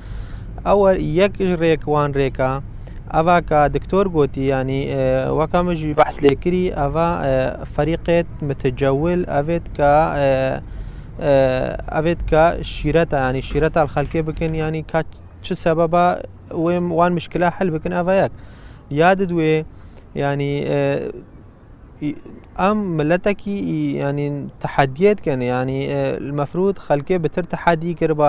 ئەوە 0.68 0.88
یەک 1.20 1.34
ڕێکوان 1.60 2.10
ڕێکە 2.20 2.50
ئەوا 3.14 3.38
کە 3.48 3.58
دکتۆر 3.74 4.06
گوتی 4.16 4.44
ینی 4.52 4.82
وەکەمەژوی 5.38 5.96
بەحس 5.98 6.16
لێکری 6.24 6.66
ئەوا 6.78 7.08
فەریقێت 7.74 8.28
متجەول 8.48 9.20
ئەوێت 9.34 9.66
کە 9.76 9.94
ئەوێت 11.94 12.20
کە 12.30 12.44
شیرەتە 12.72 13.18
ینی 13.28 13.42
شیرەت 13.48 13.74
خەلکێ 13.94 14.20
بکەن 14.28 14.52
ینی 14.62 14.82
کا 14.90 15.00
چ 15.44 15.46
سەبە 15.64 15.86
بە 15.94 16.04
وان 16.98 17.12
مشکلە 17.18 17.48
حل 17.56 17.68
بکن 17.74 17.92
ئەڤەیەک 17.98 18.32
یاد 19.00 19.18
دوێ 19.30 19.54
ینی 20.24 20.54
ام 22.66 22.78
ملەتەکی 22.98 23.56
يعني 24.02 24.26
تحديات 24.60 25.18
كان 25.24 25.40
يعني 25.42 25.78
آه، 25.94 26.16
المفروض 26.16 26.76
خەلکێ 26.86 27.16
بتر 27.24 27.44
تحدي 27.54 27.94
كربا 27.94 28.28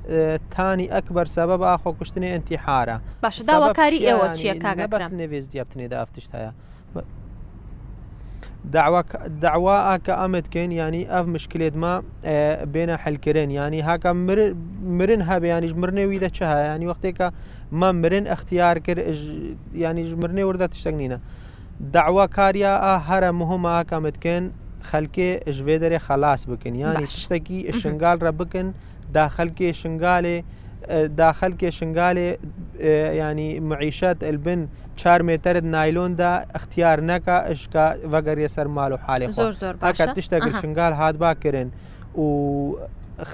تانی 0.51 0.89
ئەکبەر 0.91 1.25
سەبە 1.35 1.57
بە 1.61 1.65
ئاخۆکوشتنی 1.65 2.33
ئەتیحارە 2.33 2.97
باشە 3.25 3.41
داواکاری 3.47 4.05
ئێوە 4.09 4.29
چیە 4.39 4.55
کاگە 4.63 4.87
بەس 4.93 5.07
نوێز 5.19 5.45
دیابتنێدا 5.51 5.97
ئەفتشتایە 6.05 6.51
دعوا 8.71 9.95
هكا 9.95 10.25
امد 10.25 10.47
كين 10.47 10.71
يعني 10.71 11.19
اف 11.19 11.25
مشكله 11.27 11.71
ما 11.75 12.03
بين 12.65 12.97
حل 12.97 13.15
كرين 13.15 13.51
يعني 13.51 13.81
هكا 13.81 14.11
مر 14.13 14.55
مرن 14.83 15.21
هب 15.21 15.43
يعني 15.43 15.67
جمرني 15.67 16.05
ويدا 16.05 16.27
چها 16.27 16.59
يعني 16.59 16.87
وقتك 16.87 17.33
ما 17.71 17.91
مرن 17.91 18.27
اختيار 18.27 18.77
كر 18.77 19.15
يعني 19.73 20.05
جمرني 20.13 20.43
ورده 20.43 20.65
تشتغنينا 20.65 21.19
دعوا 21.79 22.25
كاريا 22.25 22.97
هر 22.97 23.31
مهمه 23.31 23.79
هكا 23.79 23.97
امد 23.97 24.17
كين 24.17 24.51
خلکه 24.83 25.39
جویدره 25.47 25.97
خلاص 25.97 26.45
بکن 26.49 26.75
یعنی 26.75 27.05
تشتکی 27.05 27.71
شنگال 27.71 28.21
را 28.23 28.29
بکن 28.29 28.73
دا 29.13 29.27
خلکه 29.27 29.71
شنگاله 29.73 30.43
داخل 31.17 31.53
کې 31.59 31.69
شنګالې 31.77 32.29
اه، 32.79 32.89
یعنی 33.15 33.59
معیشت 33.59 34.23
البن 34.29 34.67
4 34.95 35.21
متر 35.29 35.61
نایلون 35.63 36.15
دا 36.17 36.31
اختیار 36.59 37.01
نکا 37.09 37.37
اشکا 37.37 37.85
وګر 38.11 38.37
یې 38.43 38.47
سر 38.53 38.65
مالو 38.77 38.97
حالې 38.97 39.29
زور 39.41 39.51
زور 39.59 39.73
تشته 39.81 40.13
تشتگل 40.13 40.51
شنګال 40.53 40.93
هاد 41.01 41.17
با 41.17 41.33
کرن 41.33 41.69
او 42.15 42.27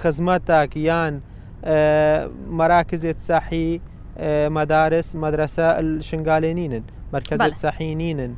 خزمتك 0.02 0.70
کیان 0.74 1.22
اه، 1.64 2.28
مراکز 2.64 3.06
صحي 3.30 3.80
اه، 4.18 4.50
مدارس 4.60 5.16
مدرسة 5.16 5.64
الشنغالينين 5.80 6.84
صحي 7.24 7.54
صحينين 7.64 8.36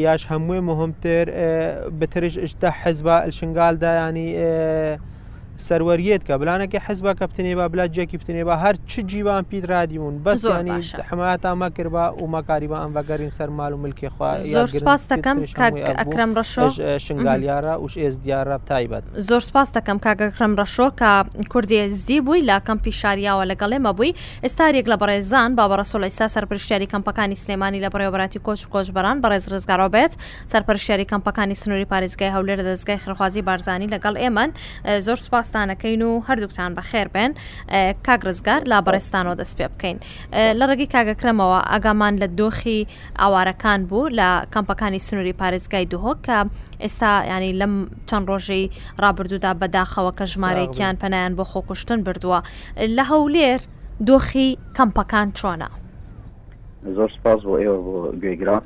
ياش 0.00 0.32
هموي 0.32 0.60
مهمتر 0.66 1.30
بترج 2.02 2.38
اجتا 2.38 2.70
حزب 2.82 3.08
الشنغال 3.08 3.78
دا 3.78 3.88
يعني 3.94 4.26
سەروەریت 5.68 6.22
کە 6.28 6.34
بلانەکە 6.42 6.78
حزب 6.86 7.06
کەپتنێ 7.18 7.54
بە 7.60 7.66
بلاجێکی 7.72 8.18
پتنێ 8.22 8.44
بە 8.48 8.54
هەر 8.64 8.74
چ 8.90 9.00
جیبان 9.10 9.42
پیترادیمون 9.50 10.14
بەسانی 10.24 10.74
حمایەتا 11.10 11.50
مەکرد 11.62 11.90
بە 11.96 12.04
و 12.22 12.24
مەکاری 12.34 12.68
بە 12.72 12.78
ئەم 12.82 12.92
بەگەرین 12.96 13.32
سەرمال 13.38 13.72
و 13.76 13.78
ملکی 13.84 14.08
خواپاس 14.14 15.02
دەکەم 15.12 15.36
ئەکرم 16.00 16.30
ڕەشۆ 16.38 16.62
شنگالیارە 17.06 17.74
وش 17.84 17.94
ئێز 18.02 18.14
دیارە 18.24 18.56
تایبەت 18.68 19.02
زۆر 19.28 19.42
سپاس 19.48 19.68
دەکەم 19.76 19.98
کاگەکرم 20.06 20.52
ڕەشۆ 20.60 20.88
کە 21.00 21.10
کوردی 21.52 21.88
زدی 21.88 22.20
بووی 22.20 22.40
لا 22.50 22.58
کەمپی 22.66 22.92
شاریاوە 23.02 23.44
لەگەڵێمە 23.50 23.90
بووی 23.96 24.14
ئێستارێک 24.44 24.86
لە 24.92 24.96
بەڕێزان 25.00 25.50
با 25.56 25.64
بەڕسۆلیسا 25.70 26.26
سەرپشتیاری 26.34 26.86
کەمپەکانی 26.92 27.36
سلێمانی 27.42 27.80
لە 27.84 27.88
بەڕێوەبراتی 27.94 28.38
کۆچ 28.46 28.60
کۆژبەران 28.74 29.18
بەڕێز 29.22 29.44
ڕزگارۆ 29.52 29.88
بێت 29.94 30.12
سەرپەرشاری 30.52 31.04
کەمپەکانی 31.12 31.54
سنووری 31.62 31.86
پارێزگای 31.92 32.30
هەولێر 32.36 32.58
دەستگای 32.68 32.98
خرخوازی 33.04 33.42
بارزانانی 33.42 33.88
لەگەڵ 33.94 34.14
ئێمە 34.22 34.46
زۆر 35.06 35.14
سپاس 35.26 35.48
بەڕێستانەکەین 35.52 36.02
و 36.02 36.20
هەردووکتان 36.26 36.74
بە 36.76 36.82
خێر 36.88 37.08
بێن 37.14 37.32
کاگرزگار 38.06 38.60
لا 38.70 38.78
بەڕێستانەوە 38.86 39.34
دەست 39.40 39.54
پێ 39.58 39.68
بکەین 39.72 39.98
لە 40.58 40.64
ڕێگەی 40.68 40.88
کاگەکرمەوە 40.94 41.58
ئاگامان 41.72 42.14
لە 42.22 42.28
دۆخی 42.40 42.80
ئاوارەکان 43.20 43.80
بوو 43.88 44.10
لە 44.18 44.28
کەمپەکانی 44.54 44.96
سنووری 45.06 45.34
پارێزگای 45.40 45.84
دوهۆک 45.92 46.18
کە 46.26 46.38
ئێستا 46.84 47.12
ینی 47.30 47.52
لەم 47.60 47.74
چەند 48.08 48.24
ڕۆژی 48.30 48.64
ڕابردوودا 49.02 49.52
بەداخەوە 49.60 50.12
کە 50.18 50.24
ژمارەیەکیان 50.32 50.96
پەنایان 51.02 51.32
بۆ 51.38 51.44
خۆکوشتن 51.50 52.00
بردووە 52.06 52.38
لە 52.96 53.04
هەولێر 53.12 53.60
دۆخی 54.08 54.48
کەمپەکان 54.76 55.28
چۆنە 55.38 55.68
زۆر 56.96 57.10
سپاس 57.16 57.40
بۆ 57.48 57.54
ئێوە 57.62 57.76
بۆ 57.86 57.92
گوێگران 58.22 58.64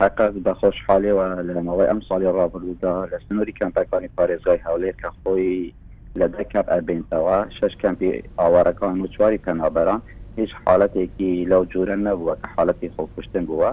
حقت 0.00 0.34
بە 0.44 0.52
خۆشحالەوە 0.60 1.24
لە 1.48 1.52
ماڵی 1.66 1.86
ئەم 1.90 2.00
ساڵی 2.08 2.28
ڕابردوودا 2.38 2.94
لە 3.10 3.16
سنووری 3.26 3.54
کەمپەکانی 3.60 4.08
پارێزگای 4.18 4.58
هەولێر 4.66 4.94
کە 5.02 5.08
خۆی 5.20 5.72
لە 6.20 6.26
دەکەپ 6.38 6.66
ئەبینەوە 6.74 7.36
شش 7.58 7.74
کەمپی 7.82 8.08
ئاوارەکان 8.38 8.94
و 9.02 9.06
چواری 9.14 9.38
پێنابەران 9.46 10.00
هیچ 10.38 10.50
حالەتێکی 10.64 11.32
لەو 11.50 11.62
جوورە 11.72 11.96
نەبووە 12.06 12.34
کە 12.40 12.46
حالەتی 12.56 12.88
خۆپشتن 12.96 13.44
بووە 13.50 13.70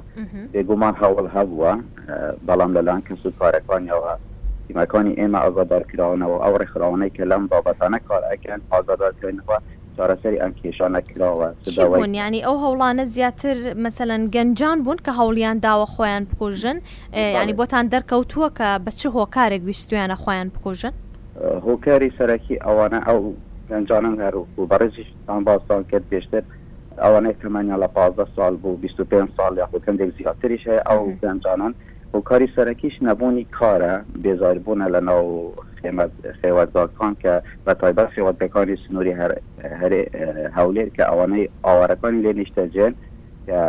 بێگومان 0.53 0.93
هەوڵ 1.01 1.25
هەبووە 1.35 1.71
بەڵام 2.47 2.71
لەلاان 2.77 3.01
کەس 3.07 3.21
و 3.25 3.31
کارەکانیەوە 3.39 4.13
تیمەکانی 4.67 5.13
ئێمە 5.19 5.39
ئازادارکراونەوە 5.43 6.37
ئەو 6.43 6.53
ڕێکخراوانەی 6.61 7.11
کە 7.17 7.23
لەم 7.31 7.43
بابەتانە 7.51 7.99
کارەکەن 8.09 8.59
ئازادارکردنەوە 8.73 9.57
چارەسەری 9.97 10.37
ئەم 10.41 10.51
کێشانە 10.61 11.01
کراوە 11.09 11.49
ینی 12.27 12.41
ئەو 12.47 12.55
هەوڵانە 12.63 13.03
زیاتر 13.15 13.57
مثلەن 13.85 14.21
گەنجان 14.35 14.77
بوون 14.83 14.97
کە 15.05 15.11
هەوڵیان 15.19 15.57
داوە 15.65 15.87
خۆیان 15.95 16.23
بکوژن 16.29 16.77
ینی 17.41 17.53
بۆتان 17.61 17.85
دەرکەوتووە 17.93 18.49
کە 18.57 18.67
بەچ 18.85 18.99
هۆکارێک 19.15 19.61
ویستویانە 19.67 20.15
خۆیان 20.23 20.49
بکوژن 20.55 20.93
هۆکاری 21.65 22.09
سەرەکی 22.17 22.55
ئەوانە 22.65 22.99
ئەو 23.07 23.19
پێنجانم 23.69 24.15
هەروکو 24.23 24.61
بەڕێزیشان 24.71 25.41
بازدان 25.47 25.83
کرد 25.91 26.05
پێشتر 26.11 26.43
ئەوانەی 27.03 27.35
تمەنیا 27.43 27.77
لە 27.83 27.87
15 27.95 28.35
سال 28.35 28.53
بوو 28.61 28.77
25 28.81 29.29
سال 29.37 29.53
یا 29.57 29.67
کەندێک 29.85 30.09
زیاتریش 30.17 30.63
هەیە 30.69 30.83
ئەو 30.89 31.03
پێنجانان 31.21 31.73
هۆکاری 32.15 32.47
سەرەکیش 32.55 32.95
نەبوونی 33.07 33.45
کارە 33.57 33.93
بێزاربوونە 34.23 34.87
لە 34.95 35.01
ناو 35.09 35.53
خێوەزاکان 36.41 37.13
کە 37.23 37.33
بە 37.65 37.73
تایبەت 37.81 38.09
خێوەتەکانی 38.15 38.75
سنووری 38.83 39.17
هەولێر 40.57 40.89
کە 40.97 41.03
ئەوانەی 41.09 41.49
ئاوارەکانی 41.65 42.21
لێ 42.25 42.33
نیشتەجێن 42.39 42.93
کە 43.45 43.61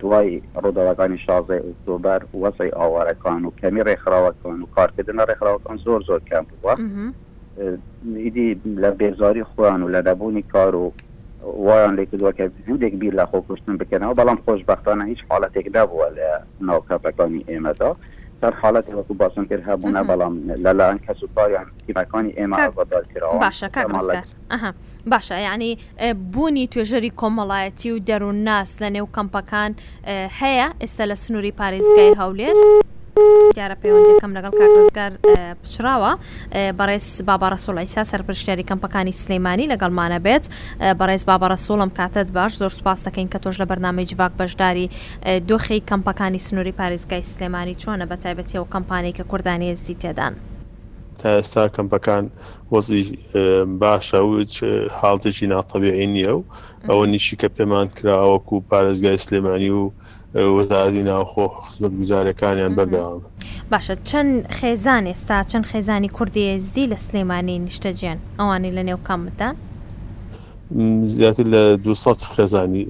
دوای 0.00 0.28
ڕووداوەکانی 0.62 1.18
شازە 1.26 1.56
ئۆکتۆبەر 1.66 2.20
وەسی 2.42 2.70
ئاوارەکان 2.78 3.40
و 3.44 3.54
کەمی 3.60 3.84
ڕێکخراوەکان 3.88 4.58
و 4.62 4.70
کارکردنە 4.76 5.24
ڕێکخراوەکان 5.30 5.76
زۆر 5.86 6.00
زۆر 6.08 6.20
کەم 6.30 6.44
بووە 6.50 6.74
ئیدی 8.24 8.48
لە 8.82 8.90
بێزاری 9.00 9.48
خۆیان 9.50 9.80
و 9.82 9.92
لە 9.94 10.00
دەبوونی 10.08 10.44
کار 10.52 10.72
و 10.82 10.86
وایان 11.66 11.94
لێک 11.98 12.10
دووەکە 12.20 12.44
زودێک 12.66 12.94
بیر 13.00 13.12
لە 13.20 13.24
خۆکوشتن 13.30 13.74
بکەنەوە 13.80 14.14
بەڵام 14.18 14.38
خۆشببختانە 14.44 15.04
هیچ 15.12 15.20
حالڵەتێکدا 15.28 15.82
بووە 15.90 16.08
لە 16.18 16.28
ناوکەپەکانی 16.68 17.46
ئێمەدا 17.50 17.90
سەر 18.40 18.52
حالەتی 18.62 18.92
وەکو 18.98 19.12
باسم 19.22 19.42
کرد 19.50 19.62
هەبووە 19.68 20.00
بەڵام 20.10 20.34
لەلاەن 20.64 20.96
کەسوپاریان 21.06 21.66
تیمەکانی 21.86 22.32
ئێمە 22.38 22.56
ئەوەدار 22.62 23.04
کراوە 23.12 23.38
باشە 23.46 23.68
ئەها 24.52 24.70
باشە 25.12 25.36
یعنی 25.48 25.70
بوونی 26.32 26.68
توێژەری 26.72 27.12
کۆمەڵایەتی 27.20 27.88
و 27.94 27.98
دەروون 28.08 28.38
ناس 28.50 28.70
لە 28.82 28.88
نێو 28.96 29.06
کەمپەکان 29.16 29.70
هەیە 30.40 30.68
ئێستا 30.82 31.04
لە 31.10 31.16
سنووری 31.24 31.52
پارێزگای 31.58 32.14
هەولێر. 32.20 32.56
دیارە 33.56 33.76
پەیوەندەکەم 33.82 34.32
لەگەڵ 34.38 34.52
کاکرزگار 34.60 35.12
پشراوە 35.62 36.12
بەڕێز 36.78 37.06
بابارە 37.28 37.58
سوڵیسا 37.64 38.02
سەرپشتیاری 38.12 38.64
کەمپەکانی 38.70 39.12
سلەیمانی 39.22 39.66
لەگەڵمانە 39.72 40.18
بێت 40.26 40.44
بەڕێز 41.00 41.22
بابارە 41.30 41.58
سوڵم 41.66 41.90
کاتت 41.98 42.28
باش 42.36 42.52
زۆر 42.62 42.72
سوپاس 42.78 42.98
دەکەین 43.08 43.28
کە 43.32 43.38
تۆش 43.42 43.56
لە 43.62 43.66
بەرنمەی 43.70 44.06
جوواک 44.10 44.32
بەشداری 44.40 44.86
دۆخی 45.48 45.80
کەمپەکانی 45.90 46.40
سنووری 46.46 46.74
پارێزگای 46.80 47.22
سلێمانی 47.30 47.74
چۆنە 47.82 48.04
بە 48.10 48.16
تایبەتی 48.22 48.56
و 48.62 48.66
کەمپانی 48.74 49.12
کە 49.18 49.22
کوردانی 49.30 49.74
زی 49.74 49.96
تێدان. 50.02 50.34
تا 51.18 51.28
ئێستا 51.40 51.62
کەمپەکان 51.76 52.24
وەزی 52.72 53.02
باشە 53.82 54.18
و 54.28 54.32
حالتێکی 55.00 55.46
ناتەبیعی 55.52 56.06
نییە 56.14 56.32
و 56.38 56.44
ئەوە 56.88 57.04
نیشی 57.12 57.36
کە 57.40 57.48
پێمان 57.56 57.86
کراوەکو 57.98 58.56
پارێزگای 58.70 59.16
سلێمانی 59.24 59.70
و 59.78 59.82
وەزادی 60.34 61.02
ناوخۆ 61.02 61.46
خزمەت 61.66 61.92
گوزارەکانیان 61.98 62.72
بەردەوام 62.78 63.22
باشە 63.72 63.94
چەند 64.10 64.32
خێزان 64.58 65.04
ئێستا 65.10 65.36
چەند 65.50 65.66
خێزانی 65.70 66.08
کوردی 66.16 66.48
ئێزدی 66.52 66.90
لە 66.92 66.96
سلێمانی 67.06 67.56
نیشتەجیان 67.66 68.18
ئەوانی 68.40 68.70
لە 68.76 68.82
نێو 68.88 68.98
کامتان؟ 69.08 69.54
زیاتر 71.02 71.42
لە 71.42 71.76
200 71.80 72.24
خێزانی 72.24 72.86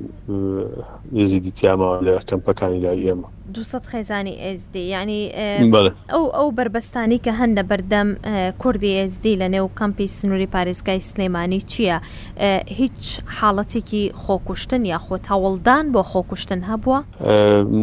زیدی 1.24 1.50
تیاما 1.50 2.00
لە 2.00 2.22
کەمپەکانی 2.26 2.82
لای 2.82 3.10
ئێمە 3.10 3.26
200 3.54 3.86
خێزانی 3.86 4.56
SD 4.58 4.76
ینی 4.76 5.32
ئەو 6.10 6.24
ئەو 6.36 6.50
بربەستانی 6.56 7.18
کە 7.26 7.30
هەندە 7.40 7.62
بەردەم 7.70 8.08
کوردی 8.58 9.08
SD 9.08 9.24
لە 9.42 9.48
نێو 9.48 9.68
کەمپی 9.80 10.06
سنووری 10.06 10.46
پارێزگای 10.52 11.00
سلێمانی 11.08 11.60
چییە؟ 11.72 11.98
هیچ 12.80 13.20
حاڵەتێکی 13.40 14.12
خۆکوشتن 14.24 14.84
یاخۆ 14.84 15.16
تاوڵدان 15.28 15.84
بۆ 15.94 16.02
خۆکوشتن 16.12 16.60
هەبووە؟ 16.70 17.00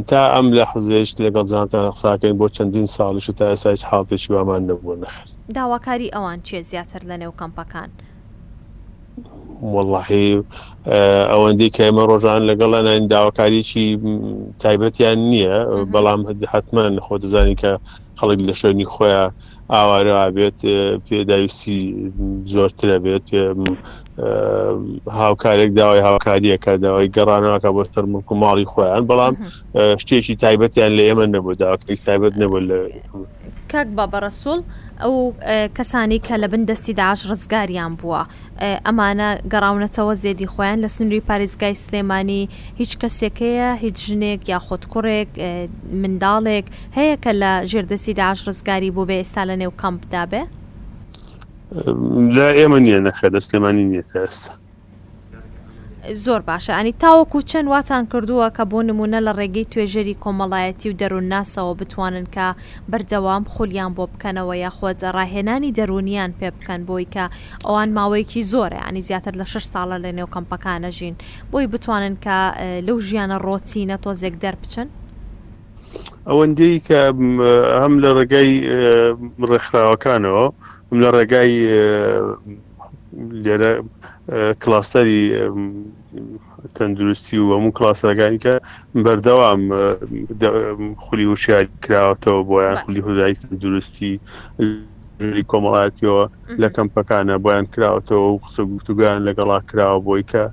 تا 0.10 0.22
ئەم 0.34 0.48
لە 0.58 0.64
حزیش 0.72 1.16
لەگەڵ 1.26 1.46
زانتان 1.46 1.90
قساکەین 1.92 2.38
بۆ 2.40 2.48
چەندین 2.56 2.86
ساڵش 2.96 3.30
و 3.30 3.34
تا 3.40 3.46
ئەسایش 3.54 3.84
حڵتێکی 3.90 4.30
وامان 4.30 4.62
نەبوو 4.68 4.96
نەخر 4.96 5.26
داواکاری 5.54 6.10
ئەوان 6.16 6.40
چێ 6.48 6.60
زیاتر 6.64 7.00
لە 7.10 7.16
نێو 7.22 7.34
کەمپەکان؟ 7.42 7.90
وەڵحی 9.74 10.28
ئەوەندەی 11.32 11.70
کەمە 11.78 12.04
ڕۆژان 12.12 12.42
لەگەڵە 12.50 12.80
نین 12.86 13.08
داواکاریی 13.14 13.88
تایبەتیان 14.64 15.18
نییە 15.32 15.56
بەڵام 15.94 16.22
حتمما 16.54 17.02
خۆ 17.06 17.16
دەزانی 17.24 17.56
کە 17.62 17.72
خەڵک 18.20 18.40
لە 18.48 18.54
شوێنی 18.60 18.90
خۆیان 18.94 19.32
ئاوارە 19.74 20.14
ئابێت 20.22 20.60
پێداویستی 21.08 21.82
زۆرترە 22.54 22.98
بێت 23.04 23.28
هاوکارێک 25.08 25.72
داوای 25.78 26.02
هاوکاریەکە 26.08 26.72
داوای 26.84 27.08
گەڕانەوەکە 27.16 27.70
بۆ 27.76 27.84
سەر 27.94 28.06
ملک 28.12 28.28
و 28.32 28.36
ماڵی 28.42 28.66
خۆیان 28.74 29.04
بەڵام 29.10 29.34
شتێکی 30.02 30.34
تایبەتیان 30.44 30.92
لە 30.98 31.04
ئێمە 31.08 31.26
نەبوو 31.36 31.54
داواکەێک 31.62 32.00
تایبەت 32.08 32.34
نەبوو 32.42 32.66
لە 32.70 32.78
کاک 33.72 33.88
بابەڕسوول 33.98 34.62
ئەو 35.04 35.14
کەسانی 35.78 36.20
کە 36.28 36.36
لە 36.42 36.48
بندەستی 36.54 36.94
داعش 37.02 37.22
ڕزگاریان 37.32 37.94
بووە 38.02 38.22
ئەمانە 38.88 39.30
گەڕاونەتەوە 39.54 40.14
زێدی 40.24 40.48
خۆیان 40.54 40.80
لە 40.86 40.90
سنووری 40.96 41.26
پارێزگای 41.30 41.76
سلێمانی 41.84 42.50
هیچ 42.80 42.92
کەسێکەیە 43.02 43.70
هیچ 43.84 43.98
ژنێک 44.10 44.42
یا 44.52 44.60
خۆت 44.68 44.84
کوڕێک 44.94 45.30
منداڵێک 46.02 46.66
هەیە 46.98 47.16
کە 47.24 47.32
لە 47.42 47.52
ژێردەسی 47.72 48.14
داعش 48.22 48.40
ڕزگاری 48.48 48.92
بوو 48.96 49.08
بێ 49.10 49.16
ئێستا 49.22 49.44
لە 49.50 49.56
نێو 49.62 49.74
کەمپ 49.82 50.02
دابێ؟ 50.14 50.44
لا 52.32 52.54
ئێمە 52.58 52.80
نییە 52.80 53.00
نەخە 53.12 53.28
دەستێمانی 53.36 53.84
نییە 53.90 54.04
ئێستا 54.16 54.54
زۆر 56.26 56.42
باشە 56.50 56.74
ئەنی 56.78 56.94
تاوەکو 57.04 57.40
چەند 57.52 57.68
واتان 57.72 58.04
کردووە 58.12 58.50
کە 58.58 58.64
بۆ 58.72 58.80
نمونە 58.90 59.20
لە 59.28 59.32
ڕێگەی 59.40 59.68
توێژەری 59.72 60.20
کۆمەڵایەتی 60.24 60.88
و 60.90 60.98
دەروونناسەوە 61.02 61.74
بتوانن 61.82 62.28
کە 62.36 62.48
بەردەوام 62.92 63.44
خولیان 63.54 63.92
بۆ 63.98 64.04
بکەنەوە 64.14 64.56
یاخۆت 64.66 65.00
ڕاهێنانی 65.16 65.72
دەرونیان 65.80 66.32
پێ 66.40 66.50
بکەن 66.58 66.82
بۆی 66.90 67.08
کە 67.14 67.26
ئەوان 67.66 67.90
ماوەیەکی 67.98 68.42
زۆرە 68.52 68.80
ئەنی 68.86 69.02
زیاتر 69.08 69.34
لە 69.42 69.46
شش 69.52 69.66
ساڵە 69.74 69.98
لە 70.04 70.10
نێو 70.18 70.28
کەمپەکانە 70.36 70.90
ژین 70.98 71.16
بۆی 71.52 71.68
بتوانن 71.74 72.16
کە 72.26 72.38
لەو 72.88 72.98
ژیانە 73.08 73.38
ڕۆچی 73.46 73.88
نەتۆزێک 73.92 74.36
دەربچن 74.44 74.88
ئەوەندەی 76.28 76.76
کە 76.88 77.02
هەم 77.82 77.94
لە 78.04 78.10
ڕێگەی 78.18 78.52
ڕێکخراوەکانەوە. 79.50 80.48
لە 81.02 81.10
ڕێگای 81.18 81.54
لێرە 83.44 83.72
کللاستەری 84.62 85.22
تەندروستی 86.76 87.38
و 87.40 87.52
هەموو 87.56 87.76
کلاسەکانی 87.78 88.40
کە 88.46 88.54
بەردەوام 89.06 89.62
خولی 91.04 91.26
وشیاری 91.32 91.70
کراوەتەوە 91.86 92.42
بۆیان 92.50 92.78
خولی 92.84 93.06
هودایی 93.08 93.40
تەندروستی 93.44 94.12
ژوری 95.22 95.44
کۆمەڵاتیەوە 95.52 96.24
لە 96.62 96.70
کەمپەکانە 96.76 97.36
بۆیان 97.44 97.66
کراوەتەوە 97.74 98.26
و 98.26 98.42
قسە 98.44 98.62
گفتوگان 98.74 99.18
لەگەڵا 99.28 99.60
کراوە 99.70 100.00
بۆی 100.08 100.24
کە 100.32 100.44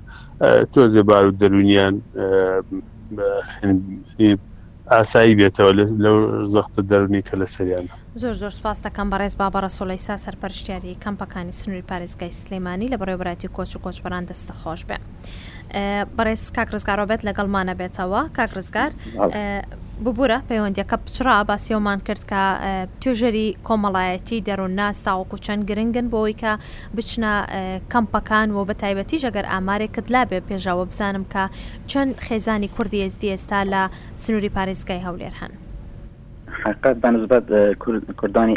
تۆزێ 0.73 1.01
بار 1.09 1.25
و 1.27 1.37
دەرونیان 1.41 1.95
ئاسایی 4.93 5.37
بێتەوە 5.39 5.71
لە 5.79 5.85
زەختە 6.53 6.81
دەرونی 6.91 7.21
کە 7.27 7.33
لە 7.41 7.47
سەریانە 7.55 7.95
زۆر 8.23 8.35
زۆر 8.41 8.53
سپاس 8.59 8.77
دەکەم 8.87 9.07
بەڕێز 9.11 9.33
بابڕە 9.39 9.69
سۆلەیسا 9.77 10.15
سەرپەرشتیاری 10.25 10.91
کەمپەکانی 11.03 11.51
سنووری 11.59 11.85
پارێزگای 11.91 12.31
سلێمانی 12.41 12.87
لە 12.93 12.97
بەڕێبراتی 13.01 13.47
کۆچ 13.55 13.71
و 13.75 13.79
کۆچبەران 13.85 14.23
دەستە 14.29 14.53
خۆش 14.61 14.81
بێ. 14.87 14.97
بەڕێز 16.17 16.43
کاک 16.55 16.67
ڕزگارۆ 16.75 17.05
بێت 17.09 17.21
لەگەڵمانە 17.27 17.73
بێتەوە 17.79 18.21
کاک 18.37 18.51
ڕزگار 18.57 18.91
ببوورە 20.03 20.39
پەیوەندیەکە 20.49 20.97
پچرا 21.03 21.35
باسیۆمان 21.49 21.99
کرد 22.07 22.23
کە 22.31 22.41
توێژەری 23.01 23.47
کۆمەڵایەتی 23.67 24.37
دەرووننا 24.47 24.87
ساوەکو 25.03 25.37
چەند 25.45 25.63
گرنگن 25.69 26.07
بۆەوەی 26.11 26.35
کە 26.41 26.51
بچنە 26.95 27.33
کەمپەکان 27.93 28.47
و 28.55 28.65
بە 28.69 28.73
تایبەتی 28.81 29.21
ژەگەر 29.23 29.45
ئامارێکت 29.53 30.07
لابێ 30.15 30.39
پێشاوە 30.47 30.85
بزانم 30.91 31.25
کە 31.33 31.43
چەند 31.91 32.11
خێزانی 32.25 32.69
کوردی 32.75 32.99
ئێستی 33.05 33.27
ئێستا 33.33 33.59
لە 33.73 33.81
سنووری 34.23 34.51
پارێزگای 34.55 35.03
هەولێر 35.07 35.35
هەن. 35.41 35.53
حقیقت 36.63 36.97
بەنسبت 37.01 37.77
کوردانی 38.19 38.53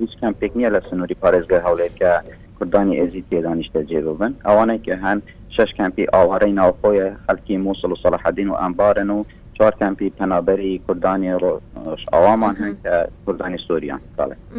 هیچ 0.00 0.10
کەم 0.20 0.34
پێک 0.40 0.52
نییە 0.58 0.70
لە 0.74 0.80
سنووری 0.90 1.16
پارێزگە 1.22 1.58
هەولێت 1.66 1.94
کە 2.00 2.10
کوردانی 2.58 2.96
ئێزی 3.00 3.24
تێدانیشتە 3.30 3.80
جێبن 3.90 4.32
ئەوانەی 4.48 4.80
کە 4.86 4.94
هەن 5.04 5.20
شش 5.56 5.68
کەمپی 5.78 6.06
ئاوارەی 6.14 6.54
ناوخۆیە 6.60 7.08
خەلکی 7.26 7.56
مووسڵ 7.64 7.84
و 7.92 7.96
سەلاحدین 8.02 8.48
و 8.48 8.52
ئەمبارن 8.62 9.10
و 9.10 9.24
چوار 9.58 9.72
کەمپی 9.80 10.10
پەنابەری 10.18 10.70
کوردانی 10.86 11.30
ئەوامان 12.12 12.54
هەن 12.60 12.74
کە 12.82 12.94
کوردانی 13.24 13.58
سووریان 13.68 14.00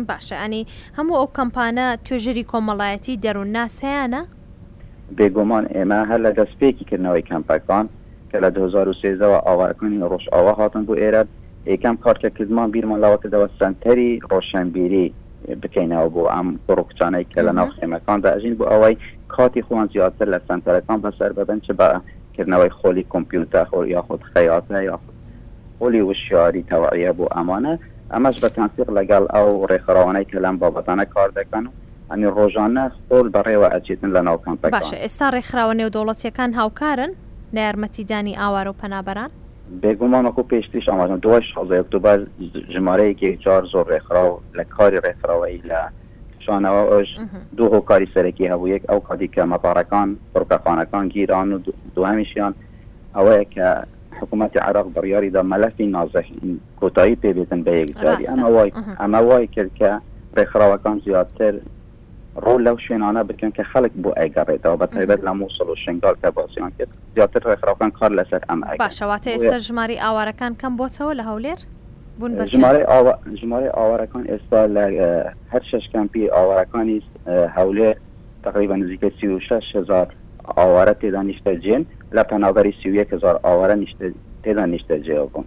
باشە 0.09 0.35
ئەنی 0.43 0.63
هەموو 0.97 1.17
ئەو 1.19 1.27
کەمپانە 1.37 1.87
توێژری 2.05 2.43
کۆمەڵایەتی 2.51 3.19
دەروونناس 3.23 3.75
هەیەە؟ 3.83 4.21
بێگومان 5.17 5.65
ئێمە 5.75 5.99
هەر 6.09 6.19
لە 6.25 6.31
دەستپێکی 6.39 6.85
کردنەوەی 6.89 7.23
کەمپەکان 7.29 7.85
کە 8.31 8.37
لە 8.43 8.49
2023 8.49 9.25
ئاوارکردنی 9.47 9.99
ڕۆژ 10.11 10.23
ئاوا 10.33 10.51
هاتن 10.59 10.83
بۆ 10.87 10.95
ئێرە 10.97 11.23
یەکەم 11.65 11.97
کارکە 12.05 12.25
کزمان 12.29 12.71
بیرمان 12.71 13.01
لاوە 13.01 13.17
کردەوە 13.19 13.49
سنتەری 13.59 14.19
ڕۆشنبیری 14.31 15.13
بکەینەوە 15.61 16.09
بۆ 16.13 16.23
ئەم 16.35 16.47
بڕکچانەی 16.67 17.25
کە 17.33 17.39
لە 17.47 17.51
ناو 17.57 17.69
خێمەکاندا 17.75 18.29
ئەژین 18.37 18.55
بۆ 18.59 18.65
ئەوەی 18.71 18.97
کاتی 19.27 19.61
خۆیان 19.65 19.89
زیاتر 19.93 20.27
لە 20.37 20.39
سنتەرەکان 20.49 20.99
بەسەر 21.03 21.33
ببن 21.37 21.59
چ 21.59 21.67
بەکردنەوەی 21.71 22.69
خۆلی 22.69 23.03
کۆمپیوتەر 23.13 23.65
خۆ 23.69 23.85
یاخود 23.87 24.21
خەیاتە 24.33 24.75
یاخود 24.83 25.13
خۆلی 25.79 26.01
وشیاری 26.09 26.63
تەواریە 26.71 27.11
بۆ 27.17 27.25
ئەمانە 27.37 27.73
ئەمەش 28.13 28.35
بە 28.43 28.49
تەنسیق 28.55 28.89
لەگەڵ 28.97 29.23
ئەو 29.35 29.65
ڕێکخراوانەی 29.71 30.25
کە 30.31 30.37
لەم 30.45 30.57
بابەتانە 30.61 31.05
کار 31.13 31.29
دەکەن 31.39 31.63
و 31.67 31.71
ئەنی 32.11 32.25
ڕۆژانە 32.37 32.85
خۆل 33.07 33.27
بەڕێوە 33.35 33.67
ئەچێتن 33.75 34.09
لە 34.15 34.21
ناو 34.27 34.37
کۆمپەکان 34.45 34.99
ئێستا 35.03 35.27
ڕێکخراوە 35.35 35.73
نێو 35.79 35.89
دەوڵەتیەکان 35.95 36.53
هاوکارن 36.59 37.11
لە 37.55 37.59
یارمەتیدانی 37.67 38.37
ئاوار 38.41 38.67
و 38.67 38.73
پەنابەران 38.81 39.29
بێگومانەکو 39.81 40.43
پێشتیش 40.51 40.85
ئاماژم 40.89 41.19
دوای 41.25 41.41
شازای 41.53 41.81
ئۆکتوبەر 41.81 42.19
ژمارەیەکی 42.73 43.29
جار 43.45 43.63
زۆر 43.73 43.85
ڕێکخرا 43.91 44.23
و 44.31 44.41
لە 44.57 44.63
کاری 44.75 45.01
ڕێکخراوەی 45.05 45.65
لە 45.69 45.79
شانەوە 46.45 46.83
ئەش 46.91 47.09
دوو 47.57 47.69
هۆکاری 47.75 48.11
سەرەکی 48.15 48.51
هەبوو 48.51 48.71
یەک 48.75 48.83
ئەو 48.89 48.99
قادی 49.07 49.29
کە 49.35 49.41
مەپارەکان 49.51 50.09
پڕکەخانەکان 50.33 51.05
گیران 51.15 51.47
و 51.53 51.57
دوهمیشیان 51.95 52.53
ئەوەیە 53.15 53.45
کە 53.55 53.67
حکوومەتی 54.19 54.63
عراق 54.67 54.87
بڕیاریدا 54.95 55.41
مەلەفی 55.51 55.91
نازەح 55.95 56.25
کۆتایی 56.79 57.19
پێبێتن 57.23 57.61
بە 57.65 57.71
یەکجاری 57.81 58.27
ئەمە 58.31 58.47
وای 58.55 58.71
ئەمە 59.01 59.21
وای 59.29 59.47
کرد 59.55 59.71
کە 59.79 59.91
ڕێکخراوەکان 60.37 60.97
زیاتر 61.05 61.53
ڕۆ 62.41 62.53
لەو 62.65 62.77
شوێنانە 62.87 63.21
بکەن 63.29 63.51
کە 63.57 63.63
خەڵک 63.71 63.93
بۆ 64.03 64.09
ئەگەڕێتەوە 64.19 64.77
بە 64.81 64.87
تایبەت 64.93 65.19
لە 65.27 65.31
مووسڵ 65.39 65.67
و 65.69 65.75
شنگال 65.75 66.15
کە 66.23 66.27
باسییان 66.31 66.71
کرد 66.77 66.87
زیاتر 67.15 67.39
ڕێکخراوەکان 67.49 67.91
کار 67.99 68.11
لەسەر 68.19 68.41
ئەم 68.49 68.59
باشەواتە 68.85 69.29
ئێستا 69.33 69.57
ژماری 69.57 69.97
ئاوارەکان 70.03 70.53
کەم 70.61 70.73
بۆچەوە 70.77 71.13
لە 71.19 71.23
هەولێر 71.29 71.59
ژمارە 73.41 73.71
ئاوارەکان 73.79 74.23
ئێستا 74.31 74.61
لە 74.75 74.85
هەر 75.53 75.63
شش 75.71 75.85
کەمپی 75.93 76.23
ئاوارەکانی 76.35 76.97
هەولێر 77.57 77.95
تقریبا 78.43 78.75
نزیکە 78.81 79.09
سی 79.21 79.27
و 79.27 79.39
شش 79.39 79.75
هزار 79.75 80.07
ئاوارە 80.57 80.93
تێدا 81.01 81.21
نیشتەجێن 81.29 81.83
لە 82.15 82.21
پەناوبەری 82.29 82.73
سیویە 82.81 83.05
هزار 83.13 83.35
ئاوارە 83.45 83.75
تێدا 84.43 84.65
نیشتەجێبوون 84.73 85.45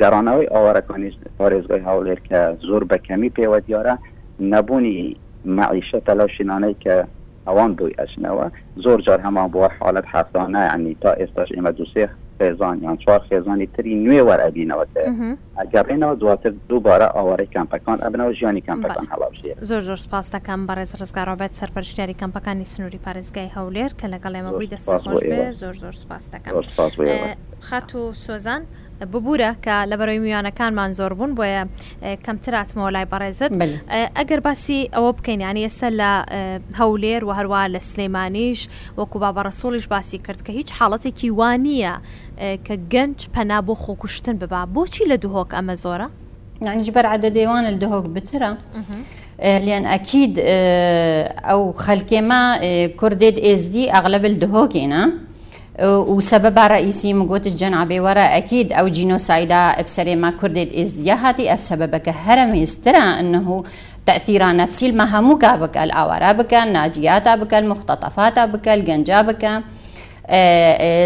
گەڕانەوەی 0.00 0.50
ئاوارەکانی 0.54 1.10
پارێزگای 1.38 1.84
هەولێر 1.88 2.18
کە 2.28 2.38
زۆر 2.68 2.82
بەکەمی 2.90 3.30
پێوە 3.36 3.58
دیارە 3.66 3.94
نەبوونی 4.40 5.16
معیشە 5.46 5.98
تەلاشینانەی 6.06 6.76
کە 6.86 7.06
ئەوان 7.46 7.72
دوی 7.76 7.92
ئەچنەوە 7.98 8.46
زۆر 8.84 9.00
جار 9.06 9.20
هەمان 9.20 9.48
بووە 9.52 9.70
حالت 9.80 10.04
حسانە 10.06 10.58
عنی 10.74 10.96
تا 11.00 11.14
ئێستاش 11.14 11.48
ئمە 11.52 11.68
دوسێخ 11.78 12.10
خێزان 12.40 12.82
یان 12.82 12.96
چوار 12.96 13.20
خێزانی 13.30 13.66
تری 13.74 13.94
نوێ 13.94 14.22
وەرەبینەوە 14.28 14.84
ئەگەڕێنەوە 15.58 16.14
دواتر 16.20 16.52
دووبارە 16.68 17.08
ئاوارەی 17.16 17.48
کەمپەکان 17.56 17.98
ئەبنەوە 18.04 18.32
ژیانی 18.40 18.60
کەمپەکان 18.60 19.06
هەڵابژێ 19.12 19.54
زۆر 19.68 19.80
زۆر 19.80 19.96
سپاسەکەم 19.96 20.66
بەڕێز 20.68 20.90
ڕزگارڕابێت 21.00 21.52
سەرپەرشتیاری 21.60 22.14
کەمپەکانی 22.22 22.64
سنووری 22.72 22.98
پارێزگای 23.06 23.48
هەولێر 23.56 23.90
کە 24.00 24.06
لەگەڵ 24.12 24.32
ئێمە 24.36 24.52
بووی 24.52 24.66
دەست 24.66 24.88
زۆر 25.62 25.74
زۆر 25.82 25.92
سپاس 26.02 26.28
دەکەم 26.34 26.54
خات 27.60 27.94
و 27.94 28.12
سۆزان. 28.12 28.62
ببوورە 29.02 29.50
کە 29.64 29.76
لە 29.90 29.96
بەرەوەی 30.00 30.20
میوانەکانمان 30.24 30.90
زۆر 30.98 31.12
بوون 31.18 31.30
بۆیە 31.38 31.62
کەمتراتمەوە 32.24 32.90
لای 32.94 33.06
بەڕێزت 33.12 33.52
ئەگەر 34.18 34.40
باسی 34.46 34.90
ئەوە 34.94 35.10
بکەین 35.18 35.40
یانی 35.40 35.64
ئێستا 35.68 35.88
لە 36.00 36.12
هەولێر 36.80 37.22
و 37.24 37.30
هەروە 37.38 37.62
لە 37.74 37.80
سلێمانیش 37.90 38.60
وەکو 38.98 39.16
بابەڕسۆڵیش 39.22 39.86
باسی 39.92 40.18
کرد 40.26 40.40
کە 40.46 40.50
هیچ 40.58 40.68
حاڵەتێکی 40.78 41.28
وانە 41.40 41.92
کە 42.66 42.74
گەنج 42.92 43.18
پەنا 43.34 43.58
بۆ 43.66 43.74
خۆکوشتن 43.84 44.36
ببا 44.42 44.60
بۆچی 44.74 45.04
لە 45.10 45.16
دوهۆک 45.22 45.50
ئەمە 45.56 45.74
زۆرە؟ 45.84 46.08
نانیش 46.66 46.90
بەرعادە 46.96 47.28
دەیوانە 47.36 47.70
لە 47.74 47.78
دهۆک 47.84 48.06
بترە. 48.16 48.50
لان 49.66 49.84
اكيد 49.86 50.34
او 51.52 51.72
خلقي 51.72 52.20
ما 52.20 52.42
كردد 53.00 53.36
اس 53.38 53.60
دي 53.68 53.90
اغلب 53.92 54.24
الدهوكينا 54.24 55.02
وسببها 55.82 56.66
رئيسي 56.66 57.12
مقوت 57.14 57.46
الجنعبي 57.46 58.00
ورا 58.00 58.20
أكيد 58.36 58.72
أو 58.72 58.88
جينوسايدا 58.88 59.82
بسري 59.82 60.16
ما 60.16 60.30
كردد 60.30 60.72
إزدياهاتي 60.76 61.52
أف 61.54 61.60
سببك 61.60 62.08
هرم 62.08 62.54
يسترى 62.54 62.98
أنه 62.98 63.64
تأثيرها 64.06 64.52
نفسي 64.52 64.86
المهموك 64.86 65.44
بك 65.44 65.76
الأوارا 65.76 66.32
بك 66.32 66.54
الناجيات 66.54 67.28
بك 67.28 67.54
المختطفات 67.54 68.38
بك 68.38 68.68
الجنجا 68.68 69.22
بك 69.22 69.62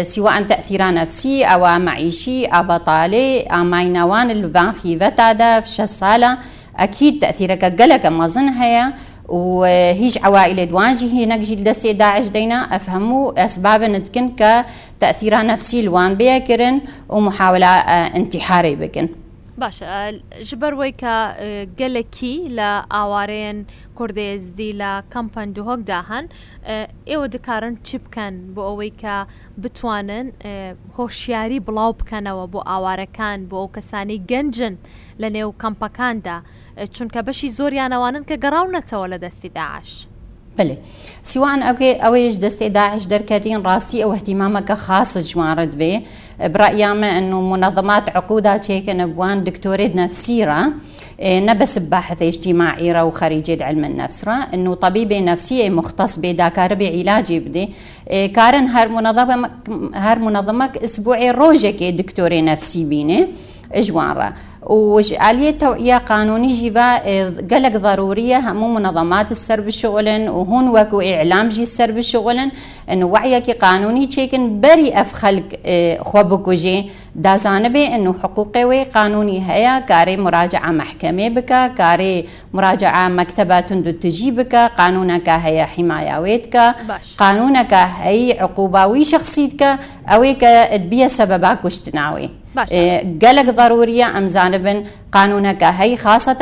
سواء 0.07 0.43
تأثير 0.43 0.93
نفسي 0.93 1.43
أو 1.43 1.79
معيشي 1.79 2.45
أو 2.45 2.63
بطالة 2.63 3.47
أو 3.47 3.63
ماينوان 3.63 4.31
الفانخي 4.31 4.97
فتادا 4.99 5.59
في 5.59 5.83
الصالة 5.83 6.37
أكيد 6.77 7.19
تأثيرك 7.21 7.81
قلق 7.81 8.05
ما 8.05 8.63
هي 8.63 8.93
وهيج 9.29 10.17
عوائل 10.23 10.65
دوانجي 10.67 11.11
هي 11.13 11.25
نجي 11.25 11.55
لسي 11.63 11.93
داعش 11.93 12.27
دينا 12.27 12.75
أفهموا 12.75 13.45
أسباب 13.45 13.83
نتكن 13.83 14.29
ك 14.35 14.65
كتأثير 14.97 15.45
نفسي 15.45 15.81
لوان 15.81 16.13
بيكرن 16.15 16.81
ومحاولة 17.09 17.65
آه، 17.67 18.15
انتحاري 18.15 18.75
بكن 18.75 19.09
باشە 19.61 20.11
ژبەرەوەی 20.49 20.93
آه، 20.95 20.99
کە 21.01 21.13
آه، 21.29 21.65
گەلەکی 21.79 22.35
لە 22.59 22.69
ئاوارەیەن 22.95 23.57
کوردێزدی 23.97 24.71
لە 24.81 24.91
کەمپەن 25.15 25.49
دوهۆکدا 25.55 26.01
هەن 26.09 26.25
ئێوە 27.11 27.25
دکارن 27.35 27.77
چی 27.87 27.95
بکەن 28.03 28.55
بۆ 28.55 28.59
ئەوەی 28.69 28.93
کە 29.03 29.15
بتوانن 29.57 30.27
هۆشیاری 30.99 31.59
بڵاو 31.65 31.91
بکەنەوە 31.99 32.45
بۆ 32.53 32.59
ئاوارەکان 32.69 33.37
بو 33.49 33.57
ئەو 33.61 33.69
کەسانی 33.77 34.19
گەنجن 34.31 34.73
لە 35.21 35.25
نێو 35.35 35.49
کەمپەکاندا. 35.63 36.35
چونکە 36.95 37.21
بەشی 37.27 37.49
زۆریانەوانن 37.57 38.23
کە 38.29 38.35
گەڕاونەتەوە 38.43 39.07
لە 39.13 39.17
دەستی 39.23 39.49
داعش. 39.57 39.91
بله 40.57 40.75
سیوان 41.29 41.59
ئەوێ 41.67 41.91
اویش 42.07 42.35
دەستی 42.43 42.69
داعش 42.73 43.03
در 43.11 43.21
کدین 43.21 43.63
راستی 43.63 44.03
او 44.03 44.11
اهتمام 44.13 44.59
که 44.67 44.75
خاص 44.75 45.17
جوانرت 45.31 45.73
بێ 45.79 45.93
برأيامه 46.53 47.07
انه 47.07 47.35
منظمات 47.41 48.09
عقودها 48.15 48.59
هيك 48.69 48.89
نبوان 48.89 49.43
نفسی 49.95 50.45
را 50.45 50.63
اه، 51.21 51.39
نبس 51.39 51.77
بحث 51.91 52.17
اجتماعي 52.21 52.93
را 52.93 53.03
و 53.07 53.11
وخريجة 53.11 53.65
علم 53.65 53.83
النفس 53.83 54.27
را 54.27 54.35
انه 54.53 54.75
طبيبة 54.75 55.21
نفسية 55.21 55.69
مختص 55.69 56.19
بداكار 56.19 56.73
بعلاجي 56.75 57.39
بده 57.39 57.67
اه، 58.07 58.25
كارن 58.27 58.67
هر 58.67 58.87
منظمه 58.87 59.49
هر 59.93 60.19
منظمك 60.19 60.77
اسبوعي 60.77 61.31
روجك 61.31 61.83
دكتورة 61.83 62.41
نفسي 62.41 62.83
بينه 62.85 63.27
جوان 63.75 64.13
را 64.15 64.33
وآلية 64.63 65.51
توعية 65.51 65.97
قانوني 65.97 66.47
جيفا 66.53 66.97
قلق 67.29 67.77
ضرورية 67.77 68.39
همو 68.51 68.67
منظمات 68.67 69.31
السر 69.31 69.61
بشغلن 69.61 70.29
وهون 70.29 70.67
وكو 70.69 71.01
إعلام 71.01 71.49
جي 71.49 71.61
السر 71.61 71.91
بشغلن 71.91 72.51
إن 72.91 73.03
وعيك 73.03 73.49
قانوني 73.51 74.05
تشيكن 74.05 74.61
بري 74.61 74.91
أف 75.01 75.13
خلق 75.13 75.43
خوبكو 76.01 76.53
جي 76.53 76.89
دا 77.15 77.35
زانبي 77.35 77.87
إنو 77.95 78.13
حقوقي 78.13 78.65
وي 78.65 78.83
قانوني 78.83 79.43
هيا 79.51 79.79
كاري 79.79 80.17
مراجعة 80.17 80.71
محكمة 80.71 81.29
بكا 81.29 81.67
كاري 81.67 82.25
مراجعة 82.53 83.07
مكتبة 83.07 83.59
تندو 83.59 83.91
تجي 83.91 84.31
بكا 84.31 84.67
قانونك 84.67 85.29
هيا 85.29 85.65
حماية 85.65 86.19
ويتكا 86.19 86.75
قانونك 87.17 87.73
هي 87.73 88.37
عقوبة 88.39 88.85
وي 88.85 89.03
شخصيتك 89.03 89.79
أويك 90.07 90.41
تبيا 90.73 91.07
سببا 91.07 91.53
كشتناوي 91.53 92.29
إيه، 92.71 93.19
قلق 93.21 93.41
ضرورية 93.49 94.17
أم 94.17 94.27
زانبن 94.27 94.83
قانونا 95.11 95.57
هي 95.81 95.97
خاصة 95.97 96.37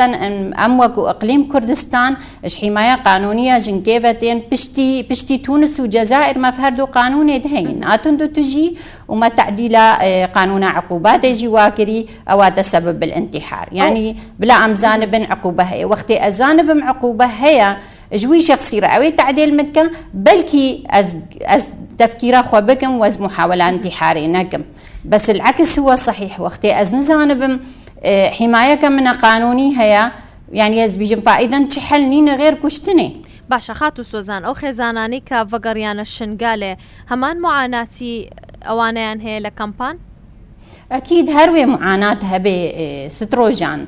أم 0.64 0.80
وكو 0.80 1.06
إقليم 1.06 1.52
كردستان 1.52 2.16
إش 2.44 2.56
حماية 2.56 2.94
قانونية 2.94 3.58
جنكيفتين 3.58 4.42
بشتي 4.52 5.02
بشتي 5.10 5.38
تونس 5.38 5.80
وجزائر 5.80 6.38
ما 6.38 6.50
فهردو 6.50 6.84
قانون 6.84 7.40
دهين 7.40 7.80
أتندو 7.84 8.26
تجي 8.26 8.76
وما 9.08 9.28
تعديل 9.28 9.76
إيه، 9.76 10.26
قانون 10.26 10.64
عقوبات 10.64 11.24
يجي 11.24 11.48
واكري 11.48 12.06
أو 12.28 12.48
تسبب 12.48 13.00
بالانتحار 13.00 13.68
يعني 13.72 14.16
بلا 14.38 14.54
أم 14.54 14.74
زانبن 14.74 15.22
عقوبة 15.24 15.62
هي 15.64 15.84
وقتي 15.84 16.26
ازانب 16.28 16.82
عقوبة 16.82 17.24
هي 17.24 17.76
جوي 18.12 18.40
شخصي 18.40 18.78
رأوي 18.78 19.10
تعديل 19.10 19.56
متكا 19.56 19.90
بلكي 20.14 20.84
أز, 20.90 21.16
أز 21.42 21.66
تفكيرا 21.98 22.42
خو 22.42 22.60
واز 22.82 23.20
محاولة 23.22 23.68
انتحاري 23.68 24.26
نكم 24.26 24.62
بس 25.08 25.30
العكس 25.30 25.78
هو 25.78 25.94
صحيح 25.94 26.40
وقتی 26.40 26.80
أزن 26.80 27.00
زانب 27.00 27.60
اه، 28.02 28.30
حماية 28.30 28.74
که 28.74 28.88
من 28.88 29.08
قانونی 29.08 29.74
هیا 29.82 30.10
یعنی 30.52 30.80
از 30.80 30.98
بیجم 30.98 31.16
پا 31.20 31.32
ایدن 31.32 31.68
چه 31.68 31.80
حل 31.80 32.02
نینه 32.02 32.36
غیر 32.36 32.54
کشتنه 32.62 33.12
باشە 33.52 33.70
خات 33.70 34.00
اه، 34.00 34.06
اه، 34.14 34.20
و 34.20 34.22
سۆزان 34.22 34.44
ئەو 34.44 34.52
خێزانانی 34.60 35.22
کە 35.30 35.54
ڤگەڕیانە 35.54 36.02
شنگالێ 36.04 36.76
هەمان 37.10 37.36
معاناتی 37.42 38.30
ئەوانیان 38.62 39.18
هەیە 39.20 39.42
لە 39.46 39.50
کەمپان 39.60 39.96
ئەکیید 40.92 41.28
هەروێ 41.30 41.64
معانات 41.66 42.24
هەبێ 42.24 42.56
سترۆژان 43.12 43.80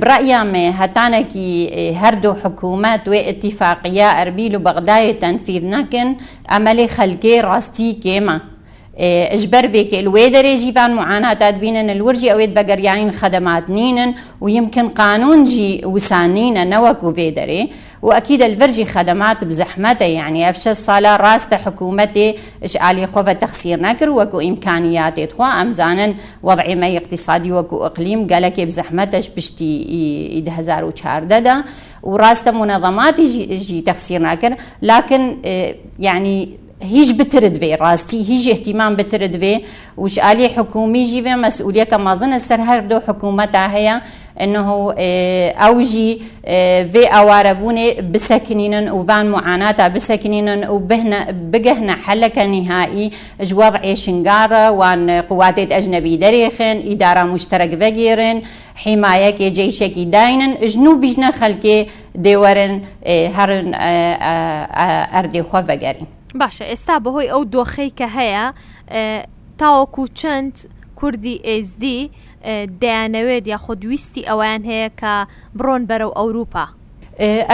برایامێ 0.00 0.68
هەتانێکی 0.80 1.68
هەردوو 2.02 2.36
حکوومەت 2.44 3.04
وێ 3.08 3.20
ئتیفاقیە 3.30 4.08
ئەربیل 4.18 4.54
و 4.56 4.62
بەغدایە 4.64 5.20
تنفيذ 5.20 5.64
نكن 5.64 6.16
ئەمەلی 6.50 6.86
خلقي 6.88 7.40
راستي 7.40 8.00
کێمە. 8.02 8.51
إيه، 8.98 9.34
اجبر 9.34 9.66
بك 9.66 9.94
الويدري 9.94 10.54
جيفان 10.54 10.94
معاناة 10.94 11.32
ان 11.32 11.90
الورجي 11.90 12.32
او 12.32 12.38
يعين 12.68 13.12
خدمات 13.12 13.70
نينن 13.70 14.14
ويمكن 14.40 14.88
قانون 14.88 15.44
جي 15.44 15.80
وسانين 15.84 16.70
نوكو 16.70 17.12
فيدري 17.12 17.68
واكيد 18.02 18.42
الفرجي 18.42 18.84
خدمات 18.84 19.44
بزحمته 19.44 20.04
يعني 20.04 20.50
افش 20.50 20.68
الصاله 20.68 21.16
راس 21.16 21.54
حكومتي 21.54 22.34
اش 22.64 22.76
الي 22.76 23.06
خوف 23.06 23.28
تخسير 23.30 23.80
نكر 23.80 24.10
وكو 24.10 24.40
امكانياتي 24.40 25.26
تخوا 25.26 25.46
امزانن 25.62 26.14
وضعي 26.42 26.74
ما 26.74 26.96
اقتصادي 26.96 27.52
وكو 27.52 27.86
اقليم 27.86 28.26
قالك 28.26 28.60
بزحمتش 28.60 29.28
بشتي 29.28 29.82
2014 30.46 31.62
وراسته 32.02 32.50
منظمات 32.50 33.20
جي, 33.20 33.56
جي 33.56 33.80
تخسير 33.80 34.22
نكر 34.22 34.54
لكن 34.82 35.36
إيه، 35.44 35.76
يعني 35.98 36.61
هیچ 36.90 37.10
بتر 37.20 37.42
دوێ 37.56 37.74
ڕاستی 37.82 38.14
هیچ 38.30 38.44
احتیمان 38.54 38.92
بتر 38.98 39.22
دوێ 39.34 39.54
وشعالی 40.02 40.46
حکومی 40.56 41.02
جیێ 41.10 41.34
مەسئولەکە 41.44 41.98
مازنە 42.06 42.38
سەر 42.48 42.60
هەردوو 42.68 43.00
حکوومەتا 43.08 43.62
انه 43.64 43.92
ئەنه 44.40 44.68
اه، 44.68 45.50
ئەو 45.62 45.76
ژی 45.90 46.10
vê 46.92 47.02
اه، 47.06 47.12
ئەوارەبوونێ 47.14 47.88
بسەکنینن 48.12 48.86
وڤان 48.98 49.26
معاناتا 49.34 49.86
بسەکنینن 49.96 50.60
و 50.68 50.76
بگەهنە 51.52 51.94
حلك 52.04 52.36
نهائي 52.38 53.06
جوضع 53.48 53.78
ئێشنگارە 53.88 54.64
وان 54.80 55.02
قواتێت 55.30 55.70
ئەژنەبی 55.76 56.14
دەرێخن 56.22 56.76
ئیدارا 56.88 57.24
مشتەرەک 57.34 57.72
بەگێرن 57.82 58.38
حیمایەکێ 58.84 59.48
جێیشێکی 59.56 60.04
داینن 60.16 60.50
ژن 60.72 60.86
و 60.86 60.94
بیژنە 61.02 61.30
خەلکێ 61.40 61.78
دێوەرن 62.24 62.74
هەرن 63.36 63.66
اه، 63.74 65.08
ئەردێخوا 65.16 65.62
بەگەرین. 65.68 66.08
باشە 66.40 66.64
ئێستا 66.70 66.94
بەهۆی 67.04 67.28
ئەو 67.32 67.42
دۆخەیکە 67.54 68.08
هەیە 68.18 68.44
تاوەکو 69.60 70.04
چەند 70.18 70.54
کوردی 70.98 71.36
ئSD 71.58 71.84
دەیانەوێت 72.82 73.44
یاخۆ 73.54 73.72
دویستی 73.82 74.22
ئەویان 74.30 74.62
هەیە 74.70 74.88
کە 75.00 75.14
بڕۆن 75.58 75.82
بەرەو 75.90 76.10
ئەوروپا. 76.18 76.66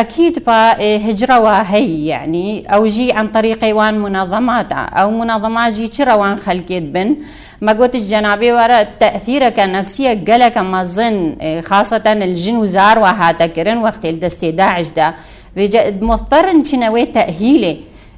أكيد 0.03 0.37
با 0.47 0.59
هجرة 1.07 1.39
وهي 1.45 2.07
يعني 2.07 2.67
أو 2.75 2.87
جي 2.87 3.13
عن 3.13 3.29
طريق 3.29 3.61
وان 3.77 3.95
منظمات 3.99 4.73
أو 4.73 5.11
منظمات 5.11 5.73
جي 5.73 6.03
وان 6.05 6.37
خلقت 6.37 6.73
بن 6.73 7.17
ما 7.61 7.73
قلت 7.73 7.95
الجنابي 7.95 8.53
وراء 8.53 8.85
تأثيرك 9.01 9.59
النفسية 9.61 10.15
قلك 10.29 10.59
ما 10.59 10.85
ظن 10.85 11.37
خاصة 11.63 12.03
الجن 12.07 12.57
وزار 12.57 12.99
وهاتكرن 12.99 13.79
وقت 13.83 14.07
الدستي 14.07 14.51
داعش 14.53 14.89
دا 14.91 15.15
مضطر 16.03 16.65
شنوي 16.65 17.05
تأهيلي 17.05 17.77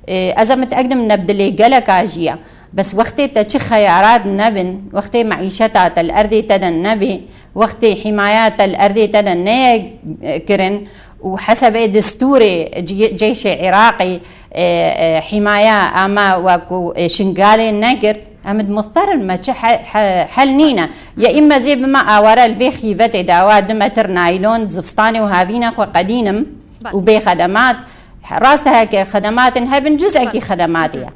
اذا 0.08 0.54
إيه، 0.54 0.60
متقدم 0.60 1.12
نبدلي 1.12 1.50
قلق 1.50 1.90
عجية 1.90 2.38
بس 2.74 2.94
وقتي 2.94 3.28
تشي 3.28 3.58
خيارات 3.58 4.26
نبن 4.26 4.80
وقتي 4.92 5.24
معيشتا 5.24 5.88
تالأرضي 5.88 6.42
تدن 6.42 6.72
نبي 6.82 7.20
وقتي 7.54 8.02
حمايات 8.04 8.60
الأرضي 8.60 9.06
تدن 9.06 9.44
كرن 10.48 10.84
وحسب 11.20 11.76
دستور 11.76 12.40
جيش 12.78 13.46
عراقي 13.46 14.04
إيه، 14.08 14.20
إيه، 14.54 15.20
حماية 15.20 16.04
أما 16.04 16.36
وكو 16.36 16.94
شنغالي 17.06 17.72
نقر 17.72 18.16
أمد 18.46 18.70
مضطر 18.70 19.16
ما 19.16 19.38
حل 20.24 20.48
نينا 20.48 20.88
يا 21.18 21.38
إما 21.38 21.58
زي 21.58 21.74
بما 21.76 21.98
أورا 21.98 22.46
الفي 22.46 22.70
خيفتي 22.70 23.22
داوا 23.22 23.60
دمتر 23.60 24.06
نايلون 24.06 24.66
زفستاني 24.66 25.20
وهافينا 25.20 25.70
خو 25.70 25.82
قدينم 25.82 26.46
وبي 26.94 27.20
خدمات 27.20 27.76
راسها 28.32 28.84
كخدمات 28.84 29.58
هبن 29.58 29.96
جزء 29.96 30.24
كي 30.24 30.40
خدمات 30.40 30.96
يا 30.96 31.10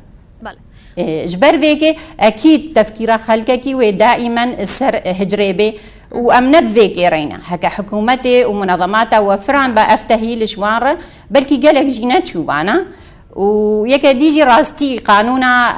إيه، 0.99 1.27
جبر 1.27 1.59
فيكي 1.59 1.97
اكيد 2.21 2.73
تفكير 2.73 3.19
خلقك 3.19 3.61
ودائما 3.67 4.45
السر 4.45 5.01
هجريبي 5.07 5.75
وامنب 6.13 6.67
فيكي 6.67 7.09
رينا 7.09 7.41
هكا 7.45 7.69
حكومتي 7.69 8.45
ومنظماتها 8.45 9.19
وفران 9.21 9.75
بافتهي 9.75 10.45
بل 11.31 11.43
كي 11.45 11.57
قالك 11.57 11.85
جينا 11.87 12.19
تشوبانا 12.21 12.85
ويك 13.37 14.07
ديجي 14.07 14.43
راستي 14.43 14.99
قانونا 14.99 15.69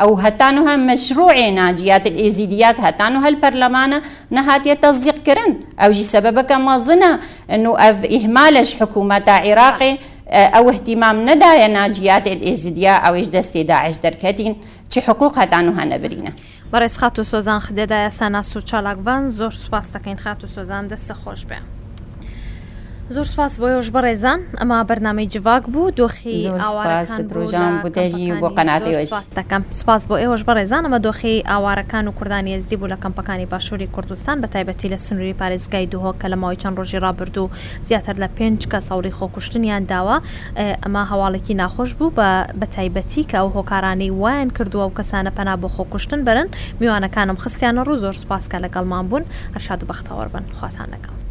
او 0.00 0.14
هتانوها 0.14 0.76
مشروع 0.76 1.48
ناجيات 1.48 2.06
الايزيديات 2.06 2.80
هتانو 2.80 3.20
هالبرلمانا 3.20 4.02
نهات 4.30 4.66
يتصديق 4.66 5.14
كرن 5.22 5.60
او 5.78 5.90
جي 5.90 6.02
سببك 6.02 6.52
ما 6.52 6.76
ظنا 6.76 7.20
انه 7.50 7.74
اف 7.90 8.04
اهمالش 8.04 8.74
حكومة 8.74 9.24
عراقي 9.28 9.98
او 10.32 10.70
اهتمام 10.70 11.28
ندايا 11.30 11.68
ناجيات 11.68 12.26
الايزيديا 12.26 12.90
او 12.96 13.14
ايش 13.14 13.28
دستي 13.28 13.62
داعش 13.62 13.96
دركتين 13.98 14.56
چه 14.96 15.00
حقوق 15.00 15.38
هتانو 15.38 15.72
هنبرينا 15.72 16.32
برای 16.72 16.88
خاتو 16.88 17.22
سوزان 17.22 17.60
خدده 17.60 18.08
سنا 18.08 18.42
سوچالاک 18.42 18.98
ون 19.06 19.30
زور 19.30 19.50
سپاس 19.50 19.84
تکین 19.94 20.18
خاتو 20.18 20.46
سوزان 20.46 20.88
دست 20.88 21.12
خوش 21.12 21.44
به 21.44 21.56
زۆر 23.16 23.24
سپاس 23.32 23.54
بۆ 23.62 23.66
یۆش 23.76 23.88
بەڕێزان 23.96 24.40
ئەمە 24.60 24.76
بەرنامەی 24.88 25.26
جوواک 25.34 25.64
بوو 25.72 25.94
دۆخی 26.00 26.36
ڕۆژان 27.36 27.72
بودەژی 27.82 28.26
بۆ 28.40 28.48
قەناتەکەم 28.56 29.62
سپاس 29.80 30.02
بۆ 30.08 30.14
ئێوەش 30.22 30.42
بەڕێزان 30.48 30.82
ئەمە 30.86 31.00
دۆخی 31.06 31.34
ئاوارەکان 31.50 32.04
و 32.08 32.12
کوردانی 32.18 32.50
ئەزدی 32.56 32.76
بوو 32.80 32.92
لە 32.92 32.98
کەمپەکانی 33.04 33.46
باشووری 33.52 33.86
کوردستان 33.94 34.36
بە 34.42 34.48
تایبەتی 34.54 34.88
لە 34.92 34.96
سنووری 35.06 35.34
پارێزگای 35.40 35.86
دوهۆ 35.92 36.10
کە 36.20 36.26
لە 36.32 36.36
ماوەی 36.40 36.58
چەند 36.62 36.74
ڕۆژی 36.78 36.98
ڕابرد 37.04 37.36
و 37.42 37.46
زیاتر 37.88 38.14
لە 38.22 38.28
پێنج 38.36 38.58
کە 38.72 38.78
ساوری 38.88 39.12
خۆکوشتنیان 39.18 39.82
داوە 39.92 40.16
ئەمە 40.84 41.02
هەواڵێکی 41.10 41.54
ناخۆش 41.62 41.90
بوو 41.98 42.12
بە 42.60 42.66
تایبەتی 42.76 43.22
کە 43.30 43.36
ئەو 43.40 43.48
هۆکارانی 43.56 44.10
وایەن 44.20 44.48
کردووە 44.56 44.84
و 44.88 44.94
کەسانە 44.98 45.30
پەنا 45.38 45.54
بۆ 45.60 45.68
خۆکوشتن 45.76 46.20
بەرن 46.28 46.48
میوانەکانم 46.80 47.36
خستیانە 47.42 47.80
ڕوو 47.86 48.00
زۆر 48.04 48.14
سپاسکە 48.22 48.58
لەگەڵمان 48.64 49.04
بوون 49.10 49.24
هەرشاد 49.54 49.80
و 49.82 49.88
بەختەوەربن 49.90 50.44
خواتان 50.58 50.88
لەگەڵ 50.96 51.27